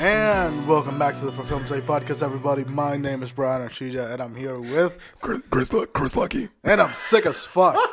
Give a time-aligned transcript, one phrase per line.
[0.00, 2.62] And welcome back to the For Film's Sake podcast, everybody.
[2.62, 6.50] My name is Brian Archija, and I'm here with, Chris, Chris, Chris Lucky.
[6.62, 7.74] and I'm sick as fuck.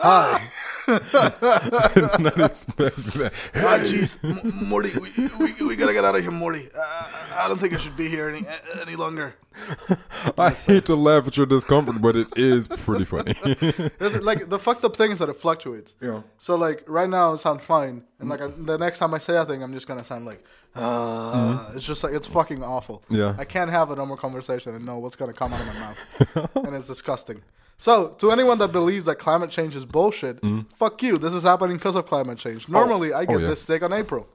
[0.00, 0.50] Hi.
[0.88, 3.32] Not expecting that.
[3.54, 6.68] Ah, jeez, M- Morty, we, we, we gotta get out of here, Morty.
[6.76, 7.04] Uh,
[7.36, 8.44] I don't think I should be here any
[8.80, 9.34] any longer.
[10.38, 13.34] I hate to laugh at your discomfort, but it is pretty funny.
[13.98, 15.94] This is, like the fucked up thing is that it fluctuates.
[16.00, 16.22] Yeah.
[16.38, 19.36] So like right now it sounds fine, and like I, the next time I say
[19.36, 23.02] a thing, I'm just gonna sound like, uh, it's just like it's fucking awful.
[23.08, 23.34] Yeah.
[23.38, 26.50] I can't have a normal conversation and know what's gonna come out of my mouth,
[26.66, 27.42] and it's disgusting.
[27.82, 30.38] So to anyone that believes that climate change is bullshit,
[30.76, 31.18] fuck you.
[31.18, 32.68] This is happening because of climate change.
[32.68, 33.48] Normally I get Oh, yeah.
[33.48, 34.28] this sick on April,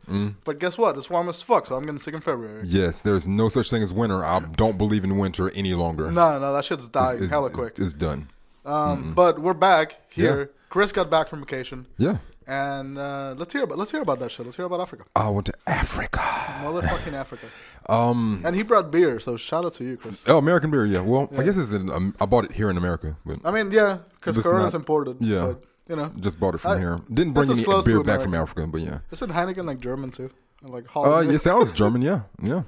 [0.44, 0.98] but guess what?
[0.98, 2.64] It's warm as fuck, so I'm getting sick in February.
[2.68, 4.26] yes, there's no such thing as winter.
[4.26, 6.12] I don't believe in winter any longer.
[6.12, 7.80] No, no, that shit's dying it's, hella it's- quick.
[7.80, 8.30] It's done.
[8.66, 10.40] Um, but we're back here.
[10.40, 10.46] Yeah.
[10.70, 11.88] Chris got back from vacation.
[11.98, 12.18] Yeah.
[12.50, 14.46] And uh, let's hear about let's hear about that shit.
[14.46, 16.20] Let's hear about Africa, I went to Africa.
[16.64, 17.48] motherfucking Africa.
[17.90, 18.42] Um.
[18.44, 20.24] And he brought beer, so shout out to you, Chris.
[20.28, 20.86] Oh, American beer.
[20.86, 21.00] Yeah.
[21.00, 21.90] Well, I guess it's in.
[21.90, 24.80] Um, I bought it here in America, but I mean, yeah, because It's Corona's not-
[24.80, 25.18] imported.
[25.22, 25.46] yeah.
[25.54, 27.00] but, you know, just bought it from I- here.
[27.14, 29.00] Didn't bring any beer back from Africa, but yeah.
[29.12, 30.30] isn't Heineken like German too?
[30.64, 32.02] Like Uh, Holland, it sounds German.
[32.02, 32.22] Yeah.
[32.42, 32.64] Yeah.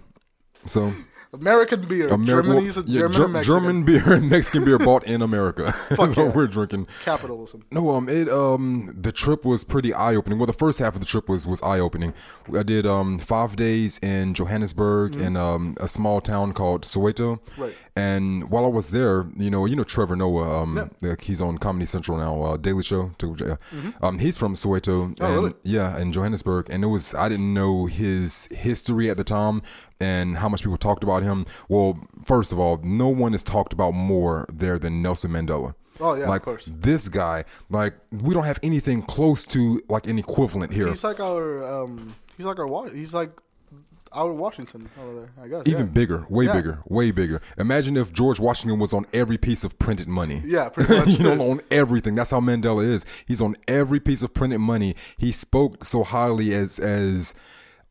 [0.66, 0.94] So
[1.32, 2.08] American beer.
[2.08, 3.54] America, Germany's a yeah, German Ger-.
[3.54, 5.76] German beer and Mexican beer bought in America.
[5.90, 6.24] That's yeah.
[6.24, 6.88] what we're drinking.
[7.04, 7.66] capitalism.
[7.72, 10.40] No, um, it um, the trip was pretty eye opening.
[10.40, 12.14] Well, the first half of the trip was was eye opening.
[12.56, 17.40] I did um five days in Johannesburg in um a small town called Soweto.
[17.58, 17.76] Right.
[17.96, 21.58] And while I was there, you know, you know Trevor Noah, um, like, he's on
[21.58, 23.12] Comedy Central now, uh, Daily Show.
[23.18, 23.56] To, uh,
[24.02, 25.14] Um, he's from Soweto.
[25.14, 25.24] Mm-hmm.
[25.24, 25.54] Oh, and, really?
[25.64, 29.62] Yeah, in Johannesburg, and it was I didn't know his history at the time
[30.00, 31.46] and how much people talked about him.
[31.68, 35.76] Well, first of all, no one is talked about more there than Nelson Mandela.
[36.02, 36.64] Oh, yeah, of like course.
[36.72, 40.88] this guy, like we don't have anything close to like an equivalent here.
[40.88, 43.32] He's like our um, he's like our he's like
[44.14, 45.30] our Washington over there.
[45.44, 45.64] I guess.
[45.68, 45.92] Even yeah.
[45.92, 46.54] bigger, way Yeah.
[46.54, 47.42] bigger, way bigger.
[47.58, 50.42] Imagine if George Washington was on every piece of printed money.
[50.46, 51.08] Yeah, pretty much.
[51.10, 52.16] you know, on everything.
[52.16, 53.06] That's how Mandela is.
[53.28, 54.96] He's on every piece of printed money.
[55.18, 57.36] He spoke so highly as as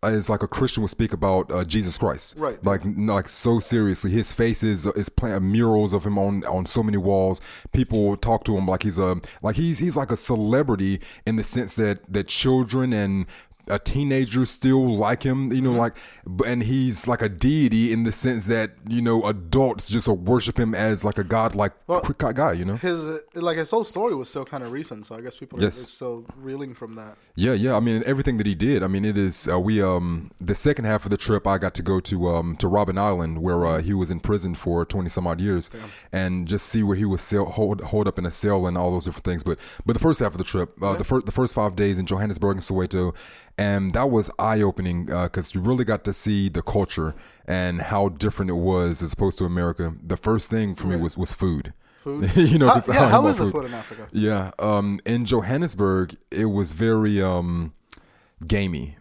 [0.02, 2.34] as like a Christian would speak about uh, Jesus Christ.
[2.36, 2.62] Right.
[2.64, 4.10] Like like so seriously.
[4.10, 7.40] His face is is pla- murals of him on on so many walls.
[7.72, 11.42] People talk to him like he's a like he's he's like a celebrity in the
[11.42, 13.26] sense that that children and
[13.70, 15.78] a teenager still like him, you know, Mm-hmm.
[16.38, 20.58] like, and he's like a deity in the sense that you know adults just worship
[20.58, 22.00] him as like a god, like Well,
[22.32, 22.76] guy, you know.
[22.76, 25.84] His like his whole story was still kind of recent, so I guess people Yes.
[25.84, 27.16] are still reeling from that.
[27.34, 27.76] Yeah, yeah.
[27.76, 28.82] I mean, everything that he did.
[28.82, 29.46] I mean, it is.
[29.48, 32.56] Uh, we um the second half of the trip, I got to go to um
[32.56, 35.70] to Robben Island where uh, he was in prison for twenty some odd years,
[36.12, 38.90] and just see where he was cell, hold hold up in a cell and all
[38.90, 39.42] those different things.
[39.42, 41.98] But but the first half of the trip, uh, the first the first five days
[41.98, 43.14] in Johannesburg and Soweto,
[43.58, 47.14] and that was eye opening because you really got to see the culture
[47.46, 49.94] and how different it was as opposed to America.
[50.02, 51.72] The first thing for me was was food.
[52.04, 52.30] Food?
[52.36, 54.06] you know, How- yeah, how about is the food in Africa?
[54.12, 57.72] yeah, um, in Johannesburg, it was very um,
[58.46, 58.96] gamey,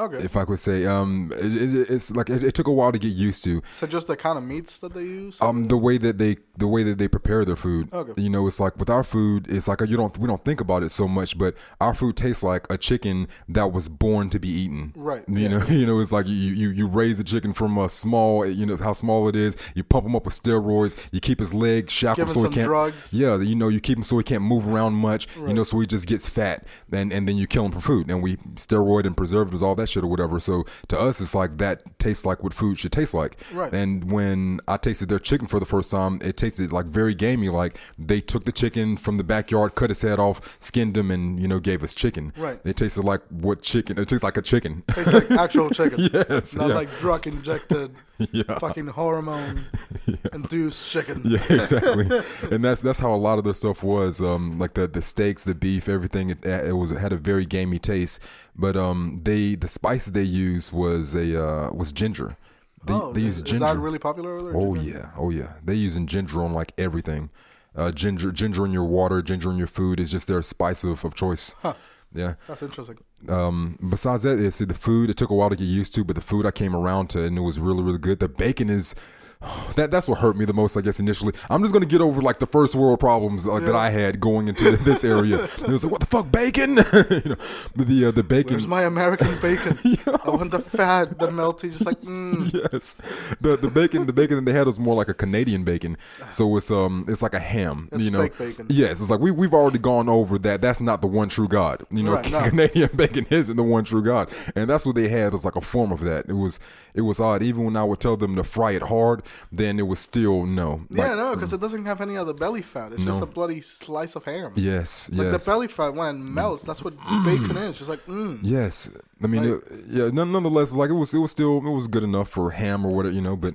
[0.00, 0.24] Okay.
[0.24, 0.86] if I could say.
[0.86, 3.62] Um, it, it, it's like it, it took a while to get used to.
[3.74, 5.40] so just the kind of meats that they use.
[5.40, 7.92] Um, the way that they the way that they prepare their food.
[7.92, 8.20] Okay.
[8.20, 10.82] You know, it's like with our food, it's like you don't we don't think about
[10.82, 14.48] it so much, but our food tastes like a chicken that was born to be
[14.48, 14.92] eaten.
[14.96, 17.88] Right, You know, you know, it's like you you you raise a chicken from a
[17.88, 19.56] small, you know how small it is.
[19.74, 20.96] You pump him up with steroids.
[21.12, 22.66] You keep his leg shackled so he can't.
[22.66, 23.12] drugs.
[23.12, 25.26] Yeah, you know, you keep him so he can't move around much.
[25.36, 28.10] You know, so he just gets fat, and and then you kill him for food.
[28.10, 30.40] And we steroid and preservatives, all that shit or whatever.
[30.40, 33.36] So to us, it's like that tastes like what food should taste like.
[33.52, 33.72] Right.
[33.72, 37.48] And when I tasted their chicken for the first time, it tasted like very gamey.
[37.48, 41.40] Like they took the chicken from the backyard, cut his head off, skinned him, and
[41.40, 42.32] you know gave us chicken.
[42.36, 42.60] Right.
[42.64, 43.98] It tasted like what chicken?
[43.98, 44.82] It tastes like a chicken.
[44.92, 46.08] Tastes like actual chicken.
[46.12, 46.54] yes.
[46.56, 46.74] Not yeah.
[46.74, 47.90] like drug injected,
[48.32, 48.58] Yeah.
[48.58, 49.64] fucking hormone
[50.32, 51.22] induced chicken.
[51.24, 52.20] Yeah, exactly.
[52.50, 54.20] and that's that's how a lot of the stuff was.
[54.20, 56.30] Um, like the the steaks, the beef, everything.
[56.30, 58.20] It, it was it had a very gamey taste.
[58.54, 62.36] But um, they the spice they used was a uh, was ginger.
[62.84, 63.64] They, oh, they is, use is ginger.
[63.66, 64.56] that really popular over there?
[64.56, 64.90] Oh Ginger?
[64.98, 65.54] yeah, oh yeah.
[65.64, 67.30] They using ginger on like everything.
[67.74, 71.04] Uh, ginger, ginger in your water, ginger in your food is just their spice of,
[71.04, 71.54] of choice.
[71.62, 71.74] Huh.
[72.12, 72.34] Yeah.
[72.48, 72.98] That's interesting.
[73.28, 75.10] Um, besides that, it's the food.
[75.10, 77.22] It took a while to get used to, but the food I came around to,
[77.22, 78.18] and it was really, really good.
[78.18, 78.94] The bacon is
[79.74, 81.32] that that's what hurt me the most, I guess, initially.
[81.48, 84.48] I'm just gonna get over like the first world problems like, that I had going
[84.48, 85.48] into this area.
[85.60, 86.76] It was like, what the fuck, bacon?
[86.76, 87.36] you know,
[87.76, 88.54] the uh, the bacon.
[88.54, 89.78] Where's my American bacon?
[90.24, 92.52] I want the fat, the melty, just like mm.
[92.52, 92.96] yes,
[93.40, 95.96] the the bacon the bacon that they had was more like a Canadian bacon,
[96.30, 97.88] so it's um it's like a ham.
[97.92, 98.66] It's you know, fake bacon.
[98.68, 100.60] yes, it's like we we've already gone over that.
[100.60, 101.86] That's not the one true God.
[101.90, 102.42] You know, Right, no.
[102.42, 105.60] Canadian bacon isn't the one true God, and that's what they had was like a
[105.60, 106.26] form of that.
[106.28, 106.58] It was
[106.94, 107.42] it was odd.
[107.42, 109.22] Even when I would tell them to fry it hard,
[109.52, 110.82] then it was still no.
[110.90, 112.92] Yeah, no, because it doesn't have any other belly fat.
[112.92, 114.52] It's just a bloody slice of ham.
[114.56, 115.44] Yes, Like yes.
[115.44, 117.78] the belly fat when it melts, that's what bacon is.
[117.78, 118.38] Just like mm.
[118.42, 118.90] Yes,
[119.22, 120.08] I mean, Like- it, yeah.
[120.12, 122.92] none- Nonetheless, like it was, it was still, it was good enough for ham or
[122.94, 123.36] whatever, you know.
[123.36, 123.54] But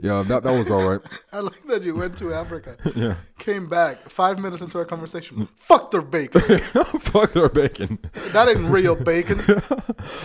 [0.00, 1.00] yeah, that that was all right.
[1.32, 5.48] I like that you went to Africa, Yeah, came back five minutes into our conversation.
[5.56, 6.40] Fuck their bacon.
[7.00, 7.98] fuck their bacon.
[8.32, 9.38] that ain't real bacon.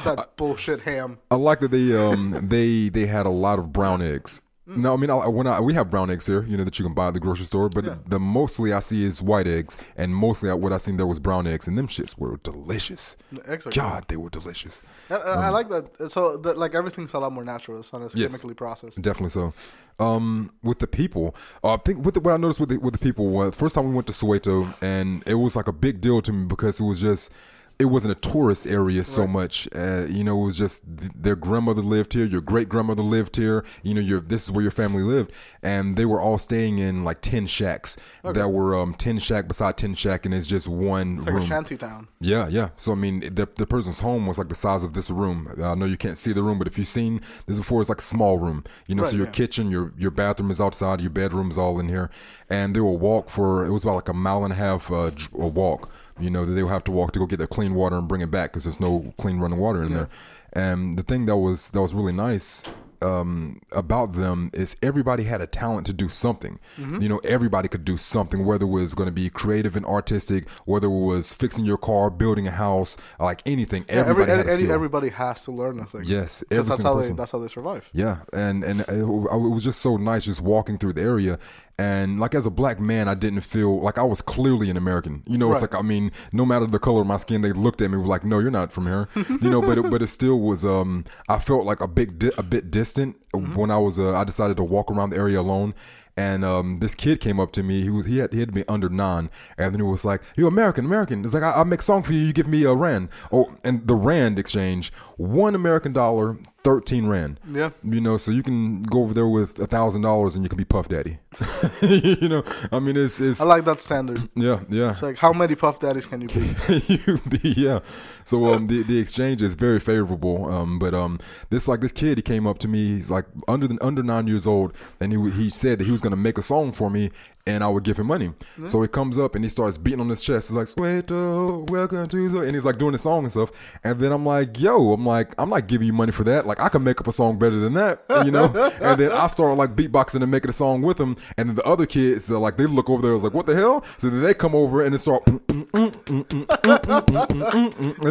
[0.03, 1.19] That bullshit ham.
[1.29, 4.41] I like that they um they they had a lot of brown eggs.
[4.75, 6.85] No, I mean I, when I we have brown eggs here, you know that you
[6.85, 7.95] can buy at the grocery store, but Yeah.
[8.07, 11.47] the mostly I see is white eggs, and mostly what I seen there was brown
[11.47, 13.17] eggs, and them shits were delicious.
[13.31, 14.81] The eggs are God, they were delicious.
[15.09, 16.11] I, I I like that.
[16.11, 17.79] So, that, like everything's a lot more natural.
[17.79, 18.29] It's not as Yes.
[18.31, 19.01] chemically processed.
[19.01, 19.53] Definitely so.
[19.99, 22.93] Um, with the people, uh, I think with the, what I noticed with the, with
[22.93, 25.99] the people was first time we went to Soweto, and it was like a big
[25.99, 27.31] deal to me because it was just
[27.79, 29.29] it wasn't a tourist area so Right.
[29.31, 29.69] much.
[29.73, 33.37] Uh, you know, it was just th- their grandmother lived here, your great grandmother lived
[33.37, 33.63] here.
[33.83, 35.31] You know, your this is where your family lived,
[35.63, 39.77] and they were all staying in like ten shacks that were um ten shack beside
[39.77, 41.43] ten shack, and it's just one It's like room.
[41.43, 42.09] a shanty town.
[42.19, 42.69] Yeah, yeah.
[42.75, 45.47] So I mean, the the person's home was like the size of this room.
[45.63, 47.99] I know you can't see the room, but if you've seen this before, it's like
[47.99, 48.65] a small room.
[48.87, 49.31] You know, so your yeah.
[49.31, 52.09] kitchen, your your bathroom is outside, your bedroom is all in here,
[52.49, 55.11] and they will walk for it was about like a mile and a half uh,
[55.33, 55.89] a walk.
[56.19, 58.07] You know that they will have to walk to go get their clean water and
[58.07, 60.09] bring it back because there's no clean running water in there.
[60.53, 62.63] And the thing that was that was really nice
[63.01, 66.59] um, about them is everybody had a talent to do something.
[66.77, 67.01] Mm-hmm.
[67.01, 70.49] You know, everybody could do something, whether it was going to be creative and artistic,
[70.65, 73.85] whether it was fixing your car, building a house, like anything.
[73.87, 74.71] Yeah, every, everybody had a any- skill.
[74.73, 76.03] everybody has to learn a thing.
[76.05, 77.15] yes, every that's how person.
[77.15, 77.89] they that's how they survive.
[77.93, 81.39] Yeah, and and it, it was just so nice just walking through the area,
[81.77, 85.23] and like as a black man, I didn't feel like I was clearly an American.
[85.25, 85.71] You know, it's Right.
[85.71, 88.23] like I mean, no matter the color of my skin, they looked at me like,
[88.25, 89.07] "No, you're not from here."
[89.41, 90.65] you know, but it, but it still was.
[90.65, 92.88] Um, I felt like a big di- a bit distant
[93.33, 93.99] when I was.
[93.99, 95.73] Uh, I decided to walk around the area alone.
[96.17, 97.81] And um, this kid came up to me.
[97.81, 100.47] He was he had he had be under nine, and then he was like, "You
[100.47, 102.19] American, American." It's like I, I make song for you.
[102.19, 103.07] You give me a rand.
[103.31, 106.37] Oh, and the rand exchange, one American dollar,
[106.69, 107.39] thirteen rand.
[107.51, 107.71] Yeah.
[107.83, 110.57] You know, so you can go over there with a thousand dollars and you can
[110.57, 111.17] be Puff Daddy.
[111.81, 114.29] you know, I mean, it's it's I like that standard.
[114.35, 114.91] yeah yeah.
[114.91, 116.55] It's like how many puff daddies can you be?
[116.87, 117.79] you be yeah.
[118.23, 120.45] So um the, the exchange is very favorable.
[120.45, 121.19] Um but um
[121.49, 124.27] this like this kid he came up to me he's like under the under nine
[124.27, 127.09] years old and he he said that he was gonna make a song for me
[127.49, 128.31] and I would give him money.
[128.67, 130.49] So he comes up and he starts beating on his chest.
[130.49, 133.51] He's like, Sweeto, welcome to the and he's like doing the song and stuff.
[133.83, 136.45] And then I'm like, yo, I'm like, I'm not giving you money for that.
[136.45, 138.45] Like I can make up a song better than that, you know?
[138.81, 141.17] and then I start like beatboxing and making a song with him.
[141.37, 143.55] And then the other kids like they look over there, I was like, what the
[143.55, 143.83] hell?
[143.97, 145.41] So then they come over and they start and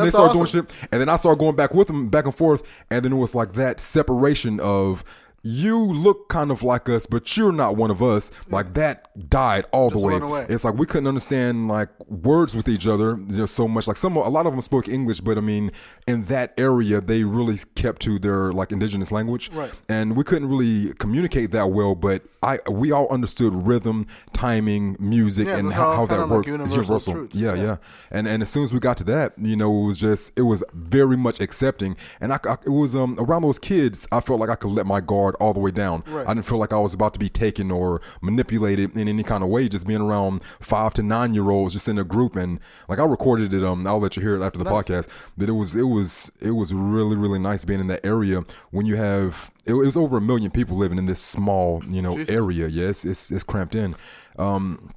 [0.02, 0.70] they start doing shit.
[0.90, 2.62] And then I start going back with them, back and forth.
[2.90, 5.04] And then it was like that separation of
[5.42, 8.30] you look kind of like us, but you're not one of us.
[8.50, 10.16] Like that died all the way.
[10.16, 10.46] away.
[10.48, 13.86] It's like we couldn't understand like words with each other just so much.
[13.86, 15.70] Like some, a lot of them spoke English, but I mean,
[16.06, 19.70] in that area, they really kept to their like indigenous language, Right.
[19.88, 21.94] and we couldn't really communicate that well.
[21.94, 26.48] But I, we all understood rhythm, timing, music, Yeah, and how, how that works.
[26.50, 27.40] It's universal universal.
[27.40, 27.62] Yeah, Yeah.
[27.62, 27.76] yeah,
[28.10, 30.42] And and as soon as we got to that, you know, it was just it
[30.42, 34.06] was very much accepting, and I, I- it was um around those kids.
[34.12, 36.02] I felt like I could let my guard all the way down.
[36.06, 36.26] Right.
[36.26, 39.42] I didn't feel like I was about to be taken or manipulated in any kind
[39.42, 39.68] of way.
[39.68, 43.04] Just being around five to nine year olds, just in a group, and like I
[43.04, 43.64] recorded it.
[43.64, 44.84] Um, I'll let you hear it after the Nice.
[44.84, 45.08] podcast.
[45.36, 48.86] But it was it was it was really really nice being in that area when
[48.86, 52.34] you have it, was over a million people living in this small you know Jesus.
[52.34, 52.68] area.
[52.68, 53.94] Yes, it's it's cramped in.
[54.38, 54.90] Um,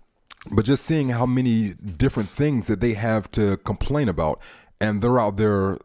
[0.50, 4.42] but just seeing how many different things that they have to complain about
[4.80, 5.78] and they're out there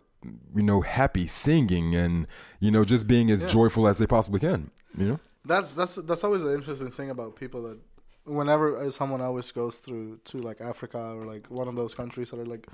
[0.55, 2.26] you know happy singing and
[2.61, 3.49] you know just being as Yeah.
[3.49, 7.37] joyful as they possibly can you know That's that's that's always an interesting thing about
[7.37, 7.79] people that
[8.25, 12.31] whenever uh, someone always goes through to like Africa or like one of those countries
[12.31, 12.67] that are like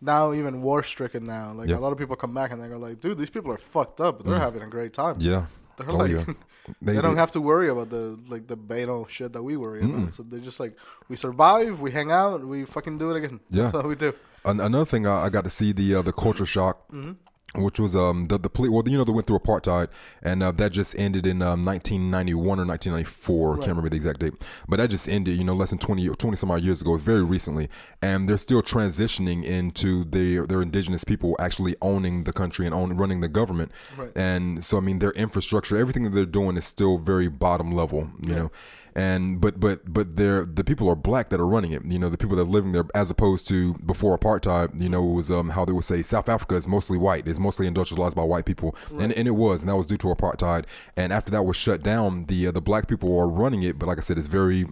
[0.00, 1.52] now even war stricken now.
[1.52, 1.78] Like Yeah.
[1.78, 4.00] a lot of people come back and they go like, dude, these people are fucked
[4.00, 5.16] up, but they're having a great time.
[5.18, 5.46] yeah
[5.76, 5.94] They're Mm.
[5.94, 6.24] Oh, like yeah.
[6.86, 10.14] they, don't have to worry about the like the banal shit that we worry about.
[10.14, 10.74] So they're just like
[11.08, 13.40] we survive, we hang out, we fucking do it again.
[13.50, 13.62] Yeah.
[13.64, 14.12] That's what we do.
[14.44, 17.12] An- another thing I, I got to see the uh, the culture shock Mm-hmm.
[17.54, 19.88] Which was um the the well you know they went through apartheid
[20.22, 24.32] and uh, that just ended in um, 1991 or 1994 can't remember the exact date
[24.68, 27.22] but that just ended you know less than 20 20 some odd years ago very
[27.22, 27.68] recently
[28.00, 32.96] and they're still transitioning into their their indigenous people actually owning the country and own
[32.96, 33.70] running the government.
[33.96, 34.12] Right.
[34.16, 38.10] and so I mean their infrastructure everything that they're doing is still very bottom level
[38.20, 38.50] you know
[38.94, 42.08] and but but but they're the people are black that are running it you know
[42.08, 45.30] the people that are living there as opposed to before apartheid you know it was
[45.30, 48.44] um how they would say south africa is mostly white it's mostly industrialized by white
[48.44, 50.64] people and, and it was and that was due to apartheid
[50.96, 53.86] and after that was shut down the uh, the black people are running it but
[53.86, 54.66] like i said it's very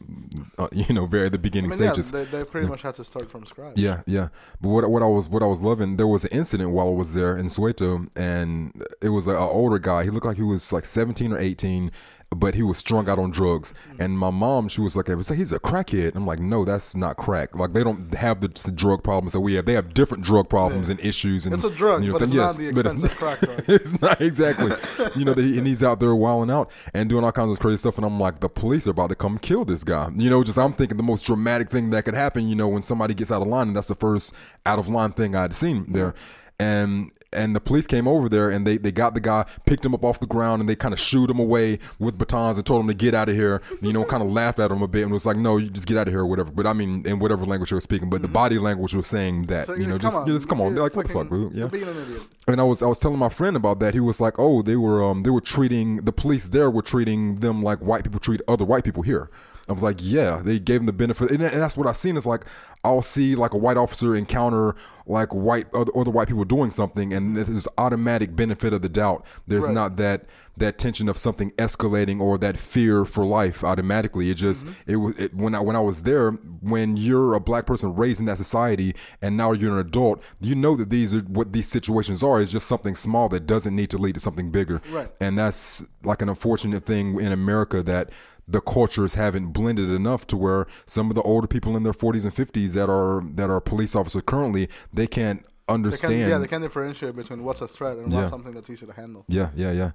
[0.58, 2.82] uh, you know very at the I beginning mean, yeah, stages they, they pretty much
[2.82, 3.76] had to start from scratch.
[3.76, 4.28] yeah, yeah.
[4.60, 6.92] But what what I was what I was loving, there was an incident while I
[6.92, 10.04] was there in Soweto, and it was an older guy.
[10.04, 11.90] He looked like he was like seventeen or eighteen,
[12.34, 13.74] but he was strung out on drugs.
[13.90, 14.02] Mm-hmm.
[14.02, 16.64] And my mom, she was like, "I was like, he's a crackhead." I'm like, "No,
[16.64, 17.56] that's not crack.
[17.56, 19.66] Like they don't have the drug problems that we have.
[19.66, 21.44] They have different drug problems and issues.
[21.44, 23.40] And It's a drug, you know, but it's thing- not the but it's expensive crack
[23.40, 23.64] drug.
[23.68, 24.70] it's not exactly.
[25.16, 27.58] you know, that he, and he's out there wilding out and doing all kinds of
[27.58, 27.96] crazy stuff.
[27.96, 30.10] And I'm like, the police are about to come kill this guy.
[30.14, 32.48] You know, just I'm thinking the most dramatic thing that could happen.
[32.48, 34.32] You know, when somebody gets out of line, and that's the first
[34.64, 36.14] out of line thing I'd seen there.
[36.58, 39.94] And and the police came over there and they, they got the guy, picked him
[39.94, 42.80] up off the ground, and they kind of shooed him away with batons and told
[42.82, 43.62] him to get out of here.
[43.80, 45.86] You know, kind of laughed at him a bit and was like, "No, you just
[45.86, 48.10] get out of here or whatever." But I mean, in whatever language they were speaking,
[48.10, 49.66] but the body language was saying that.
[49.66, 51.50] So, you know, come just on, just come on, like what the fuck, boo?
[51.52, 51.60] Yeah.
[51.60, 52.22] You're being an idiot.
[52.48, 53.94] And I was I was telling my friend about that.
[53.94, 57.36] He was like, "Oh, they were um they were treating the police there were treating
[57.36, 59.30] them like white people treat other white people here."
[59.70, 62.16] I was like, "Yeah, they gave them the benefit." And, and that's what I've seen
[62.16, 62.44] is like
[62.84, 64.74] I'll see like a white officer encounter
[65.06, 69.24] like white other, other white people doing something, and there's automatic benefit of the doubt.
[69.46, 69.74] There's Right.
[69.74, 74.28] not that that tension of something escalating or that fear for life automatically.
[74.30, 74.90] It just Mm-hmm.
[74.90, 76.32] it was it, when I when I was there.
[76.62, 80.54] When you're a black person raised in that society, and now you're an adult, you
[80.54, 82.40] know that these are what these situations are.
[82.40, 84.80] Is just something small that doesn't need to lead to something bigger.
[84.90, 85.10] Right.
[85.20, 88.10] And that's like an unfortunate thing in America that
[88.50, 92.24] the cultures haven't blended enough to where some of the older people in their 40s
[92.24, 96.12] and 50s that are that are police officers currently they can't They understand.
[96.14, 98.18] can, yeah, they can differentiate between what's a threat and Yeah.
[98.18, 99.24] what's something that's easy to handle.
[99.28, 99.90] Yeah, yeah, yeah.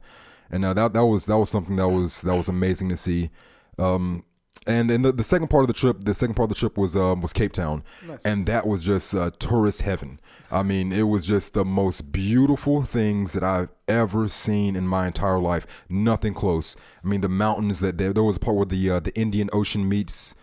[0.50, 3.30] And uh, that that was that was something that was that was amazing to see.
[3.78, 4.24] Um,
[4.68, 6.78] and then the, the second part of the trip, the second part of the trip
[6.78, 8.20] was um, was Cape Town, Nice.
[8.26, 10.20] and that was just uh, tourist heaven.
[10.52, 15.08] I mean, it was just the most beautiful things that I've ever seen in my
[15.08, 15.84] entire life.
[15.90, 16.76] Nothing close.
[17.04, 19.50] I mean, the mountains that there, there was a part where the uh, the Indian
[19.54, 20.34] Ocean meets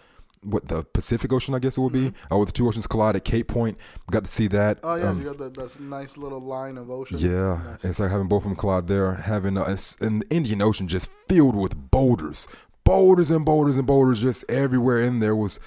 [0.44, 3.14] what the Pacific Ocean, I guess it would be, uh, where the two oceans collide
[3.14, 3.78] at Cape Point.
[4.10, 4.80] Got to see that.
[4.82, 7.18] Oh yeah, Um, you got that, that nice little line of ocean.
[7.18, 7.84] yeah, Nice.
[7.84, 9.14] it's like having both of them collide there.
[9.14, 12.48] Having uh, an Indian Ocean just filled with boulders,
[12.84, 15.60] boulders and boulders and boulders just everywhere in there was.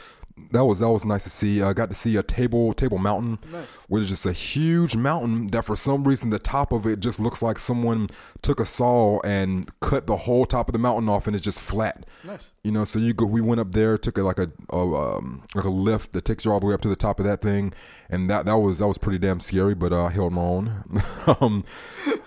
[0.51, 1.61] That was that was nice to see.
[1.61, 3.67] I got to see a table table mountain, Nice.
[3.89, 7.41] Is just a huge mountain that for some reason the top of it just looks
[7.41, 8.09] like someone
[8.41, 11.59] took a saw and cut the whole top of the mountain off and it's just
[11.59, 12.05] flat.
[12.23, 12.51] Nice.
[12.63, 13.25] You know, so you go.
[13.25, 16.45] We went up there, took a, like a, a um, like a lift that takes
[16.45, 17.73] you all the way up to the top of that thing,
[18.09, 19.75] and that that was that was pretty damn scary.
[19.75, 20.83] But uh, I held my own.
[21.39, 21.63] um,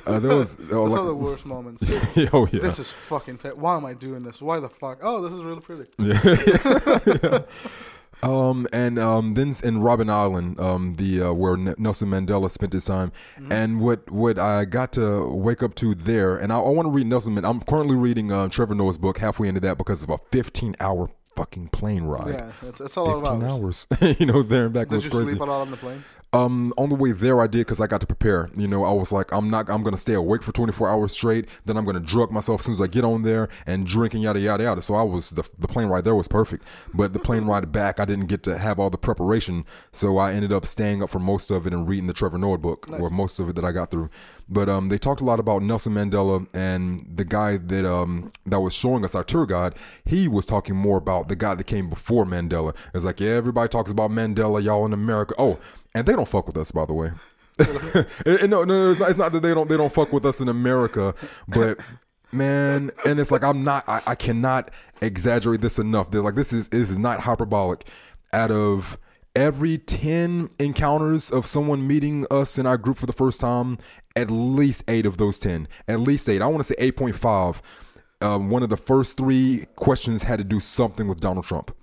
[0.07, 1.83] uh, there was uh, Those like, are the worst moments.
[2.33, 3.39] oh yeah, This is fucking.
[3.39, 4.41] Ter- Why am I doing this?
[4.41, 5.01] Why the fuck?
[5.03, 5.87] Oh, this is really pretty.
[5.99, 7.41] yeah.
[8.23, 12.73] Um and um then in Robben Island, um the uh, where N- Nelson Mandela spent
[12.73, 13.13] his time,
[13.51, 16.91] and what what I got to wake up to there, and I, I want to
[16.91, 17.35] read Nelson.
[17.35, 20.75] Man- I'm currently reading uh, Trevor Noah's book, halfway into that because of a 15
[20.81, 22.35] hour fucking plane ride.
[22.35, 23.87] Yeah, it's, it's a lot of 15 hours.
[24.03, 25.31] hours, you know, there and back Did was you crazy.
[25.31, 26.05] sleep a lot on the plane?
[26.35, 28.51] Um, on the way there, I did because I got to prepare.
[28.55, 31.49] You know, I was like, I'm not, I'm gonna stay awake for 24 hours straight.
[31.65, 34.23] Then I'm gonna drug myself as soon as I get on there and drink and
[34.23, 34.83] yada yada yada.
[34.83, 37.99] So I was the the plane ride there was perfect, but the plane ride back,
[37.99, 39.65] I didn't get to have all the preparation.
[39.91, 42.59] So I ended up staying up for most of it and reading the Trevor Noah
[42.59, 44.11] book, or most of it that I got through.
[44.51, 48.61] But um, they talked a lot about Nelson Mandela and the guy that um that
[48.61, 49.75] was showing us our tour guide.
[50.05, 52.75] He was talking more about the guy that came before Mandela.
[52.93, 55.35] It's like, yeah, everybody talks about Mandela, y'all in America.
[55.39, 55.59] Oh,
[55.95, 57.11] and they don't fuck with us, by the way.
[58.25, 60.25] And- no, no, no, it's not, it's not that they don't they don't fuck with
[60.25, 61.15] us in America,
[61.49, 61.79] but
[62.31, 64.71] man, and it's like I'm not, I, I cannot
[65.03, 66.11] exaggerate this enough.
[66.11, 67.85] They're like this is this is not hyperbolic.
[68.33, 68.97] Out of
[69.35, 73.79] every ten encounters of someone meeting us in our group for the first time,
[74.15, 76.43] at least eight of those ten, at least eight.
[76.43, 77.61] I want to say eight point five.
[78.21, 81.75] Um, one of the first three questions had to do something with Donald Trump.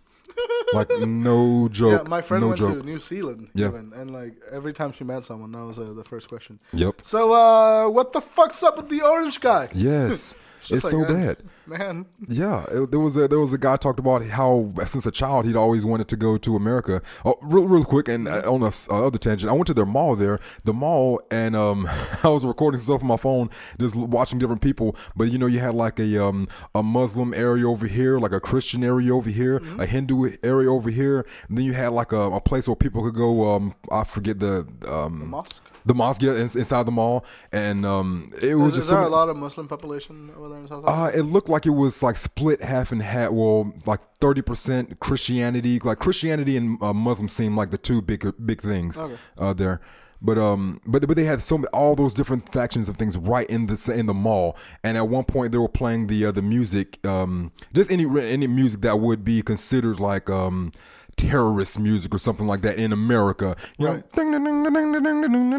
[0.74, 2.02] Like no joke.
[2.04, 2.80] yeah, my friend no went joke.
[2.80, 3.50] to New Zealand.
[3.54, 3.68] Yeah.
[3.68, 6.60] Even, and like every time she met someone, that was uh, the first question.
[6.74, 6.96] Yep.
[7.02, 9.70] So, uh, what the fuck's up with the orange guy?
[9.74, 10.36] Yes.
[10.72, 11.38] It's like, so bad.
[11.66, 12.06] man.
[12.28, 15.46] Yeah, it, there was a there was a guy talked about how since a child
[15.46, 17.02] he'd always wanted to go to America.
[17.24, 19.86] Oh, real real quick, and uh, on a uh, other tangent, I went to their
[19.86, 21.88] mall there, the mall, and um,
[22.24, 24.96] I was recording stuff on my phone, just watching different people.
[25.16, 28.40] But you know, you had like a um a Muslim area over here, like a
[28.40, 32.32] Christian area over here, a Hindu area over here, and then you had like a,
[32.32, 33.56] a place where people could go.
[33.56, 35.62] Um, I forget the um Mosque.
[35.86, 39.04] The mosque yeah, ins- inside the mall, and um, it was Is, just is there
[39.04, 41.18] so a lot of Muslim population over there in South Africa?
[41.18, 43.32] uh, it looked like it was like split half and half.
[43.32, 45.80] Well, like thirty percent Christianity.
[45.80, 49.16] Like Christianity and uh, Muslim seem like the two big big things Okay.
[49.38, 49.80] uh, there.
[50.22, 53.48] But um, but but they had so many, all those different factions of things right
[53.48, 54.58] in the in the mall.
[54.84, 58.48] And at one point they were playing the uh, the music, um, just any any
[58.48, 60.72] music that would be considered like um
[61.18, 63.56] terrorist music or something like that in America.
[63.78, 64.04] You know,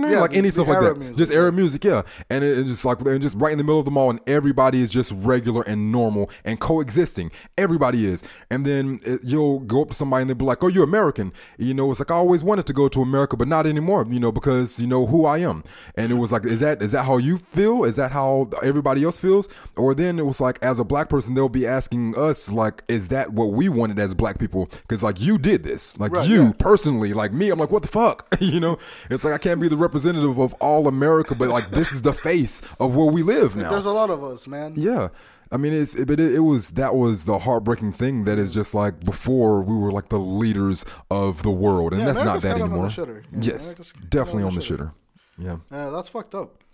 [0.08, 1.14] yeah, like any stuff like that.
[1.16, 2.02] Just Arab music, yeah.
[2.30, 4.20] And it, it's just like and just right in the middle of the mall, and
[4.26, 7.30] everybody is just regular and normal and coexisting.
[7.56, 8.22] Everybody is.
[8.50, 11.32] And then it, you'll go up to somebody and they'll be like, "Oh, you're American."
[11.58, 14.06] You know, it's like I always wanted to go to America, but not anymore.
[14.08, 15.64] You know, because you know who I am.
[15.94, 17.84] And it was like, is that is that how you feel?
[17.84, 19.48] Is that how everybody else feels?
[19.76, 23.08] Or then it was like, as a black person, they'll be asking us like, is
[23.08, 24.68] that what we wanted as black people?
[24.82, 26.52] Because like you did this, like Right, you yeah.
[26.58, 28.26] personally, like me, I'm like, what the fuck?
[28.40, 31.92] you know, it's like I can't be the representative of all America, but like this
[31.92, 33.70] is the face of where we live now.
[33.70, 34.74] There's a lot of us, man.
[34.76, 35.08] yeah.
[35.52, 38.54] I mean, it's but it, it was that was the heartbreaking thing that is mm.
[38.54, 42.44] just like before we were like the leaders of the world, and Yeah, that's America's
[42.44, 42.86] not that anymore.
[42.88, 43.22] shitter.
[43.30, 44.92] Yes, America's definitely on the the shitter.
[45.38, 46.64] Yeah, Yeah, that's fucked up.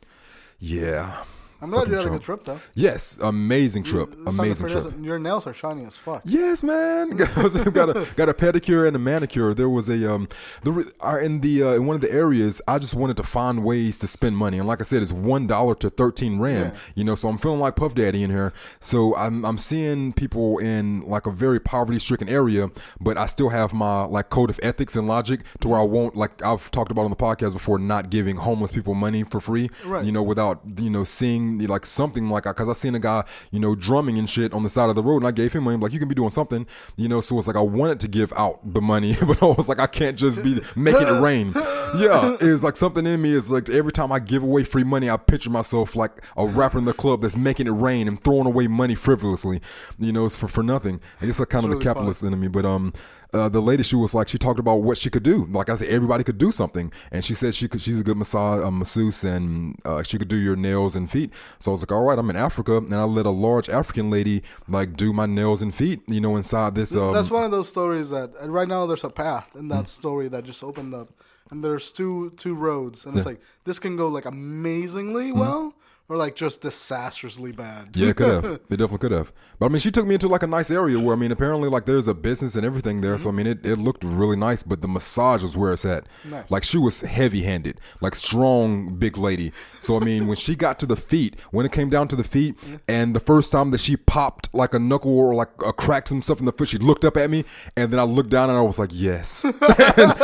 [0.58, 1.24] yeah.
[1.62, 2.60] I'm glad you had Fucking a good trip though.
[2.74, 4.94] Yes, amazing trip, not amazing trip.
[5.00, 6.22] Your nails are shiny as fuck.
[6.24, 7.16] Yes, man.
[7.16, 9.54] got a got a pedicure and a manicure.
[9.54, 10.28] There was a um
[10.62, 12.60] the re- uh, in the uh, in one of the areas.
[12.66, 15.46] I just wanted to find ways to spend money, and like I said, it's one
[15.46, 16.72] dollar to thirteen rand.
[16.74, 16.80] Yeah.
[16.96, 18.52] You know, so I'm feeling like Puff Daddy in here.
[18.80, 23.50] So I'm I'm seeing people in like a very poverty stricken area, but I still
[23.50, 26.90] have my like code of ethics and logic to where I won't like I've talked
[26.90, 29.68] about on the podcast before, not giving homeless people money for free.
[29.84, 30.04] Right.
[30.04, 33.60] You know, without you know seeing like something like because I seen a guy you
[33.60, 35.74] know drumming and shit on the side of the road, and I gave him money.
[35.74, 36.66] I'm like, you can be doing something,
[36.96, 37.20] you know.
[37.20, 39.86] So it's like I wanted to give out the money, but I was like, I
[39.86, 41.52] can't just be making it rain.
[41.96, 45.10] Yeah, it's like something in me is like every time I give away free money,
[45.10, 48.46] I picture myself like a rapper in the club that's making it rain and throwing
[48.46, 49.60] away money frivolously.
[49.98, 51.00] You know, it's for for nothing.
[51.20, 52.92] I guess that's kind of really the capitalist in me, but um.
[53.32, 55.46] Uh, the lady, she was like, she talked about what she could do.
[55.50, 57.80] Like I said, everybody could do something, and she said she could.
[57.80, 61.32] She's a good massage, a masseuse, and uh, she could do your nails and feet.
[61.58, 64.10] So I was like, all right, I'm in Africa, and I let a large African
[64.10, 66.02] lady like do my nails and feet.
[66.06, 66.94] You know, inside this.
[66.94, 70.28] Um, That's one of those stories that right now there's a path in that story
[70.28, 71.08] that just opened up,
[71.50, 75.74] and there's two two roads, and it's like this can go like amazingly well,
[76.08, 77.92] or like just disastrously bad.
[77.92, 78.02] Mm-hmm.
[78.02, 78.44] Yeah, it could have.
[78.72, 79.32] It definitely could have.
[79.58, 81.68] But I mean, she took me into like a nice area where I mean, apparently
[81.68, 83.16] like there's a business and everything there.
[83.18, 84.62] So I mean, it, it looked really nice.
[84.62, 86.06] But the massage was where it's at.
[86.28, 86.50] Nice.
[86.50, 89.52] Like she was heavy handed, like strong big lady.
[89.80, 92.24] So I mean, when she got to the feet, when it came down to the
[92.24, 92.56] feet,
[92.88, 96.22] and the first time that she popped like a knuckle or like a cracked some
[96.22, 97.44] stuff in the foot, she looked up at me,
[97.76, 99.46] and then I looked down and I was like, yes.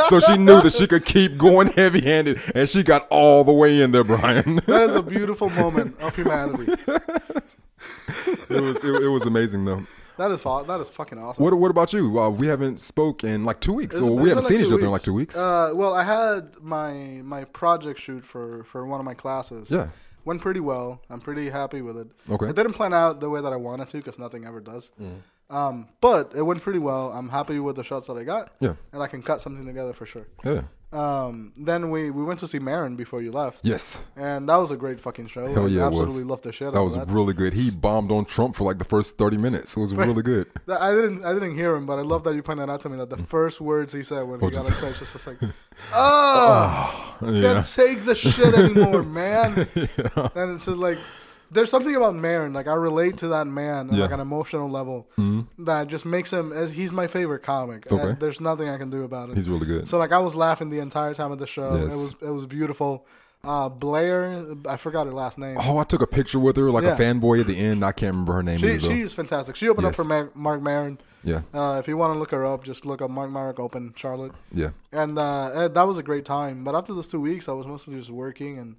[0.08, 3.52] So she knew that she could keep going heavy handed, and she got all the
[3.52, 4.56] way in there, Brian.
[4.66, 6.72] that is a beautiful moment of humanity.
[8.48, 9.82] it was it, it was amazing though.
[10.16, 11.42] That is fa- that is fucking awesome.
[11.44, 12.18] What What about you?
[12.18, 13.94] Uh, we haven't spoke in like two weeks.
[13.96, 15.36] It's- so we haven't been seen each other in like two weeks.
[15.36, 19.70] Uh, well, I had my my project shoot for for one of my classes.
[19.70, 19.88] yeah.
[20.24, 21.00] went pretty well.
[21.08, 22.08] I'm pretty happy with it.
[22.28, 22.48] Okay.
[22.50, 24.90] It didn't plan out the way that I wanted to because nothing ever does.
[25.00, 25.20] Mm.
[25.50, 27.10] Um, but it went pretty well.
[27.12, 28.52] I'm happy with the shots that I got.
[28.60, 28.74] Yeah.
[28.92, 30.26] And I can cut something together for sure.
[30.44, 30.62] Yeah.
[30.90, 33.60] Um, then we, we went to see Maron before you left.
[33.62, 34.06] Yes.
[34.16, 35.46] And that was a great fucking show.
[35.52, 37.08] Hell I yeah, absolutely loved the shit That was that.
[37.08, 37.52] really good.
[37.52, 39.76] He bombed on Trump for like the first thirty minutes.
[39.76, 40.46] It was really good.
[40.66, 42.88] That- I didn't I didn't hear him, but I love that you pointed out to
[42.88, 45.26] me that the first words he said when he got you on stage was just
[45.26, 45.36] like,
[45.94, 47.52] "Oh, Yeah.
[47.54, 49.52] can't take the shit anymore, man."
[50.34, 50.98] And it's just like,
[51.50, 54.02] there's something about Maron, like I relate to that man on Yeah.
[54.02, 55.06] like an emotional level
[55.58, 56.52] that just makes him.
[56.52, 57.90] as He's my favorite comic.
[57.90, 58.10] Okay.
[58.10, 59.36] And there's nothing I can do about it.
[59.36, 59.88] He's really good.
[59.88, 61.74] so like I was laughing the entire time of the show.
[61.76, 61.94] Yes.
[61.94, 63.06] It was it was beautiful.
[63.44, 65.56] Uh, Blair, I forgot her last name.
[65.60, 66.94] Oh, I took a picture with her, like Yeah.
[66.96, 67.84] a fanboy at the end.
[67.84, 69.54] I can't remember her name she she's fantastic.
[69.54, 69.98] She opened Yes.
[69.98, 70.98] up for Mar- Mark Maron.
[71.22, 71.42] Yeah.
[71.54, 74.32] Uh, if you want to look her up, just look up Mark Maron Open Charlotte.
[74.52, 74.70] Yeah.
[74.92, 76.64] And uh, that was a great time.
[76.64, 78.74] But after those two weeks, I was mostly just working and,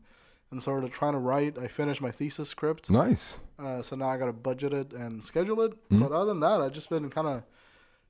[0.52, 1.58] and sort of trying to write.
[1.58, 2.90] I finished my thesis script.
[2.90, 3.40] Nice.
[3.58, 5.72] Uh, so now I got to budget it and schedule it.
[5.90, 6.00] Mm-hmm.
[6.04, 7.44] But other than that, I've just been kind of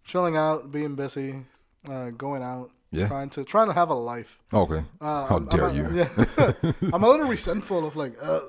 [0.04, 1.45] chilling out, being busy,
[1.89, 3.08] uh, going out, Yeah.
[3.08, 4.39] trying to trying to have a life.
[4.54, 4.84] Okay.
[5.02, 5.93] Uh, How I'm- dare I'm you?
[5.93, 6.10] Yeah.
[6.93, 8.39] I'm a little resentful of like, uh,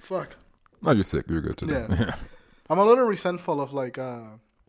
[0.00, 0.36] fuck.
[0.82, 1.26] No, you're sick.
[1.28, 1.86] You're good today.
[1.88, 2.14] Yeah.
[2.70, 4.22] I'm a little resentful of like uh,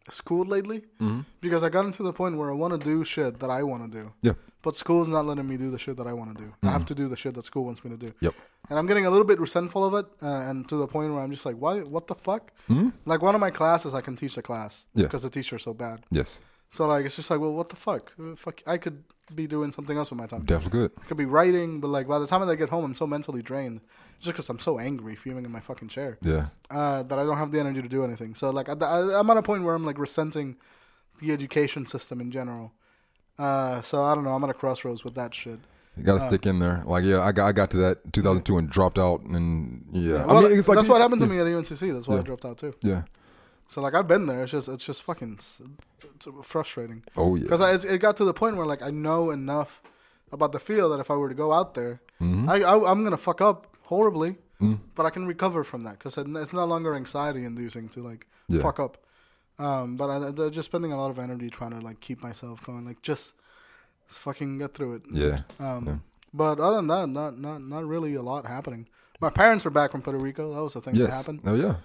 [0.09, 3.39] school lately hmm because I got into the point where I want to do shit
[3.39, 4.13] that I want to do.
[4.21, 4.33] Yeah.
[4.63, 6.53] But school's not letting me do the shit that I want to do.
[6.63, 8.07] I have to do the shit that school wants me to do.
[8.07, 8.25] Mm-hmm.
[8.25, 8.35] Yep.
[8.69, 11.21] And I'm getting a little bit resentful of it, uh, and to the point where
[11.23, 11.79] I'm just like, why?
[11.79, 12.51] What the fuck?
[12.67, 15.03] hmm Like one of my classes, I can teach the class Yeah.
[15.05, 16.05] because the teacher's so bad.
[16.11, 16.41] Yes.
[16.69, 18.13] So like, it's just like, well, what the fuck?
[18.37, 19.03] Fuck, I could
[19.35, 20.41] be doing something else with my time.
[20.43, 20.91] Definitely good.
[21.01, 23.07] I could be writing, but like by the time that I get home, I'm so
[23.07, 23.81] mentally drained,
[24.19, 26.47] just because I'm so angry, fuming in my fucking chair, Yeah.
[26.69, 28.35] uh, that I don't have the energy to do anything.
[28.35, 30.57] So like, I, I, I'm at a point where I'm like resenting
[31.19, 32.73] the education system in general.
[33.39, 34.31] Uh, so I don't know.
[34.35, 35.59] I'm at a crossroads with that shit.
[35.97, 36.83] You got to Uh, stick in there.
[36.85, 40.37] Like, yeah, I got, I got to that 2002 and dropped out, and yeah, Well,
[40.37, 41.91] I mean, it's like that's what happened to yeah, me at UNCC.
[41.93, 42.73] That's why I dropped out too.
[42.81, 43.03] Yeah.
[43.71, 44.43] So like, I've been there.
[44.43, 45.61] It's just, it's just fucking, s-
[46.15, 47.03] it's frustrating.
[47.15, 47.43] Oh yeah.
[47.43, 49.81] Because it, it got to the point where like I know enough
[50.31, 52.49] about the field that if I were to go out there, Mhm.
[52.49, 54.77] I, I I'm gonna fuck up horribly, Mm.
[54.95, 58.61] but I can recover from that because it's no longer anxiety inducing to like Yeah.
[58.61, 58.97] fuck up.
[59.57, 62.65] Um, but I, I'm just spending a lot of energy trying to like keep myself
[62.65, 63.33] going, like just,
[64.07, 65.01] just fucking get through it.
[65.11, 65.41] Yeah.
[65.59, 65.95] Um, Yeah.
[66.33, 68.87] but other than that, not not not really a lot happening.
[69.21, 70.53] My parents were back from Puerto Rico.
[70.53, 71.39] That was the thing that happened.
[71.45, 71.75] Oh yeah.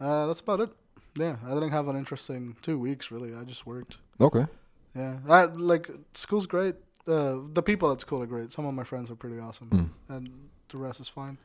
[0.00, 0.70] Uh, that's about it.
[1.18, 3.34] Yeah, I didn't have an interesting two weeks really.
[3.34, 3.98] I just worked.
[4.20, 4.46] Okay.
[4.94, 6.76] Yeah, I, like school's great.
[7.06, 8.52] Uh, the people at school are great.
[8.52, 9.88] Some of my friends are pretty awesome, Mm.
[10.14, 10.28] and
[10.70, 11.38] the rest is fine.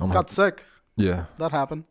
[0.00, 0.62] I'm Got sick.
[0.96, 1.24] yeah.
[1.38, 1.84] That happened.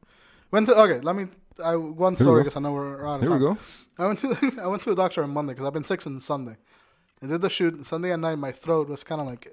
[0.51, 0.99] Went to okay.
[1.01, 1.25] Let me.
[1.63, 3.55] I one Here story because I know we're out of Here we time.
[3.55, 3.57] go.
[4.03, 6.23] I went to I went to a doctor on Monday because I've been sick since
[6.25, 6.55] Sunday.
[7.21, 8.35] I did the shoot Sunday at night.
[8.37, 9.43] My throat was kind of like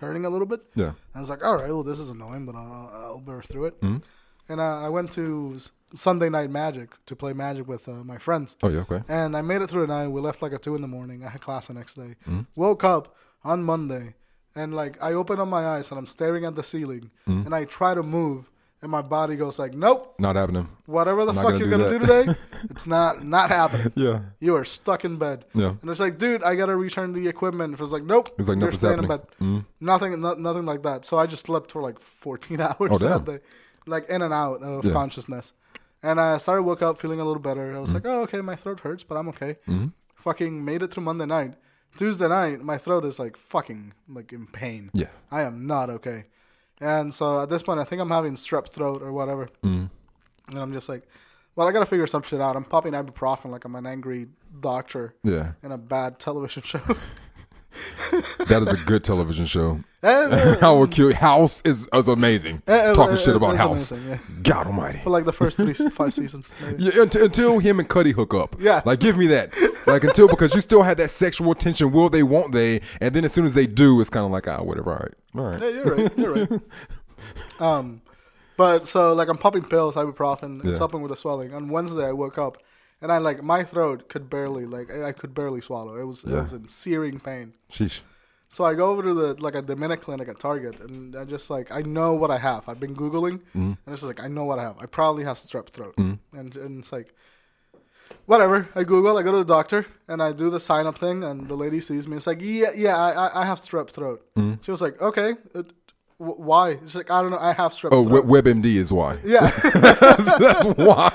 [0.00, 0.60] hurting a little bit.
[0.76, 0.92] Yeah.
[1.14, 3.80] I was like, all right, well, this is annoying, but I'll, I'll bear through it.
[3.80, 4.02] Mhm.
[4.48, 5.56] And uh, I went to
[5.94, 8.56] Sunday Night Magic to play Magic with uh, my friends.
[8.62, 8.80] Oh yeah.
[8.80, 9.02] Okay.
[9.08, 10.08] And I made it through the night.
[10.08, 11.24] We left like at 2 in the morning.
[11.24, 12.16] I had class the next day.
[12.28, 12.46] Mhm.
[12.56, 14.14] Woke up on Monday,
[14.54, 17.10] and like I open up my eyes and I'm staring at the ceiling.
[17.28, 17.46] Mhm.
[17.46, 18.50] And I try to move,
[18.82, 20.68] and my body goes like, nope, Not happening.
[20.86, 22.34] whatever the I'm fuck gonna you're do going to do today,
[22.70, 23.92] it's not not happening.
[23.96, 24.20] Yeah.
[24.40, 25.44] You are stuck in bed.
[25.54, 25.74] Yeah.
[25.80, 27.74] And it's like, dude, I got to return the equipment.
[27.74, 29.10] It was like, nope, It's like you're staying happening.
[29.10, 29.62] in bed.
[29.62, 29.64] Mm.
[29.80, 31.04] Nothing, no, nothing like that.
[31.04, 33.08] So I just slept for like 14 hours Oh, damn.
[33.10, 33.38] that day,
[33.88, 34.92] like in and out of Yeah.
[34.92, 35.52] consciousness.
[36.02, 37.74] And I started woke up feeling a little better.
[37.74, 37.94] I was Mm.
[37.94, 39.56] like, oh, okay, my throat hurts, but I'm okay.
[39.66, 39.92] Mhm.
[40.16, 41.54] Fucking made it through Monday night.
[41.96, 44.90] Tuesday night, my throat is like fucking like in pain.
[44.92, 45.08] Yeah.
[45.32, 46.26] I am not okay.
[46.80, 49.48] And so at this point, I think I'm having strep throat or whatever.
[49.64, 49.90] Mm.
[50.50, 51.02] And I'm just like,
[51.56, 52.54] well, I gotta figure some shit out.
[52.54, 54.28] I'm popping ibuprofen like I'm an angry
[54.60, 55.52] doctor Yeah.
[55.64, 56.80] in a bad television show.
[58.46, 59.80] That is a good television show.
[60.02, 62.62] Will kill House is is amazing.
[62.66, 63.90] eh, eh, Talking shit about House.
[63.90, 64.18] amazing, yeah.
[64.42, 65.00] God Almighty.
[65.00, 66.48] For like the first three, five seasons.
[66.62, 66.84] Maybe.
[66.84, 68.56] Yeah, until, until him and Cuddy hook up.
[68.60, 68.80] Yeah.
[68.84, 69.52] Like, give me that.
[69.86, 71.90] Like, until, because you still had that sexual tension.
[71.90, 72.80] Will they, won't they?
[73.00, 74.92] And then as soon as they do, it's kind of like, ah, whatever.
[74.92, 75.14] All right.
[75.36, 75.60] All right.
[75.60, 76.18] Yeah, you're right.
[76.18, 76.60] You're right.
[77.60, 78.02] um,
[78.56, 80.58] but so like I'm popping pills, ibuprofen.
[80.58, 80.78] It's Yeah.
[80.78, 81.52] helping with the swelling.
[81.54, 82.58] On Wednesday, I woke up
[83.02, 85.96] and I like my throat could barely like I could barely swallow.
[85.96, 87.54] It was it was in searing pain.
[87.70, 88.00] Sheesh.
[88.50, 91.24] So I go over to the like a the minute clinic at Target, and I
[91.24, 92.62] just like I know what I have.
[92.68, 93.76] I've been googling, Mm.
[93.76, 94.76] and it's just like I know what I have.
[94.78, 96.18] I probably have strep throat, Mm.
[96.32, 97.14] and and it's like
[98.26, 98.68] whatever.
[98.74, 101.48] I Google, I go to the doctor, and I do the sign up thing, and
[101.48, 102.16] the lady sees me.
[102.16, 104.24] It's like yeah, yeah, I I- have strep throat.
[104.36, 104.58] Mm.
[104.64, 105.34] She was like, okay,
[106.18, 106.70] why?
[106.70, 108.26] It's like, I don't know, I have strep Oh, throat.
[108.26, 109.18] WebMD is why.
[109.24, 111.12] yeah, that's, that's why.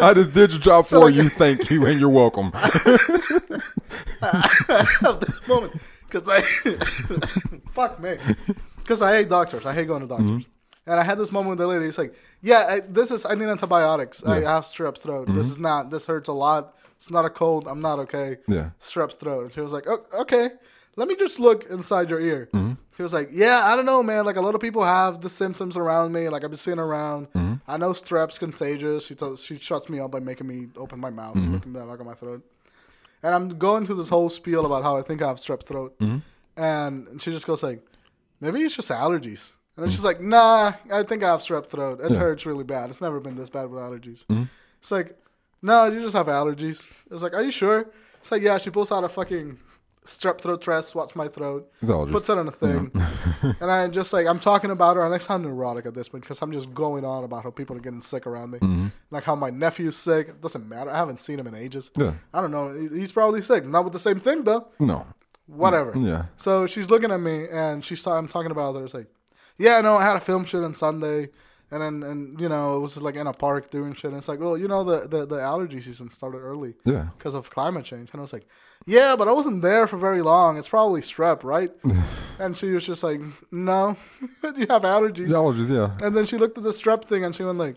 [0.00, 1.28] I just did your job for like- you.
[1.28, 2.52] Thank you, and you're welcome.
[4.22, 5.72] at this moment
[6.08, 6.40] because I
[7.72, 8.16] fuck me
[8.78, 9.66] because I hate doctors.
[9.66, 10.30] I hate going to doctors.
[10.30, 10.48] Mm-hmm.
[10.90, 11.86] And I had this moment with the lady.
[11.86, 14.24] It's like, yeah, I, this is I need antibiotics.
[14.24, 14.40] I Yeah.
[14.40, 14.48] Mm-hmm.
[14.48, 15.28] have strep throat.
[15.32, 15.90] This is not.
[15.90, 16.74] This hurts a lot.
[16.96, 17.66] It's not a cold.
[17.68, 18.38] I'm not okay.
[18.48, 18.70] Yeah.
[18.80, 19.44] Strep throat.
[19.44, 20.50] And she was like, oh, okay.
[20.96, 22.48] Let me just look inside your ear.
[22.52, 22.72] Mm-hmm.
[22.96, 24.26] She was like, yeah, I don't know, man.
[24.26, 26.28] Like a lot of people have the symptoms around me.
[26.28, 27.28] Like I've been seeing around.
[27.32, 27.54] Mm-hmm.
[27.66, 29.06] I know strep's contagious.
[29.06, 31.44] She tells, she shuts me up by making me open my mouth Mm-hmm.
[31.44, 32.44] and looking back at my throat.
[33.22, 35.98] And I'm going through this whole spiel about how I think I have strep throat.
[36.00, 36.18] Mm-hmm.
[36.62, 37.80] And she just goes like,
[38.40, 39.52] maybe it's just allergies.
[39.78, 42.00] And she's like, nah, I think I have strep throat.
[42.04, 42.10] It.
[42.12, 42.18] Yeah.
[42.18, 42.90] hurts really bad.
[42.90, 44.26] It's never been this bad with allergies.
[44.26, 44.50] Mhm.
[44.78, 45.16] It's like,
[45.62, 46.86] no, you just have allergies.
[47.10, 47.86] It's like, are you sure?
[48.20, 49.58] It's like, yeah, she pulls out a fucking
[50.04, 52.90] strep throat test, swats my throat, all puts it on a thing.
[53.60, 55.04] and I just like, I'm talking about her.
[55.04, 57.76] And I sound neurotic at this point because I'm just going on about how people
[57.76, 58.58] are getting sick around me.
[58.58, 58.86] Mm-hmm.
[59.10, 60.28] Like how my nephew's sick.
[60.28, 60.90] It doesn't matter.
[60.90, 61.90] I haven't seen him in ages.
[61.96, 62.14] Yeah.
[62.34, 62.72] I don't know.
[62.92, 63.64] He's probably sick.
[63.64, 64.68] Not with the same thing, though.
[64.80, 65.06] No.
[65.46, 65.94] Whatever.
[65.96, 66.26] Yeah.
[66.36, 68.84] So she's looking at me and she's I'm talking about her.
[68.84, 69.08] It's like,
[69.58, 71.28] yeah, no, I had a film shoot on Sunday,
[71.70, 74.10] and then and you know it was like in a park doing shit.
[74.10, 77.08] And it's like, well, you know the the, the allergy season started early Yeah.
[77.18, 78.10] because of climate change.
[78.12, 78.46] And I was like,
[78.86, 80.58] yeah, but I wasn't there for very long.
[80.58, 81.70] It's probably strep, right?
[82.38, 83.96] and she was just like, no,
[84.42, 85.28] you have allergies.
[85.28, 85.96] Allergies, yeah.
[86.04, 87.76] And then she looked at the strep thing and she went like,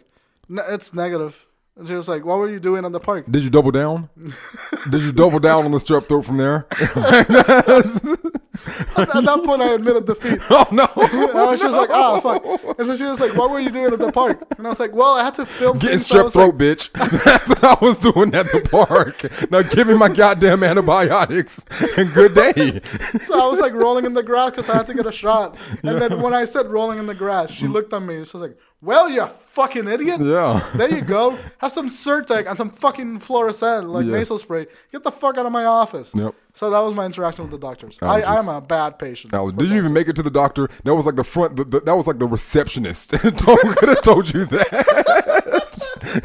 [0.49, 1.45] "N- it's negative.
[1.77, 3.25] And she was like, what were you doing on the park?
[3.29, 4.09] Did you double down?
[4.89, 6.65] Did you double down on the strep throat from there?
[8.97, 10.39] At that point, I admitted defeat.
[10.49, 10.87] oh no!
[11.45, 12.79] And she was like, oh, fuck.
[12.79, 14.41] And so she was like, what were you doing at the park?
[14.57, 16.55] And I was like, well, I had to film Getting things, so strep was throat,
[16.55, 17.23] like- bitch.
[17.23, 19.51] That's what I was doing at the park.
[19.51, 21.65] Now give me my goddamn antibiotics
[21.97, 22.81] and good day.
[23.23, 25.57] So I was like rolling in the grass because I had to get a shot.
[25.83, 28.15] And then when I said rolling in the grass, she looked at me.
[28.15, 30.19] And she was like, "Well, you fucking idiot!
[30.21, 30.61] Yeah.
[30.75, 31.37] There you go.
[31.59, 34.13] Have some Zyrtec and some fucking fluorescent, like Yes.
[34.13, 34.67] nasal spray.
[34.91, 36.35] Get the fuck out of my office." Yep.
[36.53, 37.97] So that was my interaction with the doctors.
[38.01, 38.21] I.
[38.23, 39.33] I'm a bad patient.
[39.33, 40.69] Now, did you even make it to the doctor?
[40.83, 41.55] That was like the front.
[41.55, 43.09] The, the, that was like the receptionist.
[43.37, 44.67] Told- Could have told you that.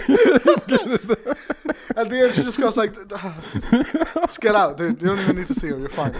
[1.97, 2.95] At the end, she just goes like,
[4.21, 5.01] "Just get out, dude.
[5.03, 5.79] You don't even need to see her.
[5.79, 6.15] You're fine."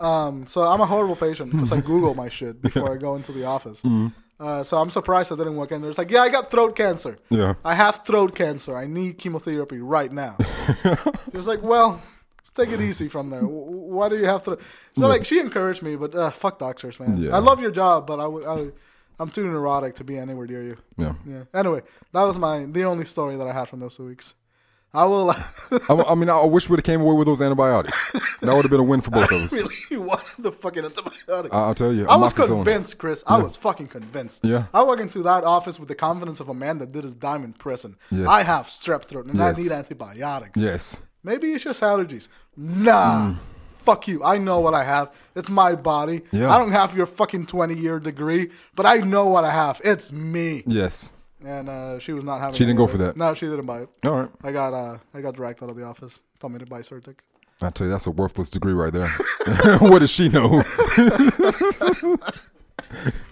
[0.00, 3.32] Um, so I'm a horrible patient because I Google my shit before I go into
[3.32, 3.78] the office.
[3.80, 4.08] Mm-hmm.
[4.40, 5.90] Uh, so I'm surprised I didn't walk in there.
[5.90, 7.18] It's like, yeah, I got throat cancer.
[7.28, 7.54] Yeah.
[7.64, 8.76] I have throat cancer.
[8.76, 10.36] I need chemotherapy right now.
[10.82, 12.00] she was like, well,
[12.38, 13.42] let's take it easy from there.
[13.42, 14.58] Why do you have to?
[14.96, 17.20] So like, she encouraged me, but uh, fuck doctors, man.
[17.20, 17.34] Yeah.
[17.34, 18.20] I love your job, but
[19.18, 20.76] I'm too neurotic to be anywhere near you.
[20.96, 21.14] Yeah.
[21.26, 21.42] Yeah.
[21.52, 24.34] Anyway, that was my the only story that I had from those two weeks.
[24.94, 28.10] I will I, I mean, I wish we'd have came away with those antibiotics.
[28.40, 29.52] That would have been a win for both of us.
[29.90, 31.54] really want the fucking antibiotics.
[31.54, 32.06] I- I'll tell you.
[32.08, 32.64] I was amoxicillin.
[32.64, 33.22] convinced, Chris.
[33.26, 34.44] I was fucking convinced.
[34.44, 34.64] Yeah.
[34.72, 37.44] I walked into that office with the confidence of a man that did his time
[37.44, 37.96] in prison.
[38.10, 38.26] Yes.
[38.28, 39.58] I have strep throat and Yes.
[39.58, 40.58] I need antibiotics.
[40.60, 41.02] Yes.
[41.22, 42.28] Maybe it's just allergies.
[42.56, 43.32] Nah.
[43.32, 43.36] Mm.
[43.76, 44.22] Fuck you.
[44.24, 45.12] I know what I have.
[45.34, 46.22] It's my body.
[46.32, 46.50] Yeah.
[46.54, 49.80] I don't have your fucking 20 year degree, but I know what I have.
[49.84, 50.62] It's me.
[50.66, 51.12] Yes.
[51.44, 53.16] And uh, she was not having She didn't go for that.
[53.16, 53.88] No, she didn't buy it.
[54.04, 54.30] All right.
[54.42, 56.20] I got uh, I got dragged out of the office.
[56.40, 57.16] Told me to buy Zyrtec.
[57.60, 59.08] I tell you, that's a worthless degree right there.
[59.78, 60.62] what does she know?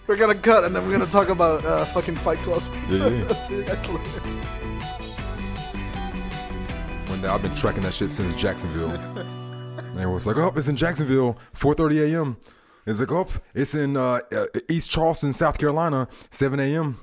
[0.07, 2.61] We're gonna cut and then we're gonna talk about uh, fucking Fight Club.
[2.89, 3.33] Yeah, yeah.
[3.33, 4.21] See you guys later.
[7.07, 8.91] One day I've been tracking that shit since Jacksonville.
[8.91, 12.37] and it was like, oh, it's in Jacksonville, 4:30 a.m.
[12.85, 16.99] It's like, oh, it's in uh, uh, East Charleston, South Carolina, 7 a.m.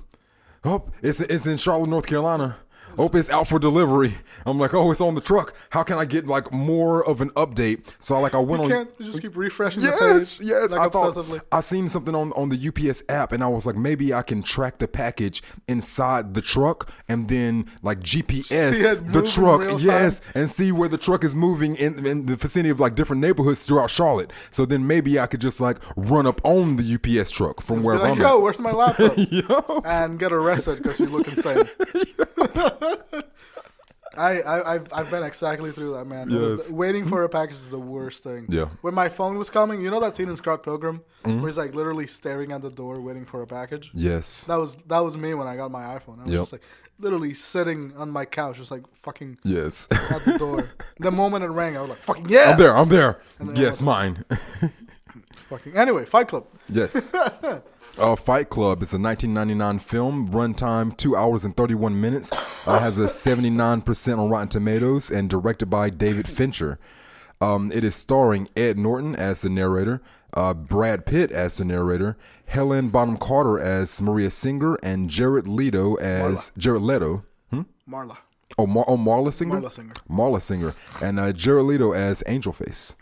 [0.65, 2.57] Oh, it's it's in Charlotte, North Carolina.
[2.99, 4.15] Oh, it's out for delivery.
[4.47, 5.55] I'm like, oh, it's on the truck.
[5.71, 7.87] How can I get like more of an update?
[8.01, 8.71] So I like I went You on.
[8.87, 9.99] can't you just keep refreshing Yes,
[10.37, 10.49] the page.
[10.49, 10.71] yes.
[10.71, 11.45] Like I thought.
[11.53, 14.43] I seen something on on the UPS app, and I was like, maybe I can
[14.43, 20.73] track the package inside the truck, and then like GPS the truck, yes, and see
[20.73, 24.31] where the truck is moving in, in the vicinity of like different neighborhoods throughout Charlotte.
[24.51, 27.87] So then maybe I could just like run up on the UPS truck from Be
[27.87, 28.43] wherever like, I'm yo, at.
[28.43, 29.17] where's my laptop?
[29.85, 31.65] And get arrested because you look insane.
[34.17, 36.31] I, I I've I've been exactly through that, man.
[36.31, 36.69] Yes.
[36.69, 38.47] the- waiting for a package is the worst thing.
[38.49, 38.63] Yeah.
[38.63, 38.75] Mm-hmm.
[38.83, 41.75] When my phone was coming, you know that scene in Scott Pilgrim where he's like
[41.75, 43.91] literally staring at the door waiting for a package.
[43.93, 44.45] Yes.
[44.45, 46.21] That was that was me when I got my iPhone.
[46.21, 46.41] I was Yep.
[46.43, 46.63] just like
[47.01, 49.89] literally sitting on my couch, just like fucking Yes.
[49.91, 50.69] at the door.
[51.01, 52.77] the moment it rang, I was like, "Fucking yeah!" I'm there.
[52.77, 53.21] I'm there.
[53.55, 54.25] Yes, mine.
[55.49, 56.47] Fucking anyway, Fight Club.
[56.69, 57.13] Yes.
[57.99, 62.33] Uh, Fight Club is a 1999 film, runtime two hours and 31 minutes.
[62.67, 66.79] Uh, has a 79% on Rotten Tomatoes and directed by David Fincher.
[67.41, 70.03] Um, it is starring Ed Norton as the narrator,
[70.33, 75.95] uh, Brad Pitt as the narrator, Helen Bonham Carter as Maria Singer, and Jared Leto
[75.97, 77.25] as Jared Leto.
[77.89, 78.17] Marla.
[78.59, 79.61] Oh, Mar- oh Marla Singer.
[79.61, 79.95] Marla Singer.
[80.11, 82.97] Marla Singer, and uh, Jared Leto as Angel Face.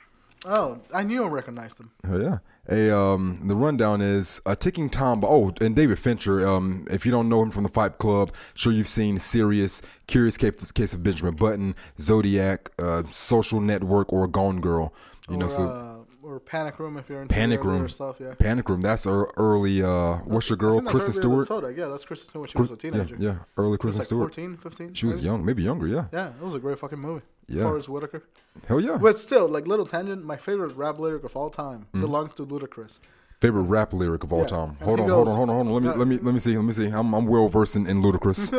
[0.46, 1.90] Oh, I knew I recognized him.
[2.08, 2.38] Oh yeah.
[2.68, 5.32] A um the rundown is a ticking time bomb.
[5.32, 6.46] Oh, and David Fincher.
[6.46, 10.36] Um, if you don't know him from the Fight Club, sure you've seen Serious, Curious
[10.36, 14.92] Case, of Benjamin Button, Zodiac, uh, Social Network, or Gone Girl.
[15.28, 15.91] You know, so uh,
[16.32, 18.16] or Panic Room if you're into Panic Room stuff.
[18.20, 18.34] Yeah.
[18.38, 18.80] Panic Room.
[18.80, 19.82] That's our early.
[19.82, 21.46] Uh, what's your girl, Kristen Stewart?
[21.46, 21.72] Soda.
[21.72, 22.50] Yeah, that's Kristen Stewart.
[22.50, 23.16] She was a teenager.
[23.18, 24.34] yeah, early She Kristen like Stewart.
[24.34, 24.94] 14, 15.
[24.94, 25.86] She was young, maybe younger.
[25.86, 27.22] Yeah, Yeah, it was a great fucking movie.
[27.48, 27.64] Yeah.
[27.64, 28.22] Forest Whitaker.
[28.66, 28.96] hell yeah.
[28.96, 32.00] But still, like little tangent, my favorite rap lyric of all time Mm.
[32.00, 32.98] belongs to Ludacris.
[33.40, 34.76] Favorite rap lyric of all Yeah, time.
[34.82, 35.72] Hold on, hold on, hold on, hold on.
[35.74, 36.86] Let me, let me, let me see, let me see.
[36.86, 38.52] I'm, I'm well versed in, in Ludacris.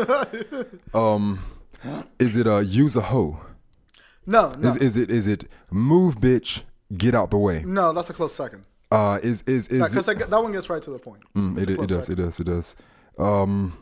[0.93, 1.39] um,
[2.19, 3.39] is it uh, use a hoe?
[4.25, 6.63] No, no, Is is it is it move bitch
[6.97, 7.63] get out the way?
[7.65, 7.93] no.
[7.93, 8.65] That's a close second.
[8.91, 11.21] Uh is is is Because it, that one gets right to the point.
[11.35, 12.75] mm, it, it does it does it does.
[13.17, 13.77] Um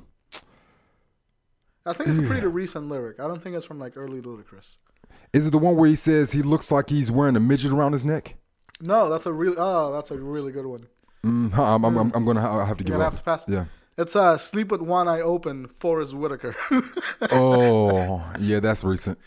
[1.86, 3.20] I think it's a pretty recent lyric.
[3.20, 4.78] I don't think it's from like early Ludacris.
[5.34, 7.94] is it the one where he says he looks like he's wearing a midget around
[7.94, 8.36] his neck?
[8.80, 10.88] No, that's a really oh, that's a really good one.
[11.26, 13.14] Mm, I'm, I'm, I'm, I'm gonna I have to You're give gonna up.
[13.14, 13.46] have to pass.
[13.48, 13.66] Yeah.
[13.98, 15.68] It's uh, sleep with one eye open.
[15.68, 16.56] Forest Whitaker.
[17.32, 19.18] Oh yeah, that's recent.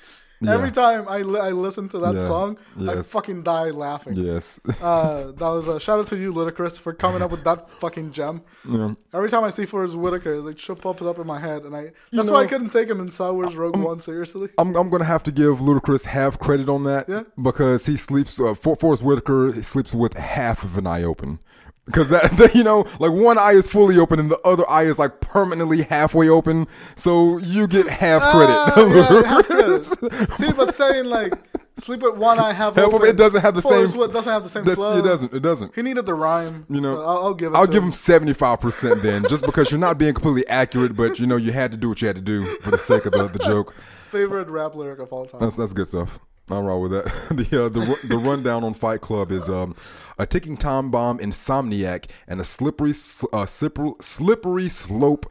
[0.48, 2.20] Every time I, li- I listen to that Yeah.
[2.20, 2.56] song,
[2.88, 4.16] I fucking die laughing.
[4.16, 4.60] Yes.
[4.82, 8.12] Uh, that was a shout out to you, Ludacris, for coming up with that fucking
[8.12, 8.42] gem.
[8.68, 8.94] yeah.
[9.12, 11.92] Every time I see Forest Whitaker, like shit pops up in my head, and I
[12.12, 14.48] that's why I couldn't take him in Star Wars Rogue One seriously.
[14.58, 17.22] I'm, I'm gonna have to give Ludacris half credit on that Yeah.
[17.40, 18.40] because he sleeps.
[18.40, 21.38] Uh, For, Forest Whitaker sleeps with half of an eye open.
[21.86, 24.98] Because that, you know, like one eye is fully open and the other eye is
[24.98, 26.66] like permanently halfway open,
[26.96, 28.54] so you get half credit.
[28.54, 29.84] Ah, yeah, half credit.
[30.38, 31.34] See, but saying like
[31.76, 34.32] sleep with one eye half Half open, open, it doesn't have the same- Whit- doesn't
[34.32, 34.96] have the same flow.
[34.98, 35.34] it doesn't.
[35.34, 35.74] It doesn't.
[35.74, 36.64] He needed the rhyme.
[36.70, 37.56] You know, so I'll, I'll give it.
[37.56, 37.88] I'll give him.
[37.90, 41.36] him seventy five percent then, just because you're not being completely accurate, but you know
[41.36, 43.40] you had to do what you had to do for the sake of the, the
[43.40, 43.74] joke.
[44.08, 45.40] favorite rap lyric of all time.
[45.40, 46.18] That's that's good stuff.
[46.50, 47.04] I'm wrong with that.
[47.30, 49.74] the uh, the the rundown on Fight Club is um
[50.18, 52.92] a ticking time bomb, insomniac, and a slippery
[53.32, 55.30] uh, slippery, slippery slope.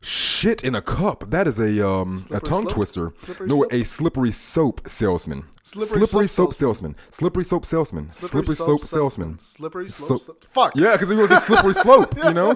[0.00, 1.30] Shit in a cup.
[1.30, 2.72] That is a um a tongue slope?
[2.74, 3.12] twister.
[3.18, 3.72] Slippery no, slope?
[3.72, 5.44] a slippery soap salesman.
[5.64, 6.96] Slippery Slippery, soap soap salesman.
[7.10, 8.10] Slippery soap salesman.
[8.12, 9.38] Slippery, soap salesman.
[9.38, 10.20] Slippery So- slope.
[10.22, 10.76] sal- Fuck.
[10.76, 12.54] Yeah, because he was a slippery slope, you know?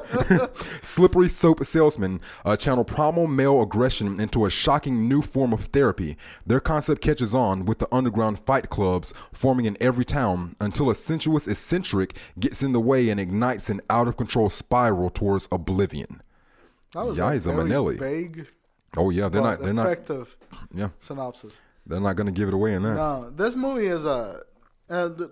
[0.81, 6.17] slippery soap salesman uh, channel primal male aggression into a shocking new form of therapy.
[6.47, 10.95] Their concept catches on with the underground fight clubs forming in every town until a
[10.95, 16.23] sensuous eccentric gets in the way and ignites an out of control spiral towards oblivion.
[16.93, 18.47] That was Yiza a very vague,
[18.97, 20.37] Oh yeah, they're not they're not effective
[20.75, 21.61] yeah, synopsis.
[21.87, 22.95] they're not gonna give it away in that.
[22.95, 24.43] No, this movie is a.
[24.91, 25.31] Uh, th-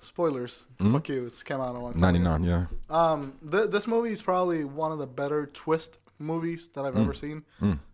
[0.00, 0.66] spoilers.
[0.78, 0.92] Mm-hmm.
[0.94, 1.26] Fuck you.
[1.26, 2.00] It's came out long time.
[2.00, 2.66] Ninety nine, yeah.
[2.90, 7.02] Um, th- this movie is probably one of the better twist movies that I've Mm.
[7.02, 7.44] ever seen.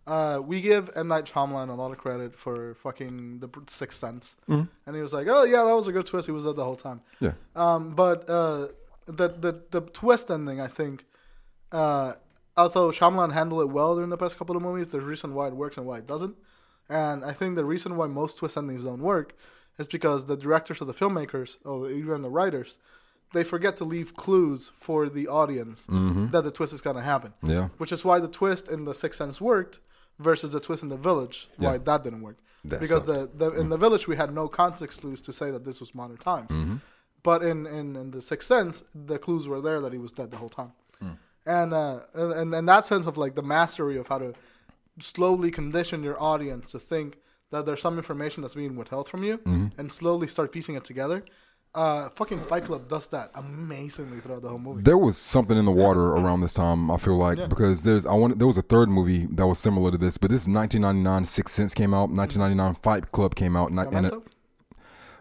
[0.07, 4.35] Uh, we give M Night Shyamalan a lot of credit for fucking The Sixth Sense,
[4.49, 4.67] Mm.
[4.87, 6.63] and he was like, "Oh yeah, that was a good twist." He was there the
[6.63, 7.01] whole time.
[7.19, 7.33] Yeah.
[7.55, 8.69] Um, but uh,
[9.05, 11.05] the the the twist ending, I think,
[11.71, 12.13] uh,
[12.57, 15.47] although Shyamalan handled it well during the past couple of movies, there's a reason why
[15.47, 16.35] it works and why it doesn't.
[16.89, 19.35] And I think the reason why most twist endings don't work
[19.77, 22.79] is because the directors or the filmmakers, or even the writers,
[23.33, 26.27] they forget to leave clues for the audience mm-hmm.
[26.27, 27.33] that the twist is gonna happen.
[27.43, 27.69] Yeah.
[27.77, 29.79] Which is why the twist in the Sixth Sense worked
[30.19, 31.77] versus the twist in the Village, why Yeah.
[31.79, 32.37] that didn't work.
[32.63, 33.69] That because the, the in mm.
[33.69, 36.51] the Village we had no context clues to say that this was modern times.
[36.51, 36.77] Mm-hmm.
[37.21, 40.29] But in, in, in the Sixth Sense, the clues were there that he was dead
[40.29, 40.73] the whole time.
[41.45, 44.33] And, uh, and and that sense of like the mastery of how to
[44.99, 47.17] slowly condition your audience to think
[47.51, 49.39] that there's some information that's being withheld from you,
[49.77, 51.23] and slowly start piecing it together.
[51.75, 54.81] Uh, fucking Fight Club does that amazingly throughout the whole movie.
[54.81, 56.89] There was something in the water around this time.
[56.89, 57.47] I feel like Yeah.
[57.47, 60.31] because there's I want there was a third movie that was similar to this, but
[60.31, 61.25] this is 1999.
[61.25, 62.09] Six Sense came out.
[62.09, 63.69] 1999 Fight Club came out.
[63.71, 64.23] And, and it, Memento?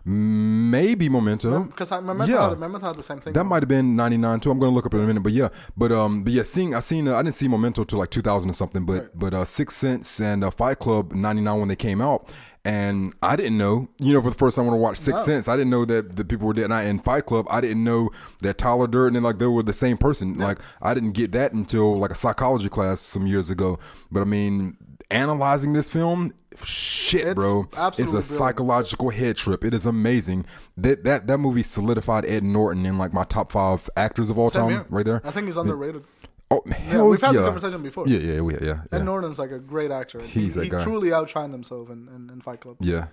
[0.04, 1.64] Maybe Memento.
[1.64, 2.48] Because I Memento, Yeah.
[2.50, 3.32] had, Memento had the same thing.
[3.32, 4.50] That might have been 99 too.
[4.50, 6.80] I'm gonna look up in a minute, but yeah, but um, but yeah, seeing I
[6.80, 9.08] seen uh, I didn't see Memento till like 2000 or something, but Right.
[9.14, 12.30] but uh, Six Sense and uh, Fight Club 99 when they came out,
[12.64, 15.24] and I didn't know, you know, for the first time when I watched Six No.
[15.24, 16.64] Sense, I didn't know that the people were dead.
[16.64, 18.10] And I, in Fight Club, I didn't know
[18.42, 20.34] that Tyler Durden and like they were the same person.
[20.36, 23.78] Like I didn't get that until like a psychology class some years ago.
[24.12, 24.76] But I mean,
[25.10, 26.32] analyzing this film.
[26.62, 27.68] Shit, It's bro!
[27.72, 28.24] It's a brilliant.
[28.24, 29.64] psychological head trip.
[29.64, 30.44] It is amazing.
[30.76, 34.50] That that that movie solidified Ed Norton in like my top five actors of all
[34.50, 34.86] Same time, here.
[34.90, 35.20] right there.
[35.24, 36.04] I think he's underrated.
[36.50, 37.40] Oh, Yeah, we've had yeah.
[37.40, 38.06] this conversation before.
[38.06, 40.20] Yeah, yeah, yeah, yeah, Ed Norton's like a great actor.
[40.22, 42.76] He's he, he truly outshined himself in, in, in Fight Club.
[42.80, 43.06] yeah.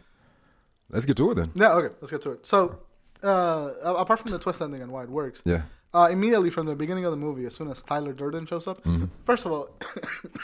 [0.90, 1.52] Let's get to it then.
[1.56, 2.46] Yeah, okay, let's get to it.
[2.46, 2.80] So,
[3.24, 5.62] uh, apart from the twist ending and why it works, Yeah,
[5.94, 8.82] uh, immediately from the beginning of the movie, as soon as Tyler Durden shows up,
[8.84, 9.06] Mm-hmm.
[9.26, 9.70] first of all,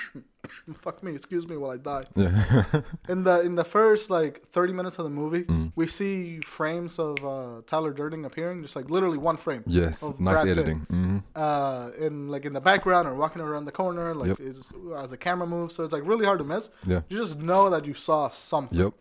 [0.81, 2.03] fuck me, excuse me while I die.
[2.15, 2.63] yeah,
[3.09, 5.67] In the in the first like thirty minutes of the movie, Mm-hmm.
[5.75, 9.63] we see frames of uh, Tyler Durden appearing, just like literally one frame.
[9.65, 10.03] yes.
[10.03, 10.79] of Nice Brad editing.
[10.89, 14.39] hmm Uh, in like in the background or walking around the corner, like Yep.
[14.39, 16.69] it's, as the camera moves, so it's like really hard to miss.
[16.85, 17.01] Yeah.
[17.09, 18.77] You just know that you saw something.
[18.77, 18.93] Yep.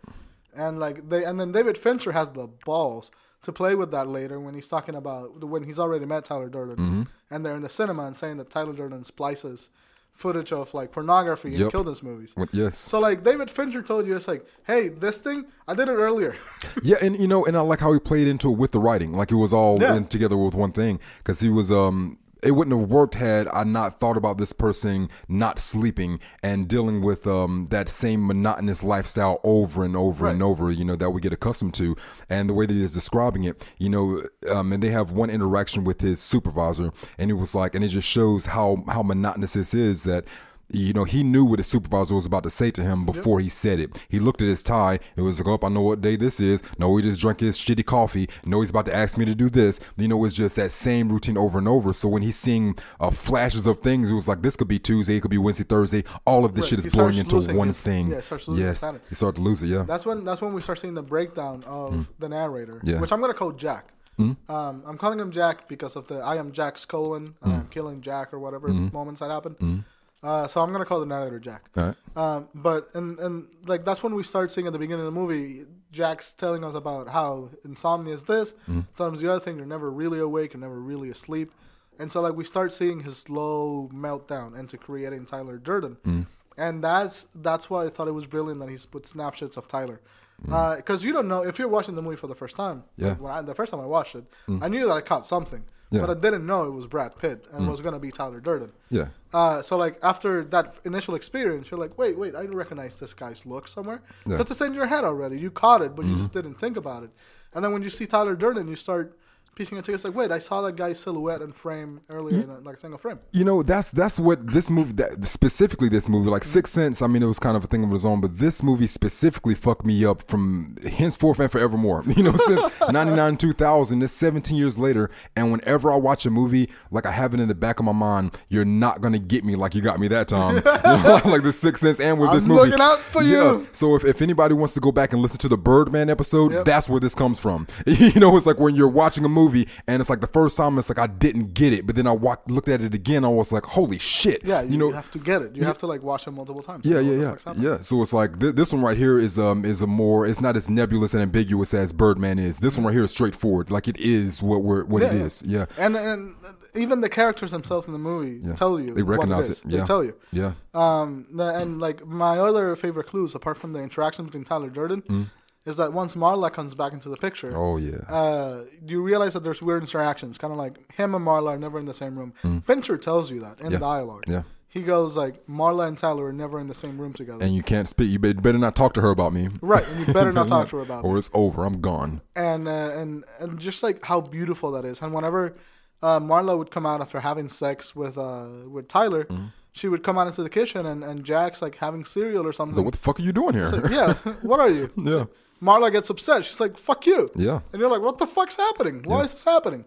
[0.55, 3.11] and like they and then David Fincher has the balls
[3.47, 6.77] to play with that later when he's talking about when he's already met Tyler Durden
[6.77, 7.03] Mm-hmm.
[7.31, 9.71] and they're in the cinema and saying that Tyler Durden splices
[10.13, 12.03] footage of like pornography and Yep.
[12.03, 12.35] movies.
[12.53, 12.77] Yes.
[12.79, 16.35] So like David Fincher told you, it's like, hey, this thing I did it earlier.
[16.83, 19.13] Yeah, and you know, and I like how he played into it with the writing,
[19.21, 19.95] like it was all Yeah.
[19.97, 22.19] in together with one thing, because he was um.
[22.43, 27.01] It wouldn't have worked had I not thought about this person not sleeping and dealing
[27.03, 31.21] with um, that same monotonous lifestyle over and over and over, you know, that we
[31.21, 31.97] get accustomed to.
[32.29, 35.85] And the way that he's describing it, you know, um, and they have one interaction
[35.85, 39.75] with his supervisor, and it was like, and it just shows how how monotonous this
[39.75, 40.25] is that
[40.73, 43.49] you know, he knew what his supervisor was about to say to him before he
[43.49, 44.05] said it.
[44.09, 44.99] He looked at his tie.
[45.17, 46.63] It was like, oh, I know what day this is.
[46.79, 48.29] No, he just drank his shitty coffee.
[48.45, 49.79] No, he's about to ask me to do this.
[49.97, 51.93] You know, it's just that same routine over and over.
[51.93, 55.17] So when he's seeing uh, flashes of things, it was like, this could be Tuesday,
[55.17, 56.05] it could be Wednesday, Thursday.
[56.27, 56.71] All of this Right.
[56.71, 58.11] shit is blurring starts into one his- thing.
[58.11, 59.69] yeah, starts yes, he started to lose it.
[59.69, 59.83] Yeah.
[59.83, 62.07] That's when that's when we start seeing the breakdown of mm.
[62.19, 63.01] the narrator, Yeah.
[63.01, 63.93] which I'm gonna call Jack.
[64.19, 64.37] Mm.
[64.49, 67.71] Um, I'm calling him Jack because of the I am Jack's colon and I'm mm.
[67.71, 69.85] killing Jack or whatever moments that happen.
[70.23, 71.69] Uh, so I'm gonna call the narrator Jack.
[71.77, 71.97] All right.
[72.17, 75.21] Um, but and and like that's when we start seeing at the beginning of the
[75.21, 78.81] movie, Jack's telling us about how insomnia is this, mm-hmm.
[78.95, 79.57] sometimes the other thing.
[79.57, 81.53] You're never really awake, you're never really asleep,
[81.99, 86.23] and so like we start seeing his slow meltdown into creating Tyler Durden, mm-hmm.
[86.57, 90.01] and that's that's why I thought it was brilliant that he's put snapshots of Tyler.
[90.43, 90.53] Mm-hmm.
[90.53, 92.85] Uh, because you don't know if you're watching the movie for the first time.
[92.97, 93.09] Yeah.
[93.09, 94.25] like, When I, the first time I watched it,
[94.61, 96.01] I knew that I caught something, Yeah.
[96.01, 98.73] but I didn't know it was Brad Pitt and it was gonna be Tyler Durden.
[98.91, 99.09] Yeah.
[99.33, 103.47] Uh, so like after that initial experience, you're like, wait, wait, I recognize this guy's
[103.47, 104.03] look somewhere.
[104.27, 104.33] Yeah.
[104.33, 104.41] Mm-hmm.
[104.41, 105.39] It's in your head already.
[105.39, 107.11] You caught it, but you just didn't think about it.
[107.55, 109.17] And then when you see Tyler Durden, you start
[109.57, 109.95] piecing it together.
[109.97, 112.79] It's like, wait, I saw that guy's silhouette and frame earlier in a, like a
[112.79, 113.19] single frame.
[113.33, 116.83] You know, that's that's what this movie, that specifically this movie, like Sixth mm-hmm.
[116.83, 117.03] Sense.
[117.03, 119.55] I mean, it was kind of a thing of its own, but this movie specifically
[119.55, 122.05] fucked me up from henceforth and forevermore.
[122.17, 126.71] You know, since '99, 2000, it's 17 years later, and whenever I watch a movie,
[126.91, 129.55] like I have it in the back of my mind, you're not gonna get me
[129.55, 130.63] like you got me that time.
[131.27, 133.67] Like the Sixth Sense, and with this I'm movie, looking out for you.
[133.73, 136.65] So if, if anybody wants to go back and listen to the Birdman episode, Yep.
[136.65, 137.67] that's where this comes from.
[137.87, 139.46] you know, it's like when you're watching a movie
[139.87, 142.13] and it's like the first time it's like I didn't get it, but then I
[142.13, 144.45] walked, looked at it again, I was like, holy shit.
[144.45, 144.89] Yeah, you, you know.
[144.89, 145.55] you have to get it.
[145.57, 146.87] You have to like watch it multiple times.
[146.87, 147.81] yeah, yeah, yeah, yeah.
[147.81, 150.57] So it's like th- this one right here is um is a more it's not
[150.57, 152.59] as nebulous and ambiguous as Birdman is.
[152.59, 155.25] This one right here is straightforward, like it is what we're what it Yeah, yeah.
[155.25, 155.43] is.
[155.47, 156.35] Yeah, And and
[156.75, 158.55] even the characters themselves in the movie yeah.
[158.55, 159.59] tell you they recognize it.
[159.65, 159.71] it.
[159.73, 160.15] Yeah, They tell you.
[160.33, 165.31] Yeah, Um, and like my other favorite clues, apart from the interaction between Tyler Durden,
[165.67, 167.57] is that once Marla comes back into the picture, Mm.
[167.57, 171.51] oh yeah, uh, you realize that there's weird interactions, kind of like him and Marla
[171.55, 172.33] are never in the same room.
[172.65, 173.73] Fincher tells you that in Mm.
[173.73, 173.79] Yeah.
[173.79, 174.25] dialogue.
[174.29, 174.43] yeah.
[174.69, 177.43] He goes like Marla and Tyler are never in the same room together.
[177.43, 178.11] And you can't speak.
[178.11, 179.49] You better not talk to her about me.
[179.63, 181.09] right, and you better not talk to her about it.
[181.09, 181.65] or it's over.
[181.65, 182.21] I'm gone.
[182.35, 185.01] and uh, and and just like how beautiful that is.
[185.01, 185.57] And whenever
[186.03, 189.47] uh, Marla would come out after having sex with uh, with Tyler, Mm-hmm.
[189.73, 192.77] she would come out into the kitchen and, and Jack's like having cereal or something.
[192.77, 193.67] So what the fuck are you doing here?
[193.67, 194.13] Like, yeah,
[194.51, 194.91] what are you?
[194.99, 195.15] Yeah.
[195.15, 195.29] like,
[195.67, 196.45] Marla gets upset.
[196.45, 198.97] She's like, "Fuck you!" yeah, And you're like, "What the fuck's happening?
[199.05, 199.25] Why Yeah.
[199.27, 199.85] is this happening?"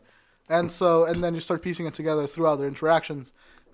[0.57, 3.25] And so, and then you start piecing it together throughout their interactions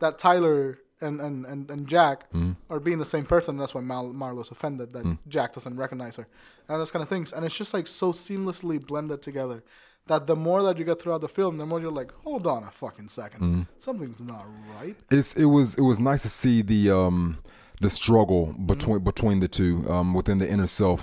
[0.02, 0.58] that Tyler
[1.02, 2.54] and and and, and Jack Mm-hmm.
[2.74, 3.52] are being the same person.
[3.58, 5.18] That's why Marla's offended that Mm.
[5.36, 6.28] Jack doesn't recognize her,
[6.68, 7.28] and those kind of things.
[7.34, 9.64] And it's just like so seamlessly blended together
[10.08, 12.62] that the more that you get throughout the film, the more you're like, "Hold on
[12.64, 13.62] a fucking 2nd Mm-hmm.
[13.80, 14.46] something's not
[14.78, 17.38] right." it's it was it was nice to see the um
[17.86, 21.00] the struggle between between the two um within the inner self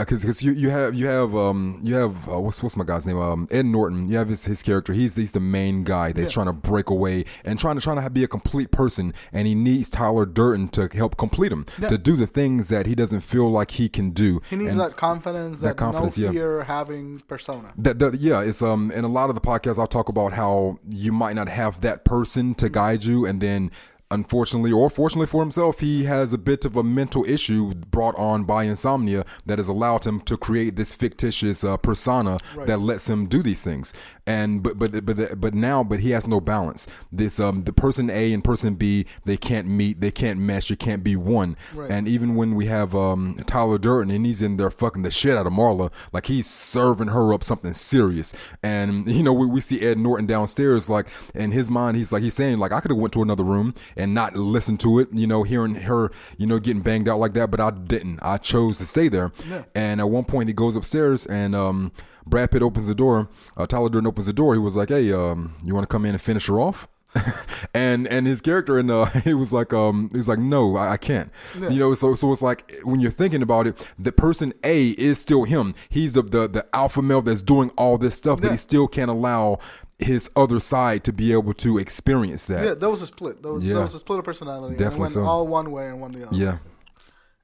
[0.00, 3.06] because because you, you have you have um you have uh, what's what's my guy's
[3.06, 6.30] name um Ed Norton you have his, his character he's he's the main guy that's
[6.30, 6.34] Yeah.
[6.34, 9.54] trying to break away and trying to trying to be a complete person and he
[9.54, 11.88] needs Tyler Durden to help complete him Yeah.
[11.88, 14.80] to do the things that he doesn't feel like he can do He needs And-
[14.80, 16.26] that confidence, that that, confidence, yeah.
[16.28, 17.72] no fear having persona.
[17.78, 20.78] that, that yeah it's um in a lot of the podcasts i'll talk about how
[20.88, 23.70] you might not have that person to guide you and then
[24.12, 28.44] unfortunately or fortunately for himself he has a bit of a mental issue brought on
[28.44, 32.66] by insomnia that has allowed him to create this fictitious uh, persona Right.
[32.66, 33.92] that lets him do these things
[34.26, 38.10] and but but but but now but he has no balance this um the person
[38.10, 41.90] a and person b they can't meet they can't mesh it can't be one Right.
[41.90, 45.36] and even when we have um Tyler Durden and he's in there fucking the shit
[45.36, 48.32] out of Marla, like he's serving her up something serious.
[48.62, 52.22] And you know, we, we see Ed Norton downstairs, like in his mind, he's like
[52.22, 55.08] he's saying like I could have went to another room and not listen to it.
[55.12, 58.18] You know, hearing her, you know, getting banged out like that, but I didn't.
[58.22, 59.32] I chose to stay there.
[59.48, 59.64] Yeah.
[59.74, 61.92] And at one point, he goes upstairs and um.
[62.24, 63.28] Brad Pitt opens the door.
[63.56, 64.54] Uh, Tyler Durden opens the door.
[64.54, 66.86] He was like, "Hey, um, you want to come in and finish her off?"
[67.74, 70.92] and and his character and uh, he was like, um, he was like, "No, I,
[70.92, 71.68] I can't." Yeah.
[71.68, 75.18] You know, so so it's like when you're thinking about it, the person A is
[75.18, 75.74] still him.
[75.88, 78.52] He's the the, the alpha male that's doing all this stuff, but Yeah.
[78.52, 79.58] he still can't allow
[79.98, 82.64] his other side to be able to experience that.
[82.64, 83.42] Yeah, that was a split.
[83.42, 83.74] That was, Yeah.
[83.74, 84.74] that was a split of personality.
[84.76, 85.24] Definitely and it went so.
[85.24, 86.36] all one way and one the other.
[86.36, 86.58] yeah.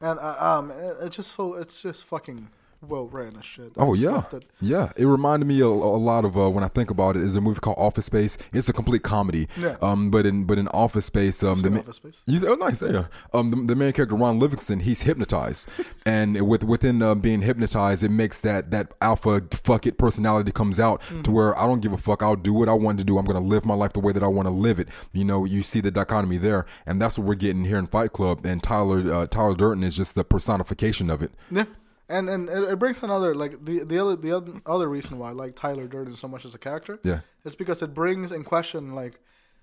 [0.00, 2.48] And uh, um, it, it just fo- it's just fucking
[2.80, 3.72] well written as shit.
[3.76, 4.46] Oh yeah, it.
[4.60, 4.92] yeah.
[4.96, 7.22] It reminded me a, a lot of uh, when I think about it.
[7.24, 8.38] Is a movie called Office Space.
[8.52, 9.48] It's a complete comedy.
[9.60, 9.76] Yeah.
[9.82, 12.22] Um, but in but in Office Space, um, the ma- Office Space.
[12.26, 13.06] You oh nice yeah.
[13.34, 15.68] Um, the, the main character Ron Livingston, he's hypnotized,
[16.06, 20.78] and with within uh, being hypnotized, it makes that that alpha fuck it personality comes
[20.80, 21.22] out Mm-hmm.
[21.22, 22.22] to where I don't give a fuck.
[22.22, 23.18] I'll do what I want to do.
[23.18, 24.88] I'm gonna live my life the way that I want to live it.
[25.12, 28.12] You know, you see the dichotomy there, and that's what we're getting here in Fight
[28.12, 28.44] Club.
[28.46, 31.30] And Tyler uh, Tyler Durden is just the personification of it.
[31.50, 31.64] Yeah,
[32.08, 35.28] and and it, it brings another like the the other the other, other reason why
[35.30, 38.42] I like Tyler Durden so much as a character Yeah, is because it brings in
[38.44, 39.20] question like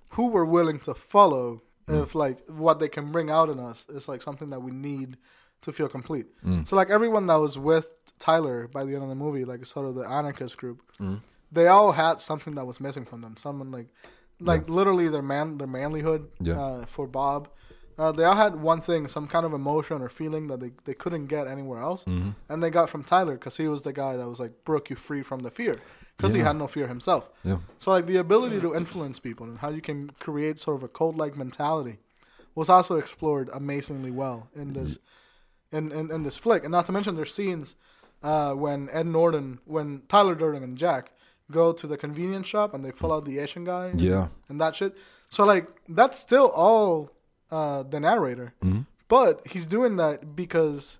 [0.10, 2.02] who we're willing to follow Mm.
[2.02, 5.18] if like what they can bring out in us is like something that we need
[5.62, 6.26] to feel complete.
[6.44, 6.66] Mm.
[6.68, 7.88] So like everyone that was with
[8.18, 11.22] Tyler by the end of the movie, like sort of the anarchist group, Mm.
[11.52, 13.38] they all had something that was missing from them.
[13.38, 13.90] Someone like
[14.40, 16.60] like literally their man their manlyhood Yeah.
[16.60, 17.50] uh, for Bob.
[17.98, 20.94] Uh, they all had one thing, some kind of emotion or feeling that they, they
[20.94, 22.32] couldn't get anywhere else, Mm-hmm.
[22.50, 24.96] and they got from Tyler because he was the guy that was like broke you
[24.98, 25.78] free from the fear
[26.18, 27.30] because he had no fear himself.
[27.44, 30.84] yeah, So like the ability to influence people and how you can create sort of
[30.84, 31.98] a cult like mentality
[32.54, 34.98] was also explored amazingly well in this
[35.72, 36.64] in, in, in this flick.
[36.64, 37.76] And not to mention there's scenes
[38.24, 41.12] uh, when Ed Norton when Tyler Durden and Jack
[41.52, 44.28] go to the convenience shop and they pull out the Asian guy and, yeah.
[44.50, 44.96] and that shit.
[45.30, 47.12] So like that's still all
[47.52, 48.54] uh, the narrator.
[48.64, 48.82] Mm-hmm.
[49.08, 51.00] But he's doing that because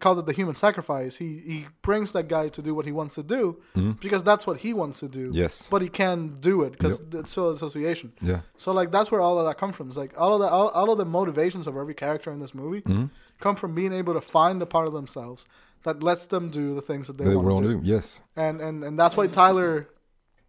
[0.00, 1.16] called it the human sacrifice.
[1.16, 3.60] He he brings that guy to do what he wants to do
[4.00, 5.28] because that's what he wants to do.
[5.28, 5.36] Mm-hmm.
[5.38, 5.68] Yes.
[5.70, 8.12] But he can't do it because it's still association.
[8.22, 8.40] Yeah.
[8.56, 9.88] So like that's where all of that comes from.
[9.88, 12.54] It's like all of the all, all of the motivations of every character in this
[12.54, 13.06] movie Mm-hmm.
[13.38, 15.46] come from being able to find the part of themselves
[15.82, 17.80] that lets them do the things that they, They want to do.
[17.80, 17.86] do.
[17.86, 18.22] Yes.
[18.34, 19.90] And and and that's why Tyler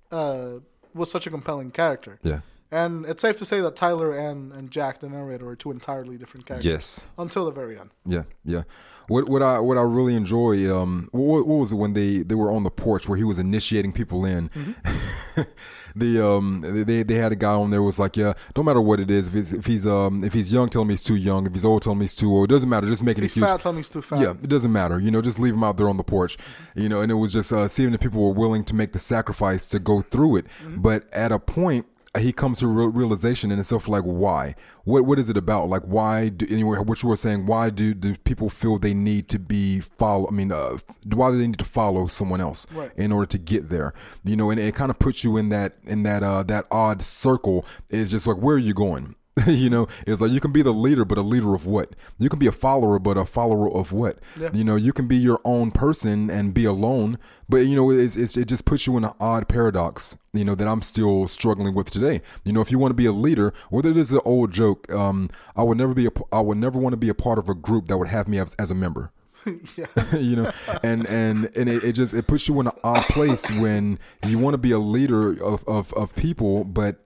[0.10, 0.60] uh,
[0.94, 2.18] was such a compelling character.
[2.24, 2.40] Yeah.
[2.74, 6.18] And it's safe to say that Tyler and, and Jack, the narrator, are two entirely
[6.18, 6.66] different characters.
[6.66, 7.08] Yes.
[7.20, 7.92] Until the very end.
[8.06, 8.64] Yeah, yeah.
[9.08, 12.36] What what I what I really enjoy um what, what was it when they they
[12.36, 14.50] were on the porch where he was initiating people in.
[15.96, 19.00] the um they they had a guy on there was like yeah don't matter what
[19.00, 21.46] it is if he's if he's um if he's young tell him he's too young
[21.46, 23.46] if he's old tell him he's too old it doesn't matter just make an excuse
[23.46, 24.20] fat, tell me he's too fat.
[24.20, 25.00] yeah, it doesn't matter.
[25.00, 26.38] You know, just leave him out there on the porch.
[26.76, 29.00] You know, and it was just uh, seeing that people were willing to make the
[29.00, 30.46] sacrifice to go through it.
[30.68, 31.86] But at a point,
[32.20, 34.54] he comes to a real realization in itself, like why?
[34.84, 35.68] What what is it about?
[35.70, 36.30] Like why?
[36.30, 39.80] Do, anyway, what you were saying, why do do people feel they need to be
[39.80, 40.28] follow?
[40.28, 40.78] I mean, uh,
[41.12, 42.92] why do they need to follow someone else Right.
[42.96, 43.94] in order to get there?
[44.24, 47.02] You know, and it kind of puts you in that in that uh that odd
[47.02, 47.66] circle.
[47.90, 49.16] It's just like where are you going?
[49.48, 51.96] you know, it's like you can be the leader, but a leader of what?
[52.20, 54.20] You can be a follower, but a follower of what?
[54.40, 54.50] Yeah.
[54.54, 57.18] You know, you can be your own person and be alone,
[57.50, 60.18] but you know, it's, it's it just puts you in an odd paradox.
[60.34, 62.22] You know that I'm still struggling with today.
[62.44, 64.92] You know, if you want to be a leader, whether it is an old joke,
[64.92, 67.50] um, I would never be a, I would never want to be a part of
[67.50, 69.12] a group that would have me as, as a member.
[69.76, 69.86] yeah.
[70.18, 70.52] you know
[70.84, 74.40] and and and it, it just it puts you in an odd place when you
[74.40, 77.06] want to be a leader of, of of people but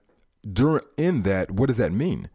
[0.52, 2.28] during in that what does that mean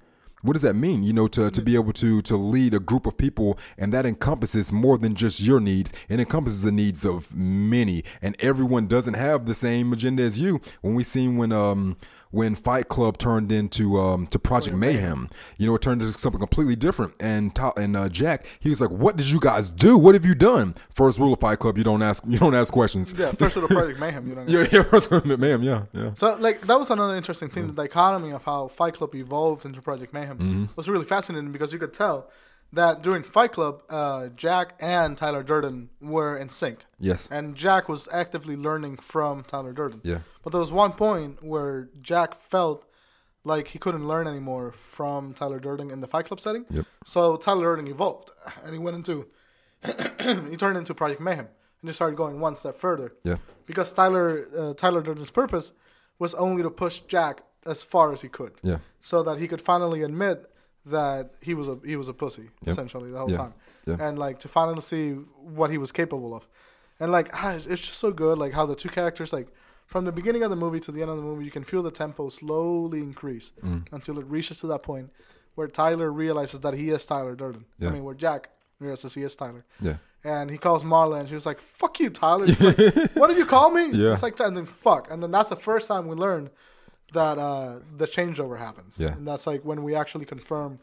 [0.43, 3.05] what does that mean you know to to be able to to lead a group
[3.07, 7.33] of people and that encompasses more than just your needs it encompasses the needs of
[7.35, 11.97] many and everyone doesn't have the same agenda as you when we seen when um
[12.33, 15.29] when Fight Club turned into um to Project Mayhem,
[15.59, 17.13] you know, it turned into something completely different.
[17.19, 19.99] And and uh, Jack, he was like, "What did you guys do?
[19.99, 22.73] What have you done?" First rule of Fight Club: you don't ask you don't ask
[22.73, 23.13] questions.
[23.15, 24.45] Yeah, first rule of Project Mayhem, you know.
[24.47, 27.67] yeah, yeah, first rule, ma'am, yeah, yeah, So like that was another interesting thing.
[27.67, 30.65] The dichotomy of how Fight Club evolved into Project Mayhem Mm-hmm.
[30.75, 32.29] was really fascinating because you could tell
[32.71, 37.87] that during Fight Club, uh, Jack and Tyler Durden were in sync, yes, and Jack
[37.87, 40.01] was actively learning from Tyler Durden.
[40.03, 42.85] yeah, But there was one point where Jack felt
[43.43, 46.65] like he couldn't learn anymore from Tyler Durden in the Fight Club setting.
[46.69, 46.85] Yep.
[47.05, 48.31] So Tyler Durden evolved,
[48.63, 49.27] and he went into
[50.49, 51.47] he turned into Project Mayhem,
[51.81, 55.73] and just started going one step further yeah, because Tyler uh, Tyler Durden's purpose
[56.19, 59.61] was only to push Jack as far as he could, yeah, so that he could
[59.61, 60.49] finally admit
[60.85, 63.37] that he was a he was a pussy essentially the whole Yeah.
[63.37, 63.53] time,
[63.85, 63.97] Yeah.
[63.99, 65.11] and like to finally see
[65.57, 66.47] what he was capable of,
[66.99, 69.47] and like ah, it's just so good like how the two characters like
[69.87, 71.83] from the beginning of the movie to the end of the movie you can feel
[71.83, 73.87] the tempo slowly increase Mm.
[73.91, 75.09] until it reaches to that point
[75.55, 77.65] where Tyler realizes that he is Tyler Durden.
[77.81, 78.49] I mean where Jack
[78.79, 82.09] realizes he is Tyler yeah, and he calls Marla, and she was like, "Fuck you,
[82.09, 83.83] Tyler." Like, what did you call me?
[83.91, 84.13] Yeah.
[84.13, 86.49] It's like, and then fuck, and then that's the first time we learn
[87.13, 88.99] that uh, the changeover happens.
[88.99, 89.13] Yeah.
[89.13, 90.79] and that's like when we actually confirm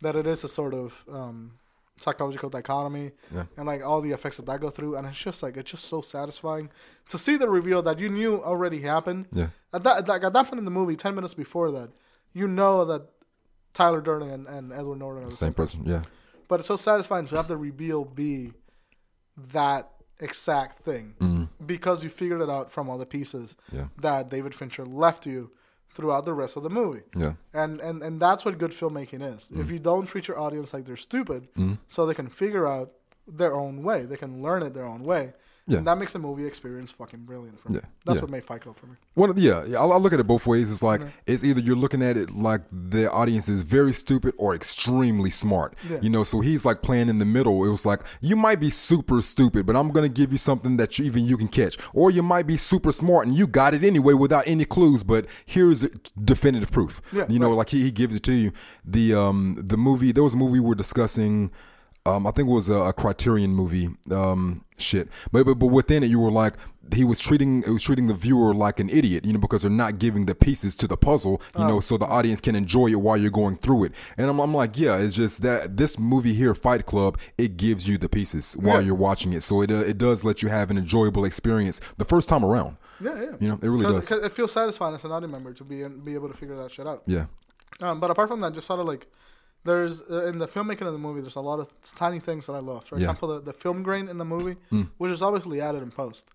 [0.00, 1.52] that it is a sort of um,
[1.98, 3.44] psychological dichotomy, Yeah.
[3.56, 5.84] and like all the effects that that go through, and it's just like it's just
[5.84, 6.70] so satisfying
[7.10, 9.26] to see the reveal that you knew already happened.
[9.32, 11.90] yeah, At that, like, at that point in the movie, ten minutes before that,
[12.32, 13.02] you know that
[13.74, 16.02] Tyler Durden and, and Edward Norton are the same person, yeah,
[16.48, 18.52] but it's so satisfying to have the reveal be
[19.52, 23.76] that exact thing because you figured it out from all the pieces Mm-hmm.
[23.78, 23.86] Yeah.
[24.00, 25.50] that David Fincher left you
[25.94, 27.02] throughout the rest of the movie.
[27.16, 27.34] Yeah.
[27.52, 29.48] And, and and that's what good filmmaking is.
[29.48, 29.60] Mm.
[29.62, 31.48] If you don't treat your audience like they're stupid,
[31.88, 32.92] so they can figure out
[33.26, 35.32] their own way, they can learn it their own way.
[35.66, 35.78] Yeah.
[35.78, 37.76] And that makes the movie experience fucking brilliant for me.
[37.76, 37.88] Yeah.
[38.04, 38.22] That's Yeah.
[38.22, 38.96] what made Fight Club for me.
[39.14, 40.70] One of, yeah, yeah, I, I look at it both ways.
[40.70, 44.54] It's like it's either you're looking at it like the audience is very stupid or
[44.54, 45.74] extremely smart.
[45.88, 45.98] Yeah.
[46.02, 47.64] You know, so he's like playing in the middle.
[47.64, 50.98] It was like you might be super stupid, but I'm gonna give you something that
[50.98, 53.82] you, even you can catch, or you might be super smart and you got it
[53.82, 55.02] anyway without any clues.
[55.02, 55.80] But here's
[56.22, 57.00] definitive proof.
[57.10, 57.56] Yeah, you know, right.
[57.56, 58.52] like he, he gives it to you.
[58.84, 61.50] The um the movie there was a movie we were discussing.
[62.06, 63.88] Um, I think it was a, a Criterion movie.
[64.10, 66.54] Um, shit, but, but but within it, you were like
[66.92, 69.70] he was treating it was treating the viewer like an idiot, you know, because they're
[69.70, 72.96] not giving the pieces to the puzzle, you know, so the audience can enjoy it
[73.00, 73.92] while you're going through it.
[74.18, 77.88] And I'm, I'm like, yeah, it's just that this movie here, Fight Club, it gives
[77.88, 78.86] you the pieces while Yeah.
[78.88, 82.04] you're watching it, so it uh, it does let you have an enjoyable experience the
[82.04, 82.76] first time around.
[83.00, 83.32] Yeah, yeah.
[83.40, 84.12] You know, it really does.
[84.12, 86.86] it feels satisfying as an audience member to be be able to figure that shit
[86.86, 87.02] out.
[87.06, 87.26] Yeah,
[87.80, 89.06] Um, but apart from that, just sort of like
[89.64, 92.52] there's uh, in the filmmaking of the movie, there's a lot of tiny things that
[92.54, 92.84] I love.
[92.84, 93.00] For Yeah.
[93.02, 94.90] example, the, the film grain in the movie, Mm.
[94.98, 96.28] which is obviously added in post.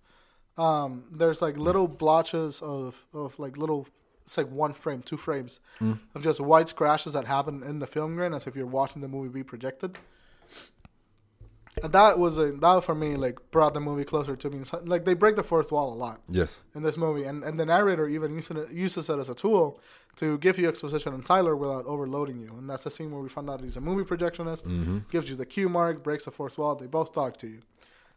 [0.58, 3.88] Um, there's like little blotches of of like little.
[4.26, 6.00] It's like one frame, two frames Mm.
[6.14, 9.08] of just white scratches that happen in the film grain, as if you're watching the
[9.08, 9.98] movie be projected.
[11.84, 14.64] And that was a that for me like brought the movie closer to me.
[14.84, 17.66] Like they break the fourth wall a lot yes, in this movie, and, and the
[17.66, 19.80] narrator even uses it, uses it as a tool
[20.20, 22.54] to give you exposition on Tyler without overloading you.
[22.58, 25.00] And that's the scene where we find out he's a movie projectionist, mm-hmm.
[25.10, 26.76] gives you the cue mark, breaks the fourth wall.
[26.76, 27.62] They both talk to you.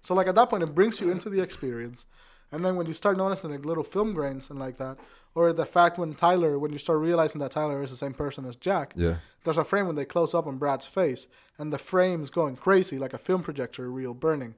[0.01, 2.07] So like at that point, it brings you into the experience,
[2.51, 4.99] and then when you start noticing like little film grains and like that,
[5.37, 8.45] or the fact when Tyler, when you start realizing that Tyler is the same person
[8.45, 11.79] as Jack, yeah, there's a frame when they close up on Brad's face, and the
[11.79, 14.57] frame's going crazy like a film projector reel burning,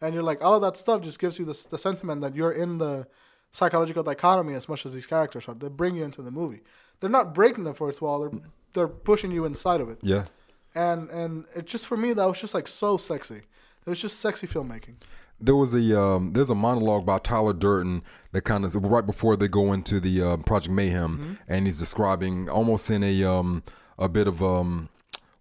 [0.00, 2.52] and you're like, all of that stuff just gives you this, the sentiment that you're
[2.52, 3.06] in the
[3.52, 5.54] psychological dichotomy as much as these characters are.
[5.54, 6.62] They bring you into the movie.
[7.00, 8.40] They're not breaking the fourth wall; they're
[8.74, 9.98] they're pushing you inside of it.
[10.02, 10.24] yeah.
[10.74, 13.36] And and it just for me that was just like so sexy.
[13.86, 14.96] It was just sexy filmmaking.
[15.40, 19.36] there was a um, there's a monologue by Tyler Durden that kind of right before
[19.36, 23.62] they go into the uh, Project Mayhem, and he's describing almost in a um,
[23.98, 24.88] a bit of um,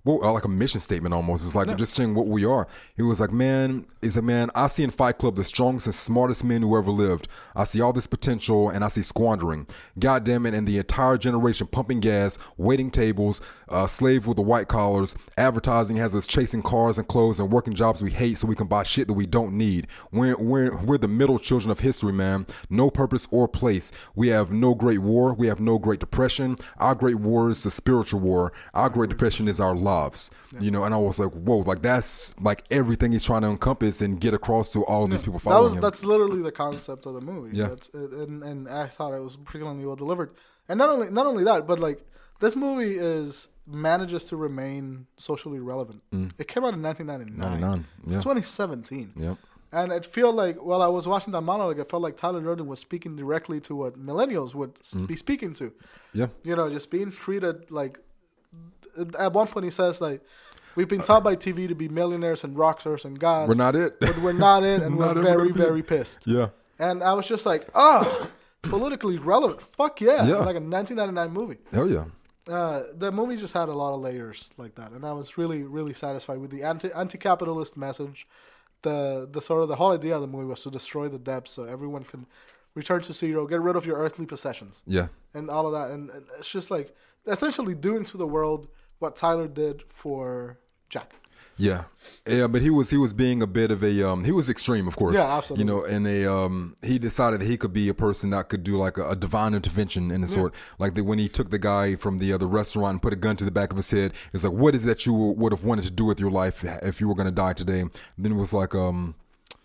[0.06, 1.44] well, uh, like a mission statement almost.
[1.46, 2.68] It's like just saying what we are.
[2.96, 4.52] He was like, man, is a man.
[4.54, 7.28] I see in Fight Club the strongest and smartest men who ever lived.
[7.56, 9.66] I see all this potential, and I see squandering.
[9.98, 10.54] God damn it!
[10.54, 15.16] And the entire generation pumping gas, waiting tables, uh, slave with the white collars.
[15.38, 18.68] Advertising has us chasing cars and clothes and working jobs we hate so we can
[18.68, 19.88] buy shit that we don't need.
[20.12, 22.46] We're we're we're the middle children of history, man.
[22.70, 23.92] No purpose or place.
[24.14, 25.34] We have no great war.
[25.34, 26.58] We have no great depression.
[26.78, 28.54] Our great war is the spiritual war.
[28.76, 30.32] Our great depression is our lives.
[30.66, 34.02] You know, and I was like, whoa, like that's like everything he's trying to encompass
[34.02, 35.82] and get across to all these people That following was him.
[35.82, 37.58] that's literally the concept of the movie.
[37.58, 37.76] Yeah.
[37.94, 40.30] And and I thought it was particularly well delivered.
[40.70, 42.00] And not only not only that, but like
[42.44, 46.00] this movie is manages to remain socially relevant.
[46.42, 47.40] It came out in 1999.
[47.62, 48.18] 99, yeah.
[48.22, 49.14] 2017.
[49.16, 49.38] Yep.
[49.72, 52.68] And it felt like while I was watching that monologue, it felt like Tyler Durden
[52.68, 55.08] was speaking directly to what millennials would Mm.
[55.08, 55.66] be speaking to.
[56.14, 56.28] Yeah.
[56.44, 57.94] You know, just being treated like.
[59.20, 60.22] At one point, he says like,
[60.76, 63.50] "We've been taught by TV to be millionaires and rock stars and gods.
[63.50, 64.00] We're not it.
[64.00, 66.50] but we're not it, and Not we're very, very pissed." yeah.
[66.80, 68.30] And I was just like, "Ah,
[68.62, 69.62] politically relevant.
[69.62, 70.36] Fuck yeah!" Yeah.
[70.38, 71.58] Like a 1999 movie.
[71.72, 72.06] Hell yeah.
[72.48, 75.64] Uh, the movie just had a lot of layers like that, and I was really,
[75.64, 78.28] really satisfied with the anti anti-capitalist message.
[78.82, 81.48] The the sort of the whole idea of the movie was to destroy the debt
[81.48, 82.28] so everyone can
[82.76, 85.08] return to zero, get rid of your earthly possessions, Yeah.
[85.34, 85.90] and all of that.
[85.92, 86.94] And, and it's just like
[87.26, 88.68] essentially doing to the world
[89.06, 91.14] what Tyler did for Jack.
[91.58, 91.86] Yeah,
[92.28, 94.90] yeah, but he was he was being a bit of a um he was extreme,
[94.90, 95.16] of course.
[95.16, 95.62] Yeah, absolutely.
[95.62, 98.62] You know, and a um he decided that he could be a person that could
[98.62, 101.60] do like a, a divine intervention in the sort, like that when he took the
[101.60, 104.12] guy from the other restaurant and put a gun to the back of his head.
[104.34, 107.00] It's like, what is that you would have wanted to do with your life if
[107.00, 107.80] you were going to die today?
[107.80, 109.16] And then it was like um.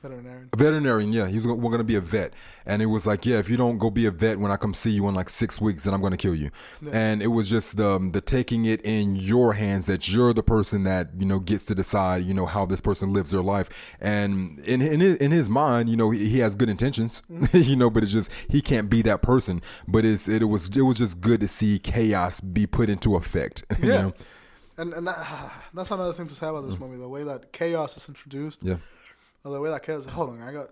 [0.03, 0.49] Veterinarian.
[0.53, 2.33] A veterinarian, yeah, he's going to be a vet,
[2.65, 4.73] and it was like, yeah, if you don't go be a vet when I come
[4.73, 6.51] see you in like six weeks, then I'm going to kill you.
[6.91, 10.43] And it was just the um, the taking it in your hands that you're the
[10.43, 13.69] person that you know gets to decide, you know, how this person lives their life.
[14.01, 17.23] And in in his, in his mind, you know, he, he has good intentions,
[17.53, 19.61] you know, but it's just he can't be that person.
[19.87, 23.65] But it's it, was it was just good to see chaos be put into effect.
[23.83, 24.01] you Yeah.
[24.03, 24.15] know?
[24.79, 26.81] And and that, that's another thing to say about this mm.
[26.81, 28.77] movie: the way that chaos is introduced, yeah.
[29.45, 30.05] Or the way that chaos.
[30.07, 30.71] Hold on, I got.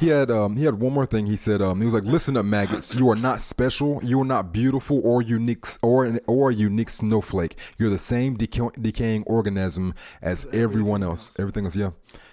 [0.00, 1.26] He had um he had one more thing.
[1.26, 2.94] He said um he was like, "Listen up, maggots.
[2.94, 4.00] You are not special.
[4.02, 7.56] You are not beautiful or unique or an, or a unique snowflake.
[7.78, 11.38] You're the same deca- decaying organism as everyone else.
[11.38, 11.90] Everything else, yeah."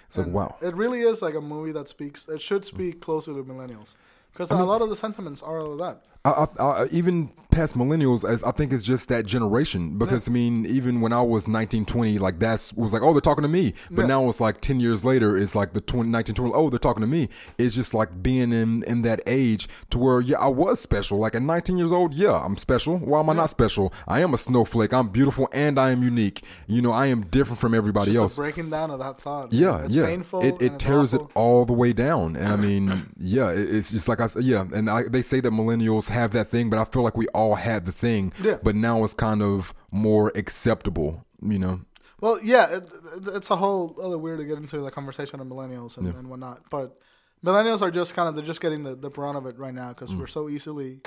[0.08, 0.56] It's like wow.
[0.60, 2.28] It really is like a movie that speaks.
[2.28, 3.94] It should speak closely to millennials
[4.32, 6.02] because a lot of the sentiments are all of that.
[6.24, 9.98] I, I, I, even past millennials, as I think it's just that generation.
[9.98, 13.20] Because I mean, even when I was 19, 20, like that's was like, oh, they're
[13.20, 13.74] talking to me.
[13.90, 14.06] But Yeah.
[14.08, 17.02] now it's like 10 years later, it's like the 20, 19, 20, oh, they're talking
[17.02, 17.28] to me.
[17.58, 21.18] It's just like being in in that age to where yeah, I was special.
[21.18, 22.96] Like at 19 years old, yeah, I'm special.
[22.96, 23.92] Why am I not special?
[24.08, 24.94] I am a snowflake.
[24.94, 26.42] I'm beautiful and I am unique.
[26.66, 28.36] You know, I am different from everybody Just else.
[28.36, 29.52] breaking down of that thought.
[29.52, 30.06] Yeah, it's yeah.
[30.06, 31.26] Painful it it tears awful.
[31.26, 34.44] it all the way down, and I mean, yeah, it, it's just like I said,
[34.44, 34.64] yeah.
[34.72, 37.56] And I, they say that millennials have that thing, but I feel like we all
[37.56, 38.32] had the thing.
[38.42, 38.58] Yeah.
[38.62, 41.80] But now it's kind of more acceptable, you know.
[42.20, 42.84] Well, yeah, it,
[43.16, 46.28] it- it's a whole other weird to get into the conversation of millennials and, and
[46.30, 46.62] whatnot.
[46.70, 46.96] But
[47.44, 49.88] millennials are just kind of they're just getting the, the brunt of it right now
[49.90, 49.94] Mm.
[49.94, 51.00] because we're so easily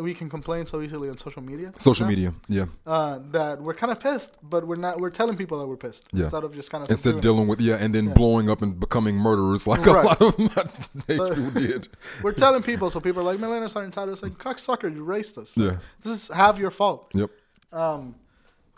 [0.00, 1.72] We can complain so easily on social media.
[1.78, 2.66] Social now, media, yeah.
[2.86, 5.00] Uh, that we're kind of pissed, but we're not.
[5.00, 6.24] We're telling people that we're pissed Yeah.
[6.24, 8.78] instead of just kind of Instead of dealing with yeah, and then blowing up and
[8.78, 10.04] becoming murderers like Right.
[10.04, 10.38] a lot of
[11.08, 11.88] my So- did.
[12.22, 14.14] We're telling people, so people are like, millennials are entitled.
[14.14, 15.56] It's like, cocksucker, you raced us.
[15.56, 15.76] Yeah.
[16.02, 17.10] This is half your fault.
[17.14, 17.30] Yep.
[17.72, 18.16] Um,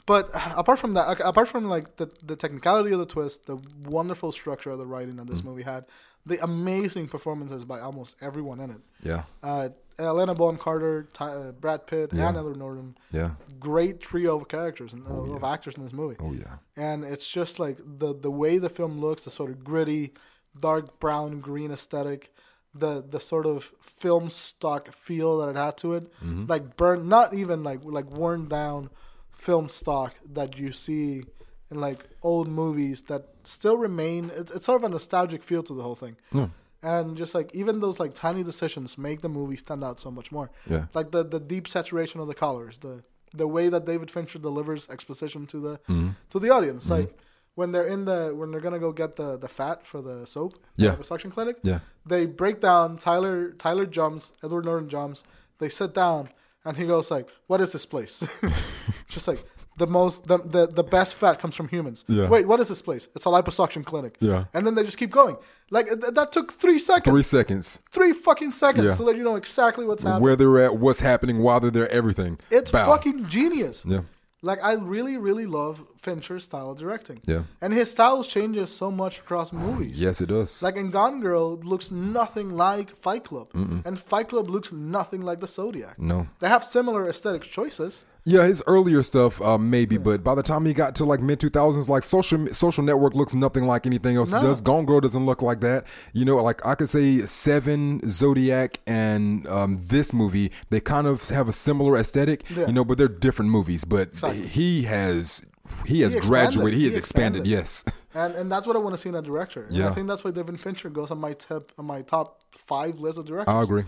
[0.07, 4.33] but apart from that, apart from like the, the technicality of the twist, the wonderful
[4.33, 5.47] structure of the writing that this Mm.
[5.47, 5.87] movie had,
[6.27, 8.81] the amazing performances by almost everyone in it.
[9.03, 9.23] Yeah.
[9.43, 12.29] Uh, Helena Bonham Carter, Ty, uh, Brad Pitt, Yeah.
[12.29, 12.97] and Edward Norton.
[13.13, 13.31] Yeah.
[13.61, 16.17] Great trio of characters and Oh, of actors in this movie.
[16.21, 16.57] Oh yeah.
[16.77, 20.13] And it's just like the the way the film looks, the sort of gritty,
[20.59, 22.33] dark brown green aesthetic,
[22.75, 26.47] the the sort of film stock feel that it had to it, Mm-hmm.
[26.49, 28.91] like burnt, not even like like worn down
[29.33, 31.23] film stock that you see
[31.71, 34.31] in like old movies that still remain.
[34.35, 36.17] It's, it's sort of a nostalgic feel to the whole thing.
[36.33, 36.49] Yeah.
[36.93, 40.31] And just like even those like tiny decisions make the movie stand out so much
[40.31, 40.49] more.
[40.69, 40.85] Yeah.
[40.99, 43.03] Like the the deep saturation of the colors, the
[43.43, 46.11] the way that David Fincher delivers exposition to the Mm-hmm.
[46.31, 46.91] to the audience.
[46.91, 47.11] Like
[47.57, 50.53] when they're in the when they're gonna go get the the fat for the soap,
[50.77, 50.95] Yeah.
[50.97, 51.57] the suction clinic.
[51.63, 51.81] Yeah.
[52.05, 52.87] They break down.
[52.99, 54.33] Tyler Tyler jumps.
[54.45, 55.25] Edward Norton jumps.
[55.59, 56.29] They sit down,
[56.65, 58.23] and he goes like, "What is this place?"
[59.09, 59.45] Just like
[59.77, 62.05] the most the, the the best fat comes from humans.
[62.09, 62.29] Yeah.
[62.29, 63.09] Wait, what is this place?
[63.15, 64.17] It's a liposuction clinic.
[64.21, 64.45] Yeah.
[64.55, 65.37] And then they just keep going.
[65.71, 67.81] Like th- that took three seconds, Three seconds.
[67.91, 68.95] three, fucking seconds Yeah.
[68.95, 70.23] to let you know exactly what's happening.
[70.23, 72.39] Where they're at, what's happening, while they're there, everything.
[72.51, 72.87] It's Bow.
[72.87, 73.85] fucking genius.
[73.87, 74.01] Yeah.
[74.45, 77.21] Like I really, really love Fincher's style of directing.
[77.27, 77.45] Yeah.
[77.63, 80.01] And his styles changes so much across movies.
[80.01, 80.63] Yes, it does.
[80.63, 83.49] Like in Gone Girl looks nothing like Fight Club.
[83.87, 85.99] And Fight Club looks nothing like the Zodiac.
[85.99, 86.19] no.
[86.41, 88.05] They have similar aesthetic choices.
[88.27, 91.41] Yeah, his earlier stuff, uh, maybe, but by the time he got to like mid
[91.41, 94.41] two thousands, like social social network looks nothing like anything else No.
[94.41, 94.63] does.
[94.63, 95.87] Gone Girl doesn't look like that.
[96.15, 101.29] You know, like I could say Seven, Zodiac, and um, this movie, they kind of
[101.29, 102.45] have a similar aesthetic.
[102.49, 102.67] Yeah.
[102.67, 103.85] You know, but they're different movies.
[103.85, 104.47] But Exactly.
[104.49, 105.45] he has
[105.85, 106.75] he has He graduated.
[106.75, 107.43] He, He has expanded.
[107.43, 107.47] expanded.
[107.47, 107.85] Yes.
[108.17, 109.65] And and that's what I want to see in a director.
[109.69, 113.01] And I think that's why David Fincher goes on my tip on my top five
[113.01, 113.53] list of directors.
[113.53, 113.83] I agree.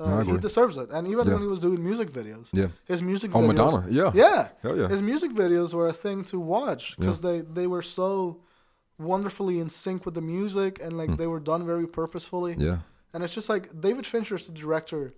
[0.00, 0.90] Uh, he deserves it.
[0.90, 1.32] And even Yeah.
[1.34, 2.68] when he was doing music videos, Yeah.
[2.84, 3.86] his music Oh, videos, Madonna.
[3.90, 4.10] Yeah.
[4.14, 4.88] yeah, Hell yeah.
[4.88, 8.38] his music videos were a thing to watch because they they were so
[8.98, 12.54] wonderfully in sync with the music and like they were done very purposefully.
[12.58, 12.78] Yeah.
[13.12, 15.12] And it's just like David Fincher's the director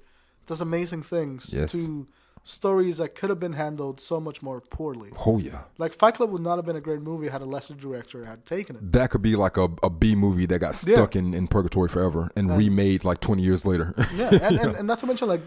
[0.46, 1.72] does amazing things Yes.
[1.72, 2.06] to
[2.42, 5.10] stories that could have been handled so much more poorly.
[5.26, 5.62] Oh yeah.
[5.78, 8.46] Like Fight Club would not have been a great movie had a lesser director had
[8.46, 8.92] taken it.
[8.92, 10.94] That could be like a, a B movie that got Yeah.
[10.94, 13.94] stuck in, in purgatory forever and remade like 20 years later.
[14.14, 15.42] Yeah, and, and, and not to mention like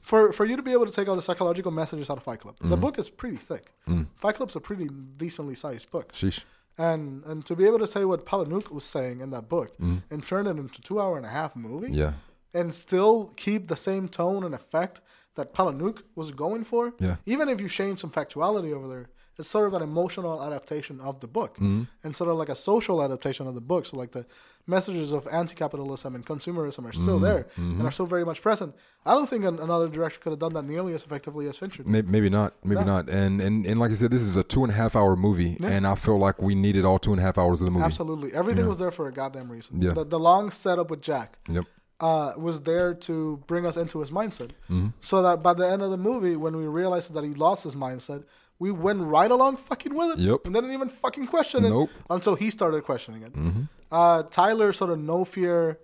[0.00, 2.40] for for you to be able to take all the psychological messages out of Fight
[2.40, 2.70] Club, Mm-hmm.
[2.70, 3.72] the book is pretty thick.
[3.88, 4.06] Mm.
[4.16, 6.42] Fight Club's a pretty decently sized book, Sheesh.
[6.76, 10.26] and and to be able to say what Palahniuk was saying in that book and
[10.26, 11.94] turn it into a two hour and a half movie, Mm.
[11.96, 12.12] Yeah.
[12.52, 15.00] and still keep the same tone and effect
[15.34, 17.16] that Palahniuk was going for, Yeah.
[17.26, 19.08] even if you change some factuality over there,
[19.38, 21.82] it's sort of an emotional adaptation of the book Mm-hmm.
[22.04, 23.86] and sort of like a social adaptation of the book.
[23.86, 24.26] So like the
[24.66, 27.24] messages of anti-capitalism and consumerism are still Mm-hmm.
[27.24, 28.74] there and are still very much present.
[29.06, 31.82] I don't think an, another director could have done that nearly as effectively as Fincher.
[31.86, 32.54] Maybe, maybe not.
[32.62, 32.86] Maybe No.
[32.94, 33.08] not.
[33.08, 35.56] And, and and like I said, this is a two and a half hour movie,
[35.58, 35.70] Yeah.
[35.70, 37.84] and I feel like we needed all two and a half hours of the movie.
[37.86, 38.68] Absolutely, everything Yeah.
[38.68, 39.80] was there for a goddamn reason.
[39.80, 39.94] Yeah.
[39.94, 41.38] The, the long setup with Jack.
[41.50, 41.64] Yep.
[42.02, 44.50] Uh, was there to bring us into his mindset.
[44.68, 44.88] Mm-hmm.
[45.00, 47.74] So that by the end of the movie, when we realized that he lost his
[47.76, 48.24] mindset,
[48.58, 50.18] we went right along fucking with it.
[50.18, 50.40] Yep.
[50.44, 51.90] And didn't even fucking question it Nope.
[52.10, 53.32] until he started questioning it.
[53.32, 53.62] Mm-hmm.
[53.90, 55.78] Uh, Tyler sort of no fear,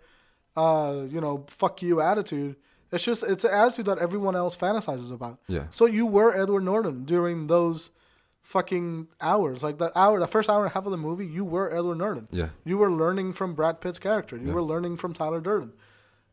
[0.56, 2.56] uh, you know, fuck you attitude.
[2.90, 5.38] It's just it's an attitude that everyone else fantasizes about.
[5.46, 5.64] Yeah.
[5.70, 7.90] So you were Edward Norton during those
[8.42, 11.26] fucking hours, like the hour, the first hour and a half of the movie.
[11.26, 12.28] You were Edward Norton.
[12.30, 12.48] Yeah.
[12.64, 14.36] You were learning from Brad Pitt's character.
[14.36, 14.54] You Yeah.
[14.54, 15.72] were learning from Tyler Durden.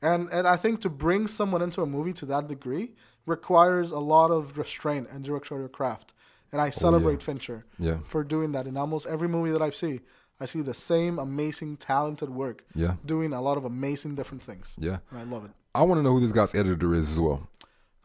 [0.01, 2.93] And and I think to bring someone into a movie to that degree
[3.25, 6.13] requires a lot of restraint and directorial craft.
[6.51, 7.97] And I celebrate Fincher Oh, Yeah.
[8.05, 10.01] for doing that in almost every movie that I've seen.
[10.39, 12.63] I see the same amazing, talented work.
[12.75, 12.95] Yeah.
[13.05, 14.75] Doing a lot of amazing different things.
[14.77, 14.97] Yeah.
[15.09, 15.51] And I love it.
[15.73, 17.47] I want to know who this guy's editor is as well.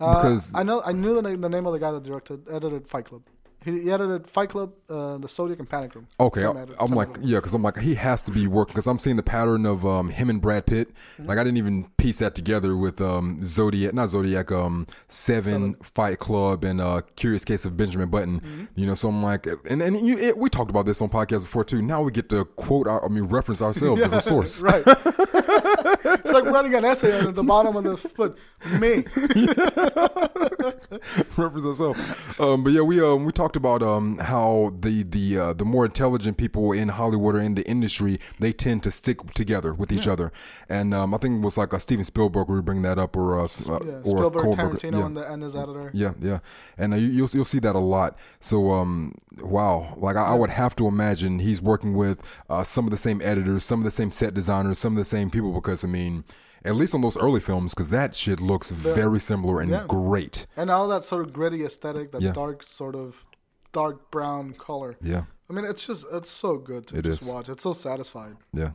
[0.00, 2.48] Uh, Because- I know I knew the name, the name of the guy that directed
[2.50, 3.22] edited Fight Club.
[3.64, 6.06] He, he edited Fight Club, uh, The Zodiac, and Panic Room.
[6.18, 8.98] Okay, I, I'm like, yeah, because I'm like, he has to be working because I'm
[8.98, 10.88] seeing the pattern of um, him and Brad Pitt.
[10.88, 11.26] Mm-hmm.
[11.26, 16.18] Like, I didn't even piece that together with um, Zodiac, not Zodiac, um, Seven, Fight
[16.18, 18.40] Club, and uh, Curious Case of Benjamin Button.
[18.40, 18.64] Mm-hmm.
[18.76, 21.42] You know, so I'm like, and and you, it, we talked about this on podcast
[21.42, 21.82] before too.
[21.82, 24.62] Now we get to quote, our, I mean, reference ourselves as a source.
[24.62, 24.82] right.
[24.86, 28.38] it's like writing an essay at the bottom of the foot,
[28.78, 29.04] me.
[31.36, 32.00] reference ourselves.
[32.38, 35.84] Um, but yeah, we um we talked about um how the the uh, the more
[35.84, 40.06] intelligent people in Hollywood or in the industry they tend to stick together with each
[40.08, 40.32] other,
[40.68, 43.38] and um I think it was like uh, Steven Spielberg we bringing that up or
[43.38, 44.56] uh, Yeah, or Spielberg, Kohlberg.
[44.56, 45.06] Tarantino, yeah.
[45.06, 45.90] and, the, and his editor.
[45.94, 46.38] Yeah, yeah,
[46.78, 48.18] and uh, you, you'll you'll see that a lot.
[48.40, 52.84] So, um, wow, like I, I would have to imagine he's working with uh, some
[52.86, 55.52] of the same editors, some of the same set designers, some of the same people.
[55.52, 56.24] Because I mean,
[56.64, 59.84] at least on those early films, because that shit looks very similar and Yeah.
[59.88, 60.46] great.
[60.56, 62.32] And all that sort of gritty aesthetic, that Yeah.
[62.32, 63.24] dark sort of
[63.72, 64.96] dark brown color.
[65.02, 67.28] Yeah, I mean, it's just it's so good to It just is.
[67.28, 67.48] watch.
[67.48, 68.36] It's so satisfying.
[68.52, 68.70] yeah,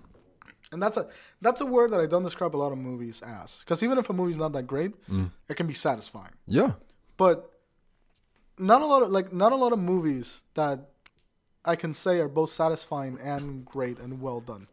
[0.72, 1.08] And that's a
[1.42, 3.60] that's a word that I don't describe a lot of movies as.
[3.60, 5.32] Because even if a movie's not that great, Mm.
[5.50, 6.34] it can be satisfying.
[6.48, 6.72] yeah.
[7.18, 7.50] But
[8.58, 10.80] not a lot of like not a lot of movies that
[11.66, 14.68] I can say are both satisfying and great and well done.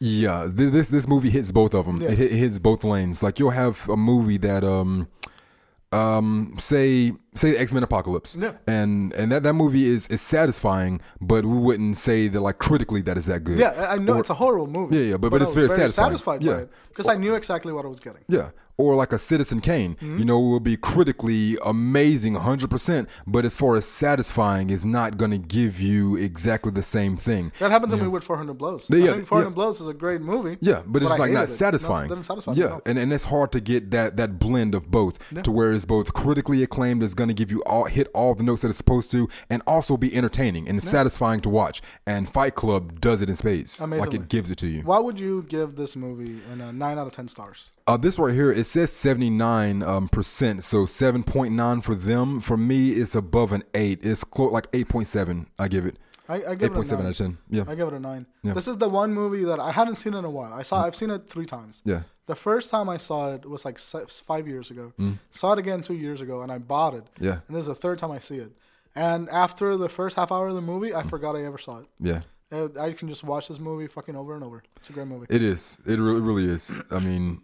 [0.00, 2.00] Yeah, this this movie hits both of them.
[2.00, 2.10] Yeah.
[2.10, 3.22] It, hits both lanes.
[3.22, 5.08] Like you'll have a movie that um
[5.92, 8.52] um say say X Men Apocalypse, Yeah.
[8.66, 13.00] and and that that movie is is satisfying, but we wouldn't say that like critically
[13.02, 13.58] that is that good.
[13.58, 14.96] Yeah, I know Or- it's a horrible movie.
[14.96, 16.06] Yeah, yeah, but- but I it's was very satisfying.
[16.08, 16.64] satisfied Yeah.
[16.88, 18.22] because I knew exactly what I was getting.
[18.28, 18.50] Yeah.
[18.80, 20.18] Or like a Citizen Kane, Mm-hmm.
[20.20, 25.32] you know, will be critically amazing 100%, but as far as satisfying, is not going
[25.32, 27.50] to give you exactly the same thing.
[27.58, 28.86] That happened to me with 400 Blows.
[28.88, 29.54] Yeah, I yeah, think 400 yeah.
[29.54, 30.58] Blows is a great movie.
[30.60, 31.50] Yeah, but it's I like not it.
[31.50, 32.06] satisfying.
[32.08, 34.90] No, it didn't satisfy yeah, and and it's hard to get that that blend of
[34.92, 38.34] both to where it's both critically acclaimed, is going to give you all hit all
[38.34, 41.82] the notes that it's supposed to, and also be entertaining and satisfying to watch.
[42.06, 44.82] And Fight Club does it in spades, like it gives it to you.
[44.82, 47.70] Why would you give this movie a 9 out of 10 stars?
[47.86, 52.40] Uh, this right here, it says 79 um, percent, so 7.9 for them.
[52.40, 54.00] For me, it's above an eight.
[54.02, 55.46] It's close, like 8.7.
[55.58, 55.96] I give it
[56.28, 57.00] I, I give it a 8.7 9.
[57.00, 57.38] out of 10.
[57.50, 58.26] Yeah, I give it a 9.
[58.42, 58.52] Yeah.
[58.54, 60.52] This is the one movie that I hadn't seen in a while.
[60.52, 61.80] I saw I've seen it 3 times.
[61.84, 64.92] yeah, The first time I saw it was like 5 years ago.
[64.98, 65.18] Mm.
[65.30, 67.04] Saw it again 2 years ago and I bought it.
[67.18, 68.52] yeah, And this is the third time I see it.
[68.94, 71.86] And after the first half hour of the movie, I forgot I ever saw it.
[72.00, 72.20] yeah.
[72.50, 74.62] Uh, I can just watch this movie fucking over and over.
[74.76, 75.26] It's a great movie.
[75.28, 75.78] It is.
[75.86, 76.74] It really, really is.
[76.90, 77.42] I mean,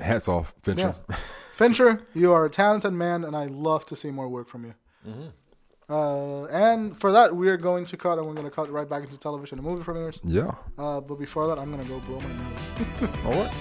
[0.00, 0.96] hats off, Fincher.
[1.08, 1.14] Yeah.
[1.16, 4.74] Fincher, you are a talented man, and I love to see more work from you.
[5.08, 5.26] Mm-hmm.
[5.88, 8.88] Uh, and for that, we are going to cut, and we're going to cut right
[8.88, 10.18] back into television and movie premieres.
[10.24, 10.52] Yeah.
[10.78, 13.10] Uh, but before that, I'm going to go blow my nose.
[13.26, 13.54] All right.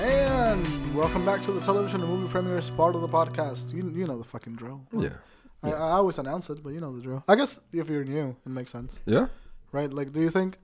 [0.00, 3.72] and welcome back to the television and movie premieres part of the podcast.
[3.72, 4.82] You, you know the fucking drill.
[4.92, 5.16] Yeah.
[5.62, 7.24] I, I always announce it, but you know the drill.
[7.28, 9.26] I guess if you're new, it makes sense, Yeah.
[9.70, 9.92] right?
[9.92, 10.58] Like, do you think?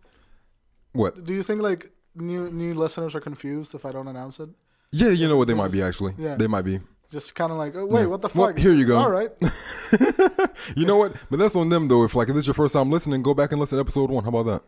[0.92, 1.24] What?
[1.24, 4.48] Do you think like new new listeners are confused if I don't announce it?
[4.92, 6.14] Yeah, you know what they might be actually.
[6.18, 6.36] Yeah.
[6.36, 6.80] They might be.
[7.10, 8.06] Just kind of like, oh, wait, Yeah.
[8.06, 8.58] what the Well, fuck?
[8.58, 8.96] here you go.
[8.98, 9.30] All right.
[10.76, 11.14] You know what?
[11.30, 12.04] But that's on them though.
[12.04, 14.10] If like if this is your first time listening, go back and listen to episode
[14.10, 14.22] one.
[14.24, 14.62] How about that?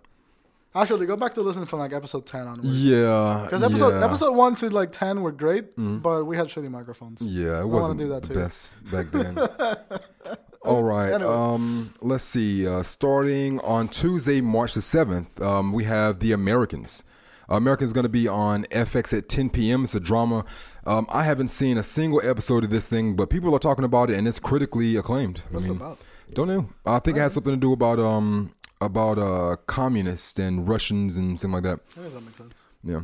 [0.75, 2.69] Actually, go back to listen from like episode ten onwards.
[2.81, 3.43] Yeah.
[3.45, 4.05] Because episode yeah.
[4.05, 7.21] episode one to like ten were great, but we had shitty microphones.
[7.21, 8.35] Yeah, it wasn't do that the too.
[8.35, 9.37] best back then.
[10.63, 11.13] All right.
[11.13, 11.31] Anyway.
[11.31, 12.67] Um, let's see.
[12.67, 17.05] Uh, starting on Tuesday, March the seventh, um, we have The Americans.
[17.51, 19.85] Americans going to be on FX at 10 p.m.
[19.85, 20.45] It's a drama.
[20.87, 24.11] Um, I haven't seen a single episode of this thing, but people are talking about
[24.11, 25.43] it, and it's critically acclaimed.
[25.51, 25.99] What's I it mean, about?
[26.33, 26.69] don't know.
[26.87, 31.39] I think it has something to do about um about uh communists and Russians and
[31.39, 31.81] something like that.
[31.99, 32.65] I guess that makes sense.
[32.85, 33.03] Yeah.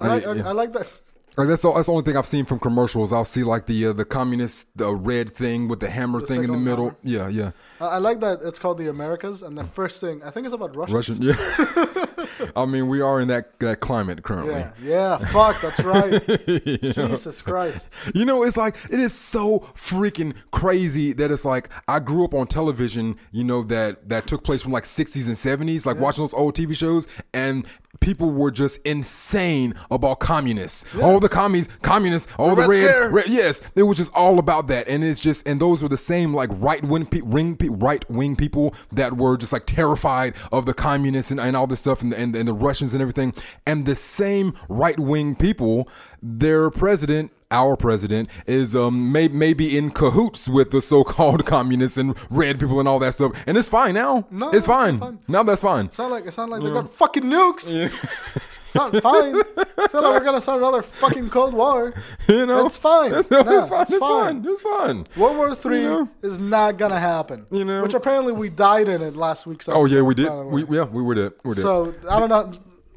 [0.00, 0.46] I, like, yeah.
[0.46, 0.90] I, I like that.
[1.36, 3.12] Like that's the, that's the only thing I've seen from commercials.
[3.12, 6.44] I'll see like the uh, the communist the red thing with the hammer The thing
[6.44, 6.86] in the middle.
[6.90, 6.96] hammer.
[7.02, 7.50] Yeah, yeah.
[7.80, 10.54] I, I like that it's called the Americans, and the first thing I think it's
[10.54, 11.18] about Russians.
[11.18, 11.22] Russian.
[11.22, 12.06] Yeah.
[12.56, 14.52] I mean, we are in that that climate currently.
[14.54, 15.16] Yeah, yeah.
[15.18, 16.22] Fuck, that's right.
[16.64, 17.88] Jesus Christ.
[18.14, 22.34] You know, it's like it is so freaking crazy that it's like I grew up
[22.34, 25.36] on television, you know, that that took place from like 60s and
[25.70, 27.66] 70s, like watching those old TV shows, and
[28.00, 30.84] people were just insane about communists.
[30.96, 33.10] All the commies, communists, all the, Red reds, Scare.
[33.10, 35.96] red, yes, it was just all about that, and it's just and those were the
[35.96, 40.34] same like right wing pe- ring pe- right wing people that were just like terrified
[40.52, 43.32] of the communists and, and all this stuff and, and and the Russians and everything,
[43.66, 45.88] and the same right wing people,
[46.22, 52.16] their president our president is um may, maybe in cahoots with the so-called communists and
[52.30, 54.26] red people and all that stuff, and it's fine now.
[54.30, 54.98] No, it's it's fine.
[54.98, 55.18] fine.
[55.28, 55.86] Now that's fine.
[55.86, 57.66] It's not like it's not like they got fucking nukes.
[57.68, 57.94] It's
[58.74, 59.36] not fine.
[59.78, 61.92] It's not like we're gonna start another fucking Cold War.
[62.28, 63.12] You know, It's fine.
[63.12, 63.82] It's, Nah, it's fine.
[63.82, 64.42] it's It's fine.
[64.42, 64.52] fine.
[64.52, 65.06] It's fine.
[65.16, 66.08] World War Three You know?
[66.22, 67.46] is not gonna happen.
[67.50, 67.82] You know?
[67.82, 69.68] which apparently we died in it last week's.
[69.68, 70.28] Oh yeah, we did.
[70.28, 70.62] by the way.
[70.64, 71.32] We, yeah, we were there.
[71.44, 71.62] We were there.
[71.62, 72.52] so I don't know.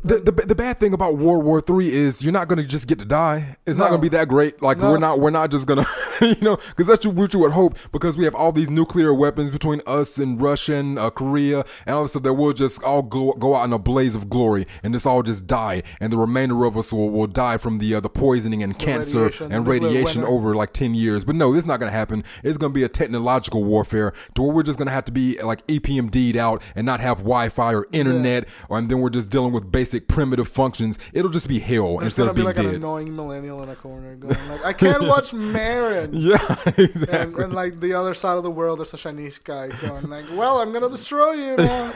[0.06, 3.00] The, the the bad thing about World War Three is you're not gonna just get
[3.00, 3.58] to die.
[3.66, 4.62] It's not gonna be that great.
[4.62, 4.92] Like No.
[4.92, 5.84] we're not we're not just gonna
[6.22, 9.50] you know because that's what you would hope because we have all these nuclear weapons
[9.50, 12.84] between us and Russia and uh, Korea and all of a sudden that we'll just
[12.84, 16.14] all go go out in a blaze of glory and just all just die and
[16.14, 19.52] the remainder of us will, will die from the uh, the poisoning and cancer radiation,
[19.52, 21.26] and radiation over like ten years.
[21.26, 22.24] But no, this is not gonna happen.
[22.44, 25.66] It's gonna be a technological warfare to where we're just gonna have to be like
[25.66, 29.72] EMP'd out and not have Wi-Fi or internet, or and then we're just dealing with
[29.72, 31.00] basic primitive functions.
[31.14, 32.76] It'll just be hell There's instead of be being like an dead.
[32.76, 37.44] annoying millennial in a corner going like, "I can't watch Maron." yeah, And, exactly.
[37.44, 40.62] and like the other side of the world, there's a Chinese guy going like, "Well,
[40.62, 41.92] I'm gonna destroy you now.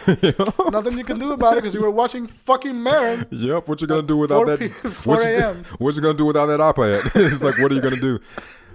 [0.72, 3.68] Nothing you can do about it because you were watching fucking Maron." Yep.
[3.68, 4.60] What you gonna do without 4 that?
[4.60, 5.56] p- what 4 you- a.m..
[5.78, 7.12] What you gonna do without that iPad?
[7.16, 8.20] it's like, what are you gonna do?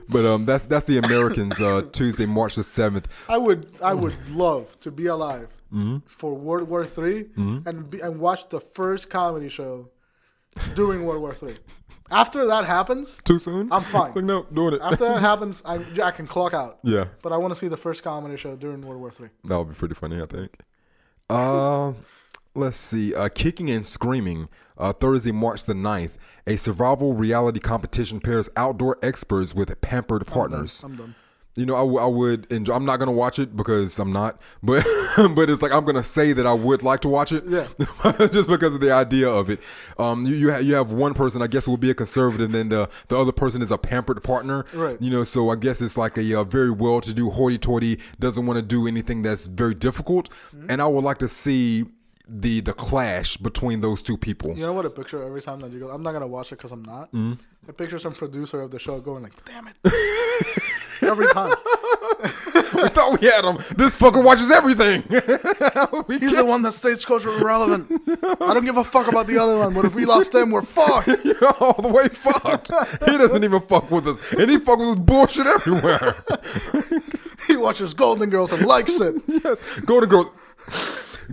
[0.09, 1.59] But um, that's that's the Americans.
[1.61, 3.09] Uh, Tuesday, March the seventh.
[3.29, 5.97] I would, I would love to be alive Mm-hmm.
[6.07, 9.89] for World War 3 and be, and watch the first comedy show
[10.77, 11.57] during World War Three.
[12.13, 13.73] After that happens, Too soon?
[13.73, 14.15] I'm fine.
[14.15, 14.81] Like, no, doing it.
[14.83, 16.79] after that happens, I, I can clock out.
[16.85, 17.07] yeah.
[17.23, 19.31] But I want to see the first comedy show during World War Three.
[19.45, 20.57] That would be pretty funny, I think.
[21.29, 21.93] Uh,
[22.55, 23.15] let's see.
[23.15, 24.49] Uh, Kicking and Screaming,
[24.79, 26.17] uh, Thursday, March the 9th.
[26.47, 30.85] A survival reality competition pairs outdoor experts with pampered partners.
[30.85, 31.15] I'm done.
[31.57, 32.75] You know, I, w- I would enjoy.
[32.75, 34.85] I'm not gonna watch it because I'm not, but
[35.37, 37.45] but it's like I'm gonna say that I would like to watch it.
[37.47, 37.69] Yeah.
[38.33, 39.61] just because of the idea of it.
[39.97, 42.47] Um, you you, ha- you have one person, I guess, who will be a conservative,
[42.47, 44.65] and then the the other person is a pampered partner.
[44.75, 45.01] Right.
[45.01, 48.63] You know, so I guess it's like a, uh very well-to-do hoity-toity doesn't want to
[48.63, 50.71] do anything that's very difficult, Mm-hmm.
[50.71, 51.85] and I would like to see
[52.27, 54.57] the the clash between those two people.
[54.57, 55.91] You know what I picture every time that you go?
[55.91, 57.13] I'm not gonna watch it because I'm not.
[57.13, 57.35] Mm-hmm.
[57.69, 59.77] I picture some producer of the show going like, "Damn it!"
[61.03, 61.55] every time.
[62.77, 63.57] I thought we had him.
[63.77, 65.03] This fucker watches everything.
[66.09, 67.91] We He's the one that stays culturally relevant.
[68.41, 69.73] I don't give a fuck about the other one.
[69.73, 71.09] But if we lost him, we're fucked.
[71.25, 72.71] You're all the way fucked.
[73.05, 76.17] He doesn't even fuck with us, and he fuck with bullshit everywhere.
[77.47, 79.23] He watches Golden Girls and likes it.
[79.27, 80.29] yes, Golden Girls.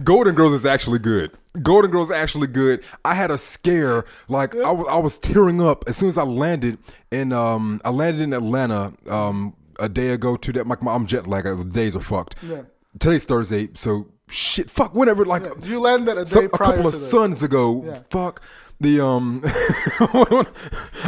[0.03, 1.31] Golden Girls is actually good.
[1.61, 2.83] Golden Girls is actually good.
[3.03, 6.23] I had a scare, like I was, I was tearing up as soon as I
[6.23, 6.77] landed
[7.11, 10.37] in, um, I landed in Atlanta, um, a day ago.
[10.37, 11.47] To that, like my, I'm jet lagged.
[11.47, 12.35] The days are fucked.
[12.43, 12.61] Yeah.
[12.99, 16.93] Today's Thursday, so shit, fuck, whenever, like You landed a day some, a couple of
[16.95, 17.83] suns ago.
[17.85, 18.01] Yeah.
[18.09, 18.41] Fuck
[18.81, 19.41] the um.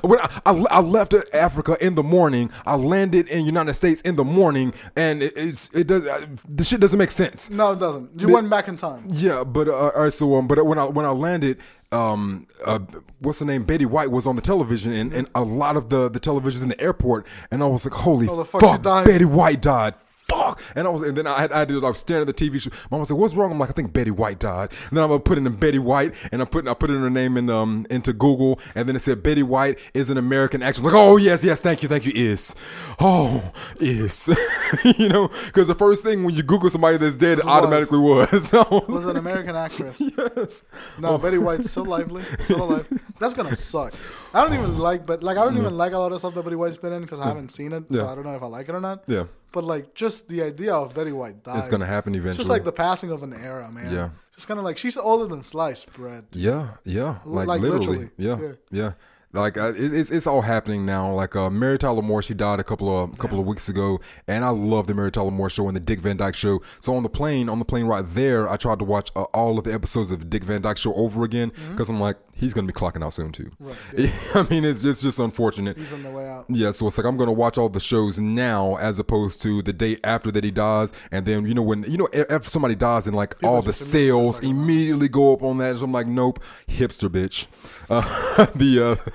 [0.03, 4.15] when I, I, I left Africa in the morning, I landed in United States in
[4.15, 7.49] the morning, and it, it's it does uh, the shit doesn't make sense.
[7.49, 8.19] No, it doesn't.
[8.19, 9.05] You went back in time.
[9.09, 11.57] Yeah, but uh, all right, so um, but when I when I landed,
[11.91, 12.79] um, uh,
[13.19, 13.63] what's the name?
[13.63, 16.69] Betty White was on the television, and, and a lot of the the televisions in
[16.69, 19.05] the airport, and I was like, holy Oh, fuck, fuck.
[19.05, 19.95] Betty White died.
[20.33, 22.49] Fuck, and I was, and then I had, I did, I was staring at the
[22.49, 22.71] TV show.
[22.89, 25.09] Mom was like, "What's wrong?" I'm like, "I think Betty White died." And then I'm
[25.09, 27.85] gonna put in Betty White, and I put, I put in her name in, um,
[27.89, 30.79] into Google, and then it said Betty White is an American actress.
[30.79, 32.55] I'm like, oh yes, yes, thank you, thank you, is,
[32.99, 34.29] oh, is,
[34.97, 38.29] you know, because the first thing when you Google somebody that's dead, it automatically was.
[38.53, 39.99] So- Was an American actress.
[40.35, 40.63] yes.
[40.99, 42.87] No, Betty White's still lively, still alive.
[43.19, 43.93] That's gonna suck.
[44.33, 46.43] I don't even like, but like I don't even like a lot of stuff that
[46.43, 48.11] Betty White's been in because I haven't seen it, so Yeah.
[48.11, 49.03] I don't know if I like it or not.
[49.07, 49.25] Yeah.
[49.51, 52.41] But like, just the idea of Betty White dying, It's gonna happen It's eventually.
[52.43, 53.93] just like the passing of an era, man.
[53.93, 54.09] Yeah.
[54.35, 56.25] Just kind of like she's older than sliced bread.
[56.31, 58.57] Yeah, yeah, like, Like, literally, literally.
[58.71, 58.91] yeah, Yeah.
[59.33, 61.11] Like uh, it, it's it's all happening now.
[61.11, 64.45] Like uh, Mary Tyler Moore, she died a couple of couple of weeks ago, and
[64.45, 66.61] I love the Mary Tyler Moore show and the Dick Van Dyke show.
[66.79, 69.57] So on the plane, on the plane right there, I tried to watch uh, all
[69.57, 72.53] of the episodes of the Dick Van Dyke show over again because I'm like, he's
[72.53, 73.51] gonna be clocking out soon too.
[73.59, 73.75] Right,
[74.35, 75.77] I mean, it's just just unfortunate.
[75.77, 76.45] He's on the way out.
[76.49, 79.73] Yeah, so it's like I'm gonna watch all the shows now as opposed to the
[79.73, 82.75] day after that he dies, and then you know when you know if if somebody
[82.75, 84.51] dies and like all the sales talk about it.
[84.51, 85.77] immediately go up on that.
[85.77, 87.47] So I'm like, nope, hipster bitch.
[87.89, 89.11] Uh, the uh,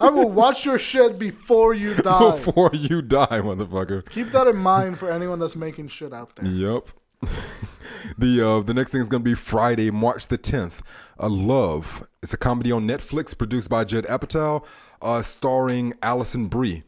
[0.00, 2.30] I will watch your shit before you die.
[2.36, 4.08] before you die, motherfucker.
[4.10, 6.46] Keep that in mind for anyone that's making shit out there.
[6.50, 6.88] Yep.
[8.18, 10.82] the uh, the next thing is gonna be Friday, March the tenth.
[11.18, 12.06] A Love.
[12.22, 14.64] It's a comedy on Netflix produced by Judd Apatow,
[15.02, 16.82] uh, starring Alison Brie.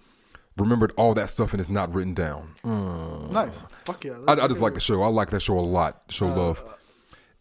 [0.57, 2.55] Remembered all that stuff and it's not written down.
[2.65, 3.31] Mm.
[3.31, 3.63] Nice.
[3.87, 4.19] Fuck yeah.
[4.29, 5.03] I, I just like the show.
[5.03, 6.03] I like that show a lot.
[6.11, 6.79] Show Uh, love.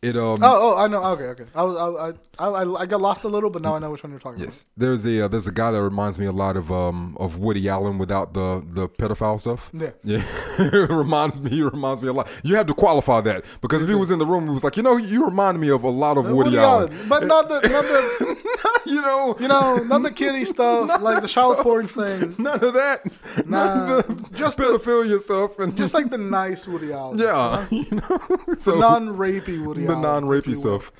[0.01, 1.03] It um Oh, oh, I know.
[1.13, 1.43] Okay, okay.
[1.53, 4.01] I was, I, I, I, I got lost a little, but now I know which
[4.03, 4.45] one you're talking about.
[4.45, 7.37] yes, there's a uh, there's a guy that reminds me a lot of um of
[7.37, 9.69] Woody Allen without the the pedophile stuff.
[9.73, 9.91] Yeah.
[10.03, 10.23] yeah,
[10.57, 11.51] it reminds me.
[11.51, 12.27] He reminds me a lot.
[12.43, 14.75] You have to qualify that because if he was in the room, he was like,
[14.75, 16.35] you know, you remind me of a lot of about.
[16.35, 16.91] Woody, Allen.
[17.07, 18.37] but not the, not the,
[18.87, 22.33] you know, you know, not the kitty stuff, like the child porn thing.
[22.39, 23.01] none of that.
[23.45, 27.19] Nah, None of the just the- pedophilia stuff and Just like the nice Woody Allen.
[27.19, 30.79] yeah, you know, so Non-rapey Woody the non-rapey if you will.
[30.79, 30.91] stuff.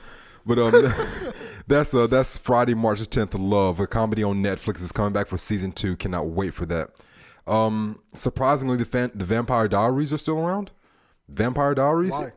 [0.45, 0.71] But um,
[1.67, 3.33] that's uh, that's Friday, March the tenth.
[3.33, 5.95] Love, a comedy on Netflix, is coming back for season two.
[5.95, 6.89] Cannot wait for that.
[7.47, 10.71] Um, surprisingly, the fan, the Vampire Diaries are still around.
[11.27, 12.13] Vampire Diaries.
[12.13, 12.33] Why?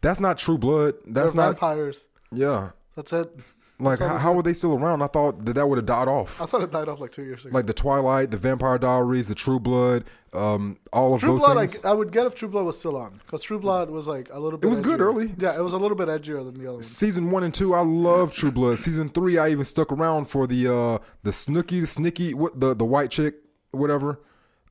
[0.00, 0.94] That's not True Blood.
[1.06, 1.50] That's They're not.
[1.52, 2.00] vampires.
[2.32, 2.70] Yeah.
[2.96, 3.30] That's it.
[3.80, 5.02] Like, how, how were they still around?
[5.02, 6.40] I thought that that would have died off.
[6.40, 7.54] I thought it died off like two years ago.
[7.54, 11.56] Like the Twilight, the Vampire Diaries, the True Blood, um, all of True those Blood,
[11.56, 11.84] I, things.
[11.84, 14.38] I would get if True Blood was still on, because True Blood was like a
[14.38, 14.66] little bit.
[14.66, 15.04] It was good edgier.
[15.04, 15.34] early.
[15.38, 16.82] Yeah, it was a little bit edgier than the other one.
[16.82, 18.78] Season one and two, I love True Blood.
[18.78, 22.74] Season three, I even stuck around for the uh the Snooky, the Snicky, what the
[22.74, 23.36] the white chick,
[23.70, 24.20] whatever.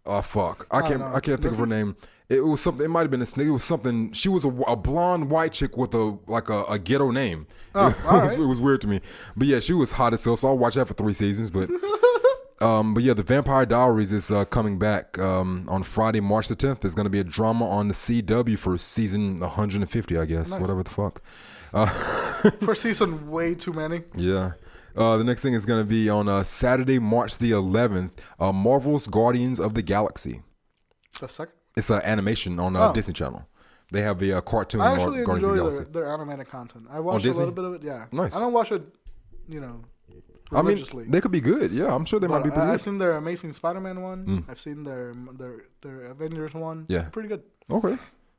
[0.05, 1.07] Oh fuck, I can't know.
[1.07, 1.95] I, can't think of her name.
[2.29, 2.85] It was something.
[2.85, 3.47] It might have been a snake.
[3.47, 4.13] It was something.
[4.13, 7.47] She was a, a blonde white chick with a like a, a ghetto name.
[7.73, 8.39] Oh, it, was, right.
[8.39, 9.01] it was weird to me.
[9.35, 10.37] But yeah, she was hot as hell.
[10.37, 11.49] So I'll watch that for three seasons.
[11.49, 11.71] But
[12.61, 16.55] um, but yeah, the Vampire Diaries is uh, coming back um on Friday, March the
[16.55, 16.81] tenth.
[16.81, 20.51] There's gonna be a drama on the CW for season 150, I guess.
[20.51, 20.61] Nice.
[20.61, 21.23] Whatever the fuck.
[22.61, 24.03] For season, way too many.
[24.15, 24.53] Yeah.
[24.95, 28.13] Uh, the next thing is going to be on uh, Saturday, March the 11th.
[28.39, 30.41] Uh, Marvel's Guardians of the Galaxy.
[31.19, 31.58] The second.
[31.79, 32.93] It's an animation on uh, Oh.
[32.93, 33.45] Disney Channel.
[33.91, 35.91] They have the uh, cartoon I actually Guardians of enjoy the their, Galaxy.
[35.93, 36.85] their animated content.
[36.91, 37.39] I watched a Disney?
[37.39, 37.83] little bit of it.
[37.83, 38.35] Yeah, Nice.
[38.35, 38.83] I don't watch it,
[39.47, 39.81] you know,
[40.51, 41.05] I mean, religiously.
[41.05, 41.71] they could be good.
[41.71, 42.81] Yeah, I'm sure they might be pretty I, I've good.
[42.83, 44.25] seen their Amazing Spider-Man one.
[44.25, 44.43] Mm.
[44.49, 46.85] I've seen their their their Avengers one.
[46.87, 47.03] Yeah.
[47.11, 47.41] pretty good.
[47.71, 47.97] Okay.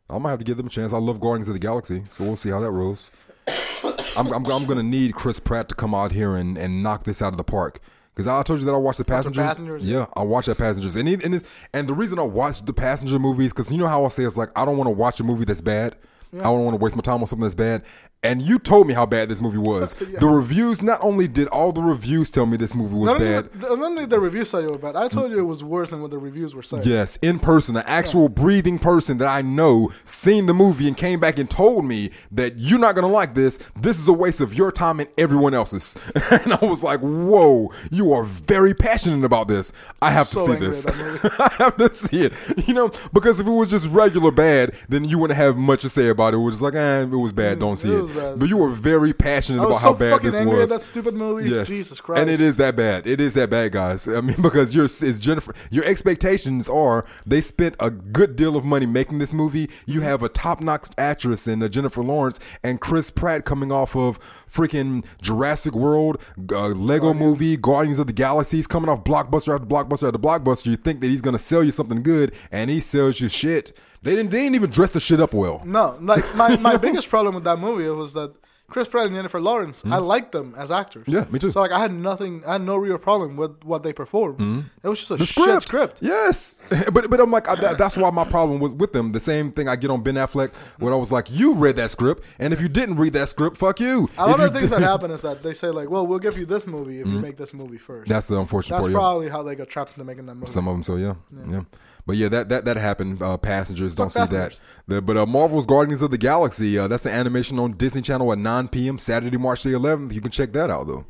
[0.08, 0.92] I might have to give them a chance.
[0.92, 3.10] I love Guardians of the Galaxy, so we'll see how that rolls.
[4.16, 7.22] I'm, I'm, I'm to need Chris Pratt to come out here and, and knock this
[7.22, 7.80] out of the park.
[8.20, 9.42] Because I told you that I watched the Passengers.
[9.42, 9.82] Passengers?
[9.82, 10.94] Yeah, I watched that Passengers.
[10.94, 13.86] And, it, and, it's, and the reason I watched the Passenger movies, because you know
[13.86, 15.96] how I say it's like, I don't want to watch a movie that's bad.
[16.34, 17.82] I don't want to waste my time on something that's bad.
[18.22, 19.94] And you told me how bad this movie was.
[20.20, 23.26] The reviews, not only did all the reviews tell me this movie was Not only,
[23.26, 25.64] bad, the, not only the reviews said it was bad, I told you it was
[25.64, 26.82] worse than what the reviews were saying.
[26.84, 31.20] Yes, in person, an actual breathing person that I know seen the movie and came
[31.20, 33.58] back and told me that you're not gonna like this.
[33.80, 35.96] This is a waste of your time and everyone else's.
[36.30, 39.72] and I was like, "Whoa, you are very passionate about this.
[40.02, 40.86] I have So to see this.
[40.86, 41.34] at that movie.
[41.38, 42.32] I have to see it.
[42.68, 45.88] You know, because if it was just regular bad, then you wouldn't have much to
[45.88, 46.38] say about it.
[46.38, 47.58] It was just like, eh, it was bad.
[47.58, 48.09] Don't see it it.
[48.14, 48.38] Was bad.
[48.38, 50.70] But you were very passionate about so how bad this was.
[50.70, 51.48] that stupid movie.
[51.50, 52.20] Yes, Jesus Christ.
[52.20, 53.06] and it is that bad.
[53.06, 54.06] It is that bad, guys.
[54.08, 55.54] I mean, because your it's Jennifer.
[55.70, 59.70] Your expectations are they spent a good deal of money making this movie.
[59.86, 64.18] You have a top-notch actress in uh, Jennifer Lawrence and Chris Pratt coming off of
[64.50, 68.58] freaking Jurassic World, uh, Lego Movie, Guardians of the Galaxy.
[68.58, 70.66] He's coming off blockbuster after blockbuster after blockbuster.
[70.66, 73.72] You think that he's gonna sell you something good, and he sells you shit.
[74.02, 74.30] They didn't.
[74.30, 75.62] They didn't even dress the shit up well.
[75.64, 78.32] No, like my, my biggest problem with that movie was that
[78.70, 81.04] Chris Pratt and Jennifer Lawrence, I liked them as actors.
[81.06, 81.10] Hmm.
[81.12, 81.50] Yeah, me too.
[81.50, 84.64] So like I had nothing, I had no real problem with what they performed.
[84.84, 85.18] It was just a Hmm.
[85.18, 85.62] the shit script.
[85.62, 85.98] script.
[86.02, 86.54] Yes,
[86.92, 89.10] but but I'm like I, that, that's why my problem was with them.
[89.10, 91.90] The same thing I get on Ben Affleck when I was like, you read that
[91.90, 94.08] script, and if you didn't read that script, fuck you.
[94.16, 96.20] A lot of you things that did- happen is that they say like, well, we'll
[96.20, 98.08] give you this movie if you make this movie first.
[98.08, 98.92] That's the unfortunate That's part.
[98.92, 98.98] yeah.
[98.98, 100.46] probably how they got trapped into making that movie.
[100.46, 101.14] Some of them, so yeah,
[101.50, 101.62] yeah.
[102.10, 103.22] But yeah, that that that happened.
[103.22, 104.58] Uh, passengers don't see Passengers.
[104.88, 104.94] that.
[104.96, 106.76] The- but uh, Marvel's Guardians of the Galaxy.
[106.76, 108.98] Uh, that's an animation on Disney Channel at 9 p.m.
[108.98, 110.12] Saturday, March the 11th.
[110.12, 111.04] You can check that out though.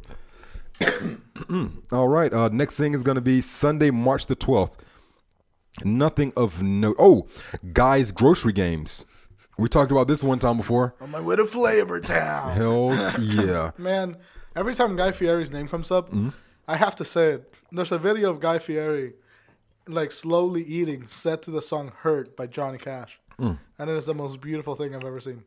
[1.92, 2.30] All right.
[2.32, 4.72] Uh, next thing is going to be Sunday, March the 12th.
[5.84, 6.96] Nothing of note.
[6.98, 7.26] Oh,
[7.72, 9.06] guys, grocery games.
[9.56, 10.94] We talked about this one time before.
[11.00, 12.50] On my way to Flavor Town.
[12.56, 13.70] Hells yeah.
[13.78, 14.16] Man,
[14.54, 16.28] every time Guy Fieri's name comes up, Mm-hmm.
[16.68, 17.54] I have to say it.
[17.72, 19.14] There's a video of Guy Fieri,
[19.88, 23.58] like slowly eating, set to the song "Hurt" by Johnny Cash, Mm.
[23.78, 25.44] and it is the most beautiful thing I've ever seen.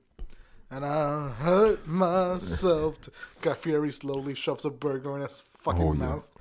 [0.72, 3.00] And I hurt myself.
[3.02, 3.12] To...
[3.42, 6.00] Guy Fieri slowly shoves a burger in his fucking Oh, yeah.
[6.00, 6.32] mouth.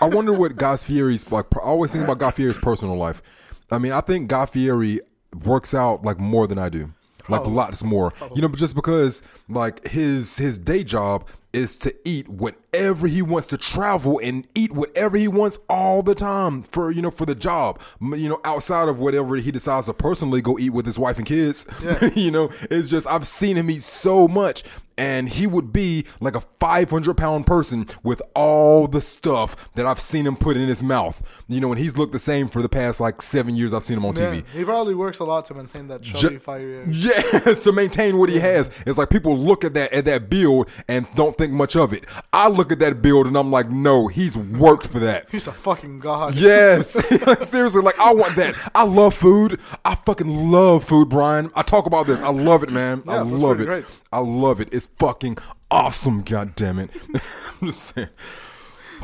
[0.00, 1.46] I wonder what Guy Fieri's like.
[1.56, 3.22] I always think about Guy Fieri's personal life.
[3.70, 5.00] I mean, I think Guy Fieri
[5.44, 6.92] works out like more than I do,
[7.28, 8.12] like lots more.
[8.34, 13.46] You know, just because like his his day job is to eat whatever he wants
[13.48, 17.34] to travel and eat whatever he wants all the time for you know for the
[17.34, 21.18] job you know outside of whatever he decides to personally go eat with his wife
[21.18, 21.66] and kids
[22.14, 24.62] you know it's just i've seen him eat so much
[24.96, 29.98] and he would be like a 500 pound person with all the stuff that I've
[30.00, 31.42] seen him put in his mouth.
[31.48, 33.96] You know, and he's looked the same for the past like seven years I've seen
[33.96, 34.48] him on Yeah, TV.
[34.50, 36.84] he probably works a lot to maintain that chubby, Ju- fiery.
[36.90, 38.70] Yes, to maintain what he has.
[38.86, 42.04] It's like people look at that at that build and don't think much of it.
[42.32, 45.28] I look at that build and I'm like, no, he's worked for that.
[45.30, 46.34] He's a fucking god.
[46.34, 46.90] Yes,
[47.48, 48.54] seriously, like I want that.
[48.74, 49.60] I love food.
[49.84, 51.50] I fucking love food, Brian.
[51.56, 52.20] I talk about this.
[52.20, 53.02] I love it, man.
[53.08, 53.64] I Yeah, that's love it.
[53.66, 53.84] great.
[54.12, 54.68] I love it.
[54.72, 55.38] It's fucking
[55.70, 56.22] awesome.
[56.22, 56.90] God damn it.
[57.60, 58.08] I'm just saying.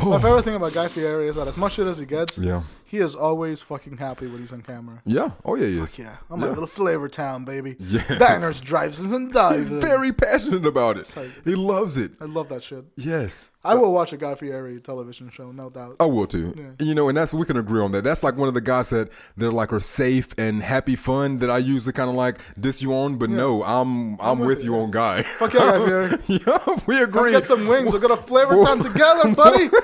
[0.05, 2.63] My favorite thing about Guy Fieri is that as much shit as he gets, Yeah.
[2.87, 5.03] He is always fucking happy when he's on camera.
[5.05, 5.31] Yeah.
[5.45, 5.99] Oh yeah, he is.
[5.99, 7.77] Yeah, I'm a little flavor town, baby.
[7.81, 8.07] Yes.
[8.19, 9.69] Diners, drives, us and dives.
[9.69, 11.13] He's very passionate about it.
[11.17, 12.13] like- He loves it.
[12.21, 12.85] I love that shit.
[12.97, 13.51] Yes.
[13.65, 15.97] I will watch a Guy Fieri television show, no doubt.
[15.99, 16.55] I will too.
[16.57, 16.87] Yeah.
[16.87, 18.05] You know, and that's we can agree on that.
[18.05, 21.51] That's like one of the guys that they're like are safe and happy fun that
[21.51, 24.93] I usually kind of like diss you on, but no, I'm I'm, with, you on
[24.93, 25.23] guy.
[25.25, 26.19] Fuck yeah, Guy Fieri.
[26.47, 27.33] yeah, we agree.
[27.33, 27.93] Get some wings.
[27.93, 29.69] We're gonna flavor time together, buddy.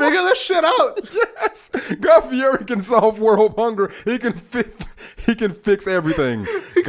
[0.00, 1.00] Figure this shit out.
[1.12, 1.70] yes,
[2.00, 2.20] Guy
[2.66, 3.90] can solve world hunger.
[4.04, 4.64] He can fi-
[5.26, 6.46] he can fix everything.
[6.74, 6.84] Bring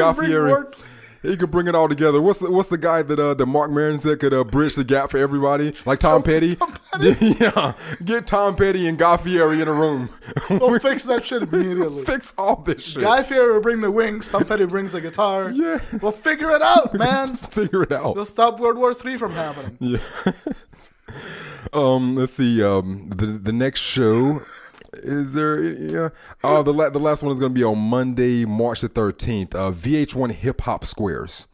[1.22, 2.20] He can bring it all together.
[2.20, 4.84] What's the, what's the guy that uh, that Mark Maron said could uh, bridge the
[4.84, 5.76] gap for everybody?
[5.86, 6.58] Like Tom Petty.
[7.00, 7.74] yeah,
[8.04, 10.10] get Tom Petty and Guy Fieri in a room.
[10.50, 12.04] We'll fix that shit immediately.
[12.04, 13.02] fix all this shit.
[13.02, 14.30] Guy Fieri will bring the wings.
[14.30, 15.50] Tom Petty brings the guitar.
[15.52, 15.80] Yeah.
[16.02, 17.30] We'll figure it out, man.
[17.30, 18.16] Just figure it out.
[18.16, 19.78] We'll stop World War Three from happening.
[19.80, 20.00] Yeah.
[21.74, 22.16] Um.
[22.16, 22.64] Let's see.
[22.64, 23.10] Um.
[23.10, 24.44] The the next show.
[24.94, 25.62] Is there?
[25.64, 26.10] Yeah.
[26.44, 29.56] Oh, the la- the last one is going to be on Monday, March the thirteenth.
[29.56, 31.48] Uh, VH1 Hip Hop Squares.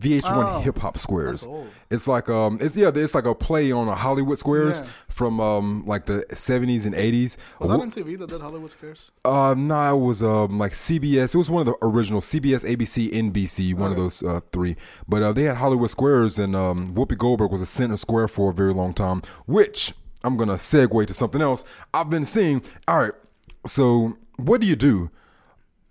[0.00, 1.46] VH1 Oh, Hip Hop Squares.
[1.88, 4.88] It's like um, it's yeah, it's like a play on a Hollywood Squares Yeah.
[5.08, 7.38] from um, like the seventies and eighties.
[7.60, 9.12] Was that on TV that did Hollywood Scares?
[9.24, 11.34] Uh, no, it was um like CBS.
[11.34, 14.74] It was one of the original CBS, ABC, NBC, one of those uh, three.
[15.08, 18.50] But uh, they had Hollywood Squares, and um, Whoopi Goldberg was a center square for
[18.50, 19.22] a very long time.
[19.46, 19.94] Which
[20.24, 21.64] I'm gonna segue to something else.
[21.92, 22.62] I've been seeing.
[22.88, 23.12] All right,
[23.64, 25.10] so what do you do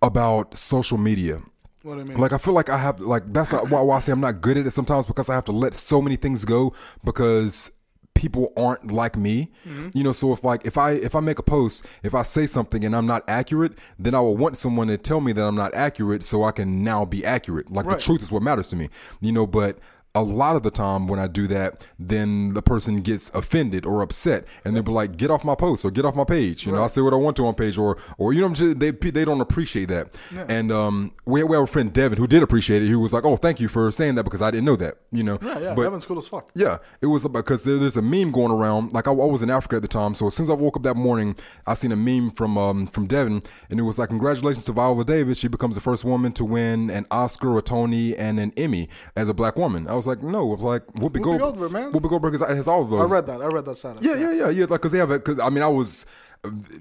[0.01, 1.41] about social media?
[1.83, 2.17] What do you mean?
[2.17, 4.57] Like I feel like I have like that's why, why I say I'm not good
[4.57, 6.73] at it sometimes because I have to let so many things go
[7.03, 7.71] because
[8.13, 9.51] people aren't like me.
[9.67, 9.89] Mm-hmm.
[9.93, 12.45] You know, so if like if I if I make a post, if I say
[12.45, 15.55] something and I'm not accurate, then I will want someone to tell me that I'm
[15.55, 17.69] not accurate so I can now be accurate.
[17.71, 17.97] Like Right.
[17.97, 18.89] the truth is what matters to me.
[19.19, 19.77] You know, but
[20.15, 24.03] a lot of the time when I do that, then the person gets offended or
[24.03, 26.71] upset, and they'll be like, "Get off my post or get off my page." You
[26.71, 28.79] know, I say what I want to on page, or or you know, I'm just,
[28.79, 30.15] they they don't appreciate that.
[30.47, 32.87] And um, we we have a friend Devin who did appreciate it.
[32.87, 35.23] He was like, "Oh, thank you for saying that because I didn't know that." You
[35.23, 35.73] know, yeah, yeah.
[35.73, 36.51] but Evan's cool as fuck.
[36.53, 38.93] yeah, it was because there, there's a meme going around.
[38.93, 40.77] Like I, I was in Africa at the time, so as soon as I woke
[40.77, 41.35] up that morning,
[41.65, 43.41] I seen a meme from um, from Devin,
[43.71, 45.39] and it was like, "Congratulations to Viola Davis.
[45.39, 49.27] She becomes the first woman to win an Oscar, a Tony, and an Emmy as
[49.27, 51.91] a black woman." I was like, "No," I was like, "Whoopi, Gold- Goldberg, man.
[51.91, 53.41] Whoopi Goldberg has, all of those." I read that.
[53.41, 54.03] I read that status.
[54.03, 54.65] Yeah, yeah, yeah, yeah.
[54.69, 55.23] Like, cause they have it.
[55.23, 56.05] Cause I mean, I was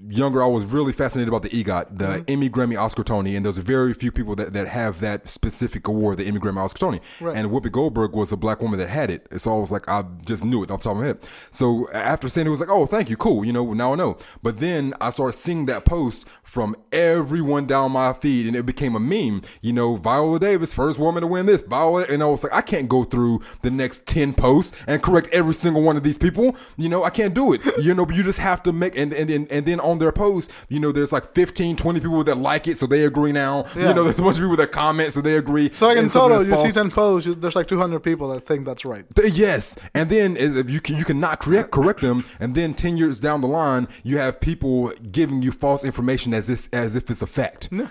[0.09, 0.43] younger.
[0.43, 2.23] I was really fascinated about the EGOT, the Mm-hmm.
[2.27, 6.17] Emmy, Grammy, Oscar, Tony, and there's very few people that, that have that specific award,
[6.17, 7.01] the Emmy, Grammy, Oscar, Tony.
[7.19, 7.35] Right.
[7.35, 9.27] And Whoopi Goldberg was a black woman that had it.
[9.39, 11.19] So I was like, I just knew it off the top of my head.
[11.51, 13.43] So after seeing it, it was like, oh, thank you, cool.
[13.45, 14.17] You know, now I know.
[14.41, 18.95] But then I started seeing that post from everyone down my feed, and it became
[18.95, 19.41] a meme.
[19.61, 21.61] You know, Viola Davis, first woman to win this.
[21.61, 25.29] Viola, and I was like, I can't go through the next ten posts and correct
[25.31, 26.55] every single one of these people.
[26.77, 27.61] You know, I can't do it.
[27.81, 30.11] You know, but you just have to make and and and, and then on their
[30.11, 33.65] post, you know, there's like 15, 20 people that like it, so they agree now.
[33.75, 33.89] Yeah.
[33.89, 35.71] You know, there's a bunch of people that comment, so they agree.
[35.71, 37.27] So like in total, you see ten posts.
[37.27, 39.05] you- There's like 200 people that think that's right.
[39.23, 43.19] Yes, and then if you can you cannot correct correct them, and then ten years
[43.19, 47.21] down the line, you have people giving you false information as if as if it's
[47.21, 47.69] a fact.
[47.71, 47.87] and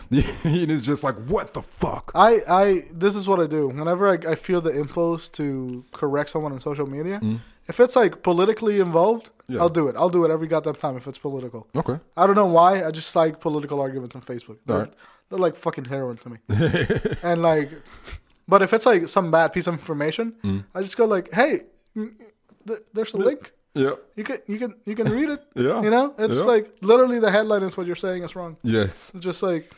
[0.70, 2.10] it's just like what the fuck.
[2.14, 3.68] I, I, this is what I do.
[3.68, 7.40] Whenever I, I feel the impulse to correct someone on social media, mm.
[7.68, 9.30] If it's like politically involved.
[9.48, 9.60] Yeah.
[9.60, 9.96] I'll do it.
[9.96, 11.66] I'll do it every goddamn time if it's political.
[11.76, 12.84] Okay, I don't know why.
[12.84, 14.56] I just like political arguments on Facebook.
[14.64, 14.94] They're, Alright.
[15.28, 16.38] they're like fucking heroin to me.
[17.22, 17.70] and like,
[18.48, 20.64] but if it's like some bad piece of information, Mm.
[20.74, 21.62] I just go like, hey,
[21.96, 22.12] mm,
[22.94, 23.52] there's a link.
[23.74, 25.42] yeah, You can you can you can read it.
[25.54, 25.82] Yeah.
[25.82, 26.44] You know, it's Yeah.
[26.54, 28.56] like literally the headline is what you're saying is wrong.
[28.62, 29.70] yes, It's just like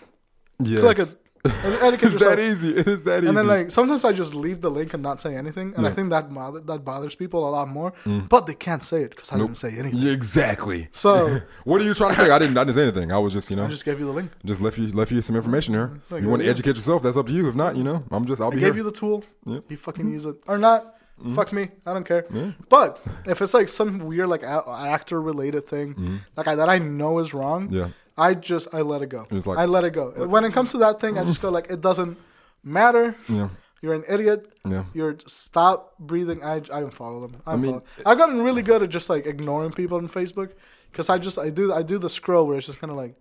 [0.62, 0.80] yes.
[0.80, 1.10] click it.
[1.10, 2.38] And educate it's that yourself.
[2.38, 2.76] easy.
[2.76, 3.28] It is that easy.
[3.28, 5.90] And then like sometimes I just leave the link and not say anything, and I
[5.90, 7.92] think that bother, that bothers people a lot more.
[8.04, 8.28] Mm.
[8.28, 9.98] But they can't say it because I didn't say anything.
[9.98, 10.88] Yeah, exactly.
[10.92, 12.30] So What are you trying to say?
[12.30, 12.56] I didn't.
[12.56, 13.12] I didn't say anything.
[13.12, 14.30] I was just you know I just gave you the link.
[14.44, 15.88] just left you left you some information here.
[15.88, 16.14] Mm-hmm.
[16.14, 16.52] Like, you want to yeah.
[16.52, 17.02] educate yourself?
[17.02, 17.48] That's up to you.
[17.48, 18.84] If not, you know, I'm just I'll I be gave here.
[18.84, 19.24] you the tool.
[19.46, 19.64] Yep.
[19.70, 20.14] You fucking mm-hmm.
[20.14, 20.96] use it or not.
[21.20, 21.34] Mm-hmm.
[21.36, 22.26] Fuck me, I don't care.
[22.68, 26.78] But if it's like some weird like a- actor related thing, like I, that I
[26.78, 27.90] know is wrong, Yeah.
[28.16, 29.26] I just I let it go.
[29.30, 30.10] It's like- I let it go.
[30.26, 32.16] When it comes to that thing, I just go like it doesn't
[32.62, 33.16] matter.
[33.28, 33.48] Yeah.
[33.82, 34.50] You're an idiot.
[34.66, 34.84] Yeah.
[34.94, 36.42] You're stop breathing.
[36.42, 37.42] I I don't follow them.
[37.46, 37.82] I, mean- follow.
[38.06, 40.52] I've gotten really good at just like ignoring people on Facebook
[40.90, 43.14] because I just I do I do the scroll where it's just kind of like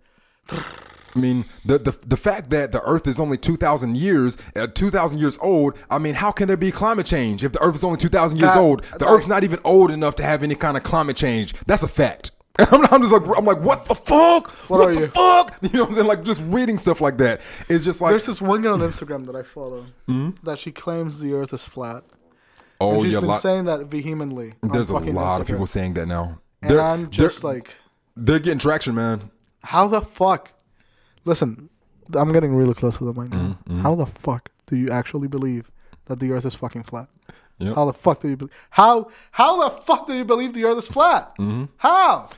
[1.16, 4.66] I mean, the, the the fact that the Earth is only two thousand years, uh,
[4.66, 5.78] two thousand years old.
[5.88, 8.38] I mean, how can there be climate change if the Earth is only two thousand
[8.38, 8.82] years That- old?
[8.98, 11.54] The like- Earth's not even old enough to have any kind of climate change.
[11.66, 12.32] That's a fact.
[12.58, 14.48] And I'm, I'm just like, I'm like, what the fuck?
[14.70, 15.06] What, are the you?
[15.08, 15.56] fuck?
[15.62, 16.06] You know what I'm saying?
[16.06, 17.40] Like just reading stuff like that.
[17.68, 19.86] It's just like, there's this one girl on Instagram that I follow
[20.42, 22.04] that she claims the Earth is flat.
[22.80, 24.54] oh and she's yeah, been lot, saying that vehemently.
[24.62, 26.38] there's a lot of people saying that now.
[26.62, 27.74] and They're- I'm just they're, like,
[28.16, 29.30] they're getting traction, man.
[29.64, 30.50] how the fuck?
[31.24, 31.70] Listen,
[32.14, 33.58] I'm getting really close to the mic now.
[33.66, 33.80] Mm-hmm.
[33.80, 35.70] How the fuck do you actually believe
[36.06, 37.08] that the Earth is fucking flat?
[37.58, 37.74] Yep.
[37.76, 38.52] How the fuck do you believe?
[38.70, 41.34] How how the fuck do you believe the Earth is flat?
[41.38, 41.64] Mm-hmm.
[41.78, 42.28] How?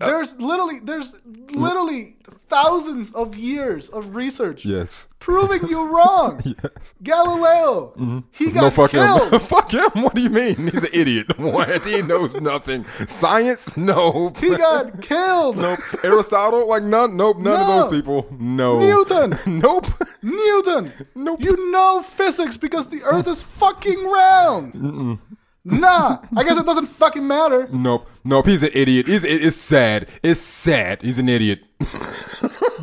[0.00, 1.14] Uh, There's literally there's
[1.52, 2.16] literally
[2.48, 5.08] thousands of years of research Yes.
[5.20, 6.40] proving you wrong.
[6.62, 6.94] Yes.
[7.02, 9.32] Galileo, he got No, fuck killed.
[9.32, 9.40] him.
[9.54, 9.90] fuck him.
[10.02, 10.56] What do you mean?
[10.68, 11.38] He's an idiot.
[11.38, 11.86] What?
[11.86, 12.84] He knows nothing.
[13.06, 13.76] Science?
[13.76, 14.32] No.
[14.38, 15.58] He got killed.
[15.58, 15.78] Nope.
[16.04, 16.68] Aristotle?
[16.68, 17.16] Like none.
[17.16, 17.38] Nope.
[17.38, 18.26] None of those people.
[18.38, 18.80] No.
[18.80, 19.36] Newton.
[19.46, 19.86] nope.
[20.22, 20.92] Newton.
[21.14, 21.40] Nope.
[21.42, 25.18] You know physics because the Earth is fucking round.
[25.64, 27.68] Nah, I guess it doesn't fucking matter.
[27.72, 28.06] Nope.
[28.22, 28.46] Nope.
[28.46, 29.06] He's an idiot.
[29.06, 29.24] He's.
[29.24, 30.08] it- It's sad.
[30.22, 31.00] It's sad.
[31.02, 31.60] He's an idiot.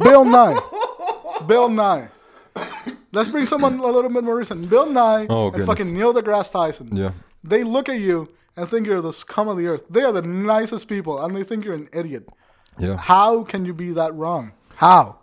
[0.02, 0.60] Bill Nye.
[1.48, 2.08] Bill Nye.
[3.12, 4.70] Let's bring someone a little bit more recent.
[4.70, 5.68] Bill Nye Oh, and goodness.
[5.80, 6.90] fucking Neil deGrasse Tyson.
[6.95, 7.12] Yeah.
[7.44, 9.84] They look at you and think you're the scum of the earth.
[9.90, 12.28] They are the nicest people, and they think you're an idiot.
[12.80, 12.98] Yeah.
[12.98, 14.53] How can you be that wrong?
[14.76, 15.20] How?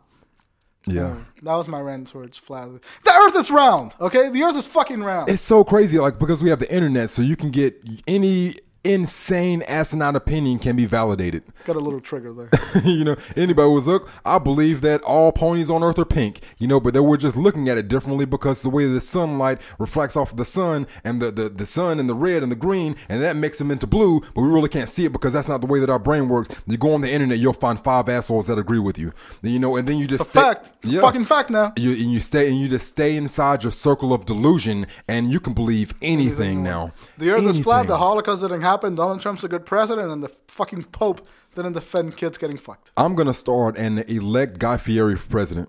[0.87, 1.09] Yeah.
[1.11, 2.69] Um, that was my rant towards flat.
[3.05, 4.29] The earth is round, okay?
[4.31, 5.29] The earth is fucking round.
[5.29, 9.63] It's so crazy, like because we have the internet, so you can get any insane
[9.63, 11.43] asinine opinion can be validated.
[11.65, 12.51] Got a little trigger there.
[12.85, 14.09] you know, anybody was look.
[14.25, 16.41] I believe that all ponies on Earth are pink.
[16.59, 19.61] You know, but they were just looking at it differently because the way the sunlight
[19.79, 22.57] reflects off of the sun and the, the the sun and the red and the
[22.57, 24.21] green, and that makes them into blue.
[24.35, 26.49] But we really can't see it because that's not the way that our brain works.
[26.67, 29.13] You go on the internet, you'll find five assholes that agree with you.
[29.43, 30.71] You know, and then you just stay- fact.
[30.85, 31.73] Fucking fact now.
[31.77, 35.41] You and you stay and you just stay inside your circle of delusion, and you
[35.41, 36.93] can believe anything now.
[37.19, 37.87] The earth is flat.
[37.87, 38.68] The Holocaust didn't happen.
[38.77, 42.91] Donald Trump's a good president, and the fucking Pope didn't defend kids getting fucked.
[42.97, 45.69] I'm gonna start and elect Guy Fieri for president.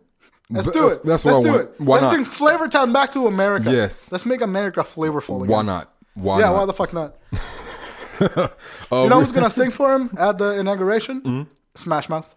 [0.51, 1.01] Let's do it.
[1.03, 1.61] That's what Let's I do want.
[1.61, 1.81] it.
[1.81, 2.13] Why Let's not?
[2.13, 3.71] bring Flavortown back to America.
[3.71, 4.11] Yes.
[4.11, 5.55] Let's make America flavorful again.
[5.55, 5.93] Why not?
[6.15, 6.55] Why yeah, not?
[6.55, 7.15] why the fuck not?
[8.21, 11.21] Uh, You know who's gonna sing for him at the inauguration?
[11.21, 11.43] Mm-hmm.
[11.75, 12.35] Smash Mouth.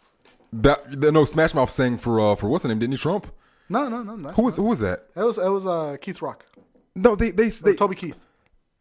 [0.53, 2.79] that, that- no Smash Mouth sang for uh, for what's the name?
[2.79, 3.27] Didn't he Trump?
[3.69, 4.29] No, no, no, no.
[4.31, 5.07] Who was who was that?
[5.17, 6.45] It was it was uh, Keith Rock.
[6.95, 8.25] No, they they, they Toby Keith.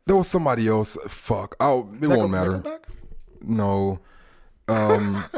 [0.05, 0.97] There was somebody else.
[1.07, 1.55] Fuck.
[1.59, 2.59] Oh, it Nickel- won't matter.
[2.59, 2.79] Nickelback?
[3.41, 3.99] No.
[4.67, 5.23] Um.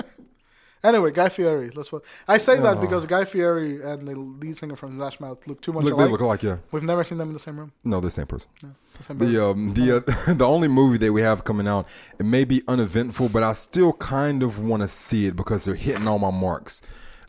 [0.85, 1.69] Anyway, Guy Fieri.
[1.69, 1.89] Let's.
[2.27, 2.81] I say that Oh.
[2.81, 6.05] because Guy Fieri and the lead singer from Smash Mouth look too much look, they
[6.09, 6.43] look alike.
[6.43, 6.57] Yeah.
[6.73, 7.71] We've never seen them in the same room.
[7.85, 8.49] No, they're the same person.
[8.97, 9.17] The same.
[9.17, 11.87] The um the uh, the only movie that we have coming out
[12.19, 15.75] it may be uneventful, but I still kind of want to see it because they're
[15.75, 16.81] hitting all my marks.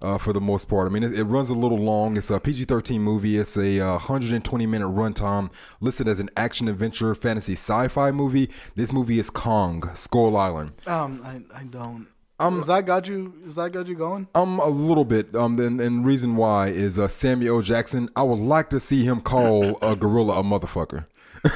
[0.02, 2.16] Uh, for the most part, I mean, it, it runs a little long.
[2.16, 3.36] It's a PG-13 movie.
[3.38, 5.50] It's a uh, 120 minute runtime,
[5.80, 8.50] listed as an action adventure fantasy sci-fi movie.
[8.74, 10.72] This movie is Kong Skull Island.
[10.86, 12.08] Um, I, I don't.
[12.40, 13.32] Um, is that got you?
[13.46, 14.26] Is that got you going?
[14.34, 15.34] Um, a little bit.
[15.36, 18.08] Um, and, and reason why is uh, Samuel Jackson.
[18.16, 21.06] I would like to see him call a gorilla a motherfucker.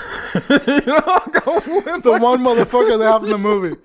[1.50, 3.76] It's the one motherfucker they have in the movie,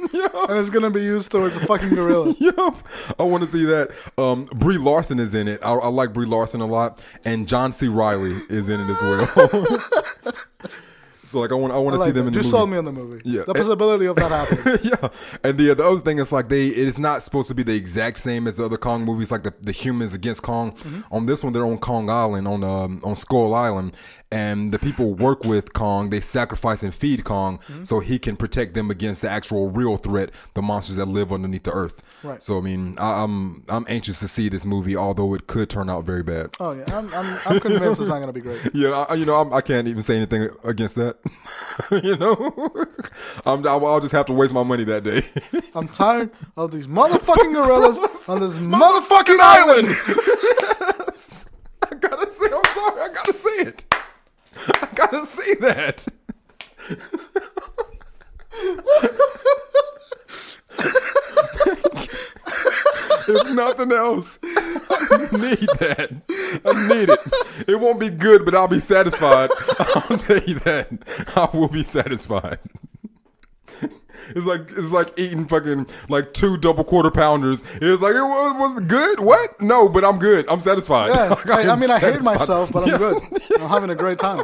[0.50, 2.36] and it's gonna be used towards a fucking gorilla.
[2.44, 2.76] Yep,
[3.18, 3.92] I want to see that.
[4.18, 5.62] Um, Brie Larson is in it.
[5.64, 7.88] I, I like Brie Larson a lot, and John C.
[7.88, 9.26] Reilly is in it as well.
[11.26, 12.28] so like, I want I want to see them that.
[12.28, 12.58] in the Just movie.
[12.60, 13.22] sold me on the movie.
[13.24, 13.44] Yeah.
[13.48, 14.80] the possibility of that happening.
[14.84, 15.10] yeah,
[15.44, 17.76] and the the other thing is like they it is not supposed to be the
[17.76, 20.74] exact same as the other Kong movies, like the, the humans against Kong.
[20.74, 21.14] Mm-hmm.
[21.14, 23.96] On this one, they're on Kong Island, on um, on Skull Island,
[24.34, 26.10] and the people work with Kong.
[26.10, 27.84] They sacrifice and feed Kong Mm-hmm.
[27.84, 31.64] so he can protect them against the actual real threat, the monsters that live underneath
[31.64, 32.02] the earth.
[32.24, 32.42] Right.
[32.42, 35.90] So I mean, I, I'm I'm anxious to see this movie, although it could turn
[35.90, 36.50] out very bad.
[36.60, 38.60] Oh yeah, I'm, I'm, I'm convinced it's not gonna be great.
[38.74, 41.18] Yeah, I, you know, I'm, I can't even say anything against that.
[42.04, 42.36] you know,
[43.46, 45.22] I'm, I'll, I'll just have to waste my money that day.
[45.76, 47.98] I'm tired of these motherfucking gorillas
[48.28, 49.88] on this motherfucking motherfucking island.
[51.84, 53.86] I gotta say, I'm sorry, I gotta say it.
[54.56, 56.08] I gotta say that.
[63.28, 66.12] if nothing else, I need that.
[66.66, 67.20] I need it.
[67.68, 69.50] It won't be good, but I'll be satisfied.
[69.80, 70.90] I'll tell you that.
[71.36, 72.60] I will be satisfied.
[74.30, 77.64] It's like it's like eating fucking like two double quarter pounders.
[77.82, 79.20] It's like it was, was good.
[79.20, 79.60] What?
[79.60, 80.46] No, but I'm good.
[80.50, 81.10] I'm satisfied.
[81.10, 82.98] Yeah, Like, I, I mean, I hate myself, but I'm Yeah.
[83.00, 83.24] good.
[83.60, 84.44] I'm having a great time.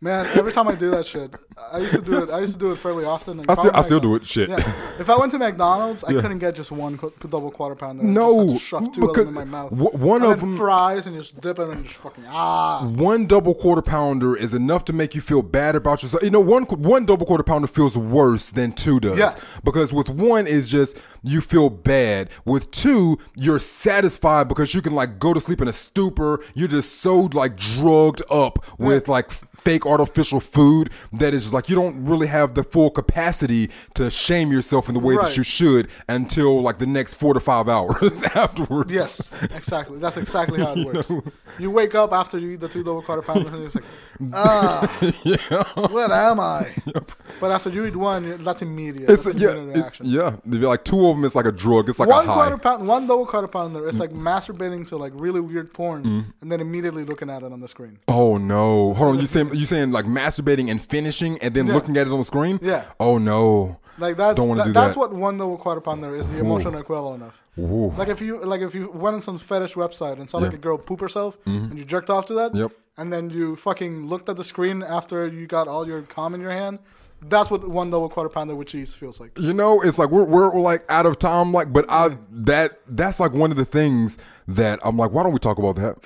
[0.00, 1.34] Man, every time I do that shit,
[1.72, 2.28] I used to do it.
[2.28, 3.42] I used to do it fairly often.
[3.48, 4.26] I still, I still do it.
[4.26, 4.50] Shit.
[4.50, 4.58] Yeah.
[4.58, 8.02] If I went to McDonald's, I couldn't get just one qu- double quarter pounder.
[8.02, 9.70] Just No, to shove two of them in my mouth.
[9.70, 12.84] w- one and of them- fries and just dip it and just fucking ah.
[12.86, 16.22] One double quarter pounder is enough to make you feel bad about yourself.
[16.22, 19.16] You know, one one double quarter pounder feels worse than two does.
[19.16, 19.30] Yeah.
[19.64, 22.28] Because with one is just you feel bad.
[22.44, 26.40] With two, you're satisfied because you can like go to sleep in a stupor.
[26.54, 29.30] You're just so like drugged up with like
[29.64, 34.10] fake artificial food that is just like you don't really have the full capacity to
[34.10, 37.68] shame yourself in the way that you should until like the next four to five
[37.68, 38.92] hours afterwards.
[38.92, 39.98] Yes, exactly.
[39.98, 41.10] That's exactly how it works.
[41.58, 43.84] You wake up after you eat the two double quarter pounders and it's like,
[44.34, 46.74] ah, what am I?
[47.40, 49.08] But after you eat one, you- that's immediate.
[49.10, 50.36] It's That's yeah, it's, yeah.
[50.46, 51.24] Like two of them.
[51.24, 51.88] It's like a drug.
[51.88, 52.34] It's like one a high.
[52.34, 53.88] quarter pound, one double quarter pounder.
[53.88, 57.60] It's like masturbating to like really weird porn, and then immediately looking at it on
[57.60, 57.98] the screen.
[58.08, 58.94] Oh no!
[58.94, 59.20] Hold on.
[59.20, 61.74] You saying you saying like masturbating and finishing and then Yeah.
[61.74, 62.58] looking at it on the screen?
[62.62, 62.84] Yeah.
[63.00, 63.78] Oh no!
[63.98, 65.00] Like that's Don't that- do that's that.
[65.00, 67.40] what one double quarter pounder is the emotional equivalent of.
[67.58, 67.92] Ooh.
[67.96, 70.58] Like if you like if you went on some fetish website and saw like Yeah.
[70.58, 71.70] a girl poop herself mm-hmm.
[71.70, 72.72] and you jerked off to that, Yep.
[72.98, 76.40] and then you fucking looked at the screen after you got all your cum in
[76.40, 76.78] your hand.
[77.26, 79.38] That's what one double quarter pounder with cheese feels like.
[79.38, 81.52] You know, it's like we're, we're like out of time.
[81.54, 85.32] Like, but I that that's like one of the things that I'm like, why don't
[85.32, 85.96] we talk about that?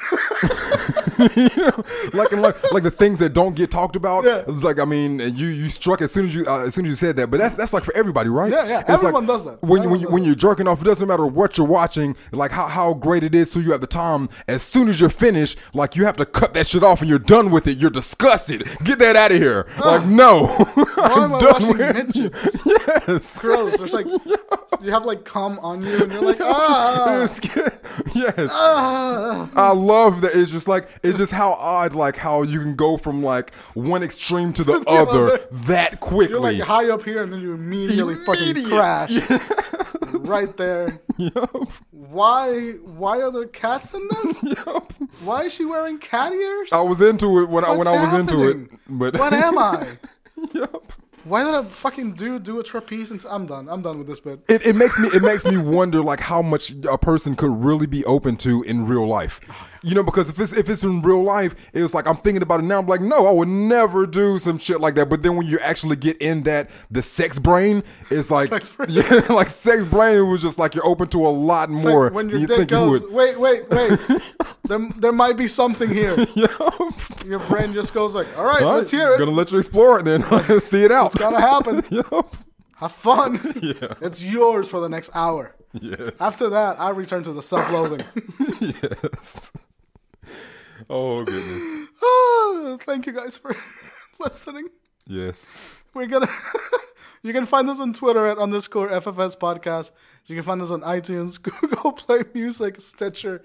[1.36, 1.84] you know,
[2.18, 4.24] like and like like the things that don't get talked about.
[4.24, 4.42] Yeah.
[4.46, 6.90] It's like I mean, you you struck as soon as you uh, as soon as
[6.90, 7.30] you said that.
[7.30, 8.50] But that's that's like for everybody, right?
[8.50, 8.80] Yeah, yeah.
[8.80, 9.62] It's Everyone like does that.
[9.62, 12.16] When you, when you, when you're jerking off, it doesn't matter what you're watching.
[12.32, 14.28] Like how how great it is to you at the time.
[14.46, 17.18] As soon as you're finished, like you have to cut that shit off and you're
[17.18, 17.78] done with it.
[17.78, 18.68] You're disgusted.
[18.84, 19.66] Get that out of here.
[19.84, 20.46] Like no,
[20.94, 22.66] Why am I done watching with- midgets?
[22.66, 23.38] yes.
[23.40, 23.78] Gross.
[23.78, 24.06] There's like
[24.82, 27.28] you have like cum on you, and you're like ah.
[28.14, 28.14] Yes.
[28.14, 28.50] yes.
[28.52, 30.34] I love that.
[30.34, 34.02] It's just like it's just how odd, like how you can go from like one
[34.02, 35.38] extreme to the, the other, other.
[35.52, 36.38] that You're quickly.
[36.38, 39.10] like high up here, and then you immediately fucking crash
[40.12, 41.00] right there.
[41.16, 41.70] Yup.
[41.90, 42.72] Why?
[42.84, 44.42] Why are there cats in this?
[44.42, 44.92] Yup.
[45.22, 46.72] Why is she wearing cat ears?
[46.72, 49.58] I was into it when I when What's I was into it, but what am
[49.58, 49.88] I?
[50.54, 50.92] Yup.
[51.28, 53.10] Why did a fucking dude do a trapeze?
[53.10, 53.68] And I'm done.
[53.68, 54.40] I'm done with this bit.
[54.48, 57.86] It, it makes me it makes me wonder like how much a person could really
[57.86, 59.40] be open to in real life.
[59.82, 62.60] You know, because if it's if it's in real life, it's like I'm thinking about
[62.60, 62.80] it now.
[62.80, 65.08] I'm like, no, I would never do some shit like that.
[65.08, 68.88] But then when you actually get in that the sex brain, it's like Sex brain.
[68.92, 70.28] yeah, like sex brain.
[70.28, 72.58] Was just like you're open to a lot It's more like when your you dick
[72.58, 73.12] you goes, would.
[73.12, 73.98] wait, wait, wait.
[74.64, 76.16] there, there might be something here.
[76.34, 77.24] Yup.
[77.24, 79.18] Your brain just goes like, all right, All right, let's hear it.
[79.18, 80.22] Gonna let you explore it then.
[80.60, 81.06] See it out.
[81.06, 81.82] It's gonna happen.
[81.90, 82.36] Yup.
[82.76, 83.40] Have fun.
[83.62, 83.94] Yeah.
[84.00, 85.54] It's yours for the next hour.
[85.72, 86.20] Yes.
[86.20, 88.02] After that, I return to the self-loathing.
[88.60, 89.52] yes.
[90.88, 91.88] Oh goodness.
[92.00, 93.54] Ah, Thank you guys for
[94.20, 94.68] listening.
[95.06, 95.78] Yes.
[95.94, 96.28] We're gonna.
[97.22, 99.90] you can find us on Twitter at underscore FFS podcast.
[100.26, 103.42] You can find us on iTunes, Google Play Music, Stitcher,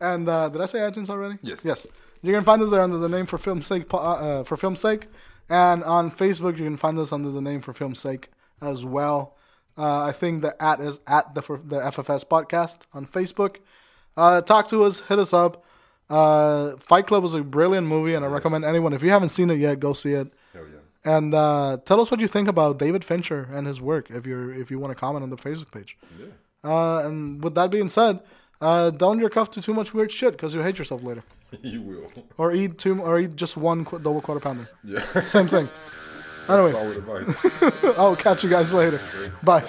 [0.00, 1.38] and uh, did I say iTunes already?
[1.42, 1.64] Yes.
[1.64, 1.86] Yes.
[2.22, 3.86] You can find us there under the name for film's sake.
[3.92, 5.06] Uh, for film's sake,
[5.48, 8.28] and on Facebook you can find us under the name for film's sake
[8.60, 9.36] as well.
[9.78, 13.56] Uh, I think the at is at the the FFS podcast on Facebook.
[14.16, 15.64] Uh, talk to us, hit us up.
[16.08, 19.50] Uh, Fight Club is a brilliant movie, and I recommend anyone if you haven't seen
[19.50, 20.32] it yet, go see it.
[20.52, 21.16] Hell yeah.
[21.16, 24.10] And uh, tell us what you think about David Fincher and his work.
[24.10, 25.96] If you're if you want to comment on the Facebook page.
[26.18, 26.26] Yeah.
[26.64, 28.20] Uh, and with that being said,
[28.60, 31.22] uh, don't your cuff to too much weird shit because you'll hate yourself later.
[31.62, 32.10] you will.
[32.38, 34.68] Or eat two or eat just one qu- double quarter pounder.
[34.84, 35.00] Yeah.
[35.22, 35.68] Same thing.
[36.48, 37.44] Anyway, Solid advice.
[37.98, 39.00] I'll catch you guys later.
[39.42, 39.64] Bye.